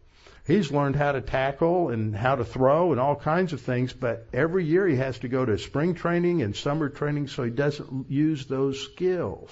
He's 0.50 0.72
learned 0.72 0.96
how 0.96 1.12
to 1.12 1.20
tackle 1.20 1.90
and 1.90 2.14
how 2.14 2.34
to 2.34 2.44
throw 2.44 2.90
and 2.90 3.00
all 3.00 3.14
kinds 3.14 3.52
of 3.52 3.60
things, 3.60 3.92
but 3.92 4.26
every 4.32 4.64
year 4.64 4.84
he 4.84 4.96
has 4.96 5.20
to 5.20 5.28
go 5.28 5.44
to 5.44 5.56
spring 5.58 5.94
training 5.94 6.42
and 6.42 6.56
summer 6.56 6.88
training 6.88 7.28
so 7.28 7.44
he 7.44 7.50
doesn't 7.50 8.10
use 8.10 8.46
those 8.46 8.80
skills. 8.80 9.50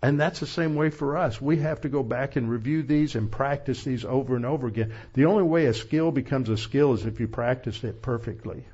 And 0.00 0.20
that's 0.20 0.38
the 0.38 0.46
same 0.46 0.76
way 0.76 0.90
for 0.90 1.16
us. 1.16 1.42
We 1.42 1.56
have 1.56 1.80
to 1.80 1.88
go 1.88 2.04
back 2.04 2.36
and 2.36 2.48
review 2.48 2.84
these 2.84 3.16
and 3.16 3.28
practice 3.28 3.82
these 3.82 4.04
over 4.04 4.36
and 4.36 4.46
over 4.46 4.68
again. 4.68 4.92
The 5.14 5.24
only 5.24 5.42
way 5.42 5.66
a 5.66 5.74
skill 5.74 6.12
becomes 6.12 6.48
a 6.48 6.56
skill 6.56 6.94
is 6.94 7.04
if 7.04 7.18
you 7.18 7.26
practice 7.26 7.82
it 7.82 8.00
perfectly. 8.00 8.64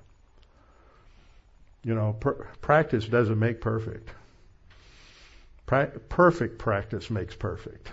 You 1.84 1.94
know, 1.94 2.12
per- 2.20 2.46
practice 2.60 3.06
doesn't 3.06 3.38
make 3.38 3.62
perfect. 3.62 4.10
Pra- 5.64 5.98
perfect 6.10 6.58
practice 6.58 7.08
makes 7.08 7.34
perfect. 7.34 7.90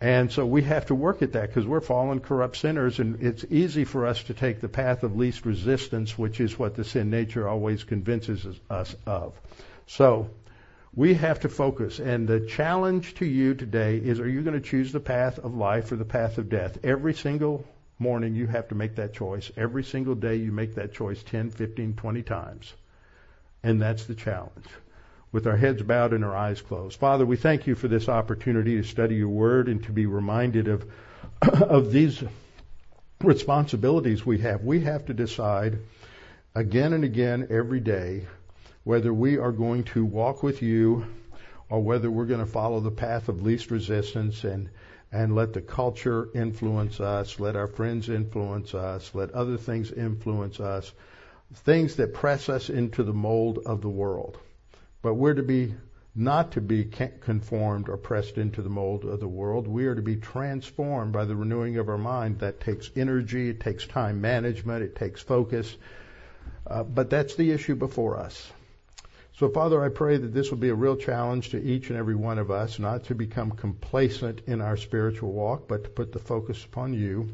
And 0.00 0.30
so 0.30 0.44
we 0.44 0.62
have 0.62 0.86
to 0.86 0.94
work 0.94 1.22
at 1.22 1.32
that 1.32 1.48
because 1.48 1.66
we're 1.66 1.80
fallen, 1.80 2.20
corrupt 2.20 2.56
sinners, 2.58 2.98
and 2.98 3.22
it's 3.22 3.46
easy 3.48 3.84
for 3.84 4.06
us 4.06 4.22
to 4.24 4.34
take 4.34 4.60
the 4.60 4.68
path 4.68 5.02
of 5.02 5.16
least 5.16 5.46
resistance, 5.46 6.18
which 6.18 6.38
is 6.38 6.58
what 6.58 6.74
the 6.74 6.84
sin 6.84 7.08
nature 7.08 7.48
always 7.48 7.82
convinces 7.82 8.46
us 8.68 8.94
of. 9.06 9.40
So 9.86 10.28
we 10.94 11.14
have 11.14 11.40
to 11.40 11.48
focus. 11.48 11.98
And 11.98 12.28
the 12.28 12.40
challenge 12.40 13.14
to 13.14 13.24
you 13.24 13.54
today 13.54 13.96
is 13.96 14.20
are 14.20 14.28
you 14.28 14.42
going 14.42 14.60
to 14.60 14.68
choose 14.68 14.92
the 14.92 15.00
path 15.00 15.38
of 15.38 15.54
life 15.54 15.90
or 15.90 15.96
the 15.96 16.04
path 16.04 16.36
of 16.36 16.50
death? 16.50 16.78
Every 16.84 17.14
single 17.14 17.64
morning 17.98 18.34
you 18.34 18.46
have 18.48 18.68
to 18.68 18.74
make 18.74 18.96
that 18.96 19.14
choice. 19.14 19.50
Every 19.56 19.82
single 19.82 20.14
day 20.14 20.36
you 20.36 20.52
make 20.52 20.74
that 20.74 20.92
choice 20.92 21.22
10, 21.22 21.50
15, 21.50 21.94
20 21.94 22.22
times. 22.22 22.74
And 23.62 23.80
that's 23.80 24.04
the 24.04 24.14
challenge 24.14 24.66
with 25.36 25.46
our 25.46 25.56
heads 25.58 25.82
bowed 25.82 26.14
and 26.14 26.24
our 26.24 26.34
eyes 26.34 26.62
closed. 26.62 26.98
Father, 26.98 27.26
we 27.26 27.36
thank 27.36 27.66
you 27.66 27.74
for 27.74 27.88
this 27.88 28.08
opportunity 28.08 28.78
to 28.78 28.82
study 28.82 29.16
your 29.16 29.28
word 29.28 29.68
and 29.68 29.84
to 29.84 29.92
be 29.92 30.06
reminded 30.06 30.66
of, 30.66 30.90
of 31.42 31.92
these 31.92 32.24
responsibilities 33.22 34.24
we 34.24 34.38
have. 34.38 34.64
We 34.64 34.80
have 34.80 35.04
to 35.04 35.12
decide 35.12 35.80
again 36.54 36.94
and 36.94 37.04
again 37.04 37.48
every 37.50 37.80
day 37.80 38.26
whether 38.84 39.12
we 39.12 39.36
are 39.36 39.52
going 39.52 39.84
to 39.84 40.06
walk 40.06 40.42
with 40.42 40.62
you 40.62 41.04
or 41.68 41.82
whether 41.82 42.10
we're 42.10 42.24
going 42.24 42.40
to 42.40 42.50
follow 42.50 42.80
the 42.80 42.90
path 42.90 43.28
of 43.28 43.42
least 43.42 43.70
resistance 43.70 44.42
and 44.42 44.70
and 45.12 45.34
let 45.34 45.52
the 45.52 45.60
culture 45.60 46.30
influence 46.34 46.98
us, 46.98 47.38
let 47.38 47.56
our 47.56 47.66
friends 47.66 48.08
influence 48.08 48.72
us, 48.74 49.14
let 49.14 49.32
other 49.32 49.58
things 49.58 49.92
influence 49.92 50.60
us, 50.60 50.94
things 51.52 51.96
that 51.96 52.14
press 52.14 52.48
us 52.48 52.70
into 52.70 53.02
the 53.02 53.12
mold 53.12 53.58
of 53.66 53.82
the 53.82 53.90
world. 53.90 54.38
But 55.06 55.14
we're 55.14 55.34
to 55.34 55.42
be 55.44 55.72
not 56.16 56.50
to 56.54 56.60
be 56.60 56.82
conformed 56.82 57.88
or 57.88 57.96
pressed 57.96 58.38
into 58.38 58.60
the 58.60 58.68
mold 58.68 59.04
of 59.04 59.20
the 59.20 59.28
world. 59.28 59.68
We 59.68 59.86
are 59.86 59.94
to 59.94 60.02
be 60.02 60.16
transformed 60.16 61.12
by 61.12 61.26
the 61.26 61.36
renewing 61.36 61.76
of 61.76 61.88
our 61.88 61.96
mind. 61.96 62.40
That 62.40 62.58
takes 62.58 62.90
energy, 62.96 63.50
it 63.50 63.60
takes 63.60 63.86
time 63.86 64.20
management, 64.20 64.82
it 64.82 64.96
takes 64.96 65.22
focus. 65.22 65.76
Uh, 66.66 66.82
but 66.82 67.08
that's 67.08 67.36
the 67.36 67.52
issue 67.52 67.76
before 67.76 68.16
us. 68.16 68.50
So, 69.34 69.48
Father, 69.48 69.80
I 69.80 69.90
pray 69.90 70.16
that 70.16 70.34
this 70.34 70.50
will 70.50 70.58
be 70.58 70.70
a 70.70 70.74
real 70.74 70.96
challenge 70.96 71.50
to 71.50 71.62
each 71.62 71.88
and 71.90 71.96
every 71.96 72.16
one 72.16 72.40
of 72.40 72.50
us, 72.50 72.80
not 72.80 73.04
to 73.04 73.14
become 73.14 73.52
complacent 73.52 74.40
in 74.48 74.60
our 74.60 74.76
spiritual 74.76 75.30
walk, 75.30 75.68
but 75.68 75.84
to 75.84 75.90
put 75.90 76.10
the 76.10 76.18
focus 76.18 76.64
upon 76.64 76.94
you. 76.94 77.32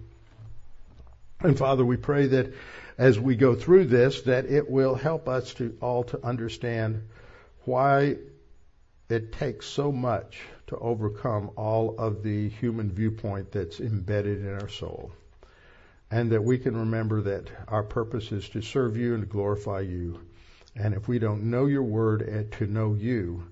And 1.40 1.56
Father, 1.56 1.86
we 1.86 1.96
pray 1.96 2.26
that 2.26 2.52
as 2.98 3.18
we 3.18 3.34
go 3.34 3.54
through 3.54 3.86
this, 3.86 4.20
that 4.22 4.44
it 4.44 4.68
will 4.68 4.94
help 4.94 5.26
us 5.26 5.54
to 5.54 5.74
all 5.80 6.04
to 6.04 6.22
understand 6.22 7.04
why 7.64 8.16
it 9.08 9.32
takes 9.32 9.66
so 9.66 9.92
much 9.92 10.40
to 10.68 10.76
overcome 10.76 11.50
all 11.56 11.96
of 11.98 12.22
the 12.22 12.48
human 12.48 12.90
viewpoint 12.90 13.52
that's 13.52 13.80
embedded 13.80 14.40
in 14.40 14.54
our 14.60 14.68
soul. 14.68 15.12
And 16.10 16.32
that 16.32 16.44
we 16.44 16.58
can 16.58 16.76
remember 16.76 17.22
that 17.22 17.48
our 17.68 17.82
purpose 17.82 18.32
is 18.32 18.48
to 18.50 18.62
serve 18.62 18.96
you 18.96 19.14
and 19.14 19.22
to 19.22 19.28
glorify 19.28 19.80
you. 19.80 20.20
And 20.74 20.94
if 20.94 21.08
we 21.08 21.18
don't 21.18 21.50
know 21.50 21.66
your 21.66 21.82
word 21.82 22.22
and 22.22 22.50
to 22.52 22.66
know 22.66 22.94
you, 22.94 23.44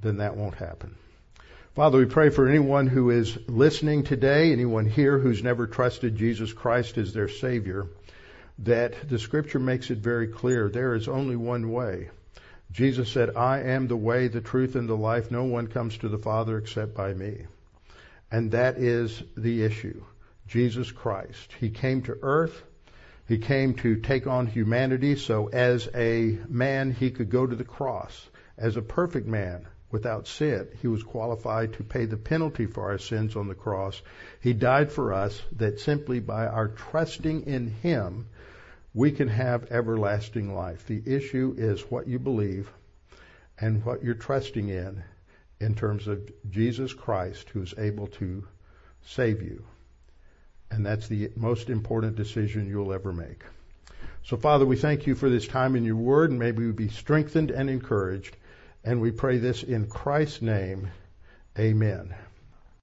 then 0.00 0.18
that 0.18 0.36
won't 0.36 0.54
happen. 0.54 0.96
Father, 1.74 1.98
we 1.98 2.06
pray 2.06 2.30
for 2.30 2.48
anyone 2.48 2.86
who 2.86 3.10
is 3.10 3.36
listening 3.48 4.02
today, 4.02 4.50
anyone 4.50 4.86
here 4.86 5.18
who's 5.18 5.42
never 5.42 5.66
trusted 5.66 6.16
Jesus 6.16 6.52
Christ 6.52 6.96
as 6.96 7.12
their 7.12 7.28
Savior, 7.28 7.86
that 8.60 9.08
the 9.08 9.18
Scripture 9.18 9.58
makes 9.58 9.90
it 9.90 9.98
very 9.98 10.28
clear 10.28 10.68
there 10.68 10.94
is 10.94 11.06
only 11.06 11.36
one 11.36 11.70
way. 11.70 12.08
Jesus 12.76 13.10
said, 13.10 13.36
I 13.36 13.60
am 13.62 13.88
the 13.88 13.96
way, 13.96 14.28
the 14.28 14.42
truth, 14.42 14.76
and 14.76 14.86
the 14.86 14.94
life. 14.94 15.30
No 15.30 15.44
one 15.44 15.66
comes 15.66 15.96
to 15.98 16.10
the 16.10 16.18
Father 16.18 16.58
except 16.58 16.94
by 16.94 17.14
me. 17.14 17.46
And 18.30 18.50
that 18.50 18.76
is 18.76 19.22
the 19.34 19.64
issue. 19.64 20.02
Jesus 20.46 20.92
Christ. 20.92 21.54
He 21.58 21.70
came 21.70 22.02
to 22.02 22.18
earth 22.20 22.62
He 23.28 23.38
came 23.38 23.74
to 23.76 23.96
take 23.96 24.26
on 24.26 24.46
humanity 24.46 25.16
so 25.16 25.48
as 25.48 25.88
a 25.94 26.38
man 26.48 26.92
he 26.92 27.10
could 27.10 27.30
go 27.30 27.46
to 27.46 27.56
the 27.56 27.64
cross. 27.64 28.28
As 28.56 28.76
a 28.76 28.82
perfect 28.82 29.26
man 29.26 29.66
without 29.90 30.28
sin, 30.28 30.68
he 30.80 30.86
was 30.86 31.02
qualified 31.02 31.72
to 31.74 31.84
pay 31.84 32.04
the 32.04 32.16
penalty 32.16 32.66
for 32.66 32.90
our 32.90 32.98
sins 32.98 33.36
on 33.36 33.48
the 33.48 33.54
cross. 33.54 34.00
He 34.40 34.52
died 34.52 34.92
for 34.92 35.12
us 35.12 35.42
that 35.56 35.80
simply 35.80 36.20
by 36.20 36.46
our 36.46 36.68
trusting 36.68 37.46
in 37.46 37.68
him, 37.68 38.26
we 38.96 39.12
can 39.12 39.28
have 39.28 39.70
everlasting 39.70 40.54
life. 40.54 40.86
The 40.86 41.02
issue 41.04 41.54
is 41.58 41.82
what 41.82 42.08
you 42.08 42.18
believe 42.18 42.72
and 43.60 43.84
what 43.84 44.02
you're 44.02 44.14
trusting 44.14 44.70
in 44.70 45.04
in 45.60 45.74
terms 45.74 46.08
of 46.08 46.32
Jesus 46.50 46.94
Christ 46.94 47.50
who 47.50 47.60
is 47.60 47.74
able 47.76 48.06
to 48.06 48.48
save 49.04 49.42
you. 49.42 49.62
And 50.70 50.84
that's 50.84 51.08
the 51.08 51.30
most 51.36 51.68
important 51.68 52.16
decision 52.16 52.70
you'll 52.70 52.94
ever 52.94 53.12
make. 53.12 53.44
So, 54.24 54.38
Father, 54.38 54.64
we 54.64 54.76
thank 54.76 55.06
you 55.06 55.14
for 55.14 55.28
this 55.28 55.46
time 55.46 55.76
in 55.76 55.84
your 55.84 55.96
word, 55.96 56.30
and 56.30 56.38
maybe 56.38 56.64
we 56.64 56.72
be 56.72 56.88
strengthened 56.88 57.50
and 57.50 57.68
encouraged. 57.68 58.34
And 58.82 59.02
we 59.02 59.10
pray 59.10 59.36
this 59.36 59.62
in 59.62 59.88
Christ's 59.88 60.40
name. 60.40 60.90
Amen. 61.58 62.14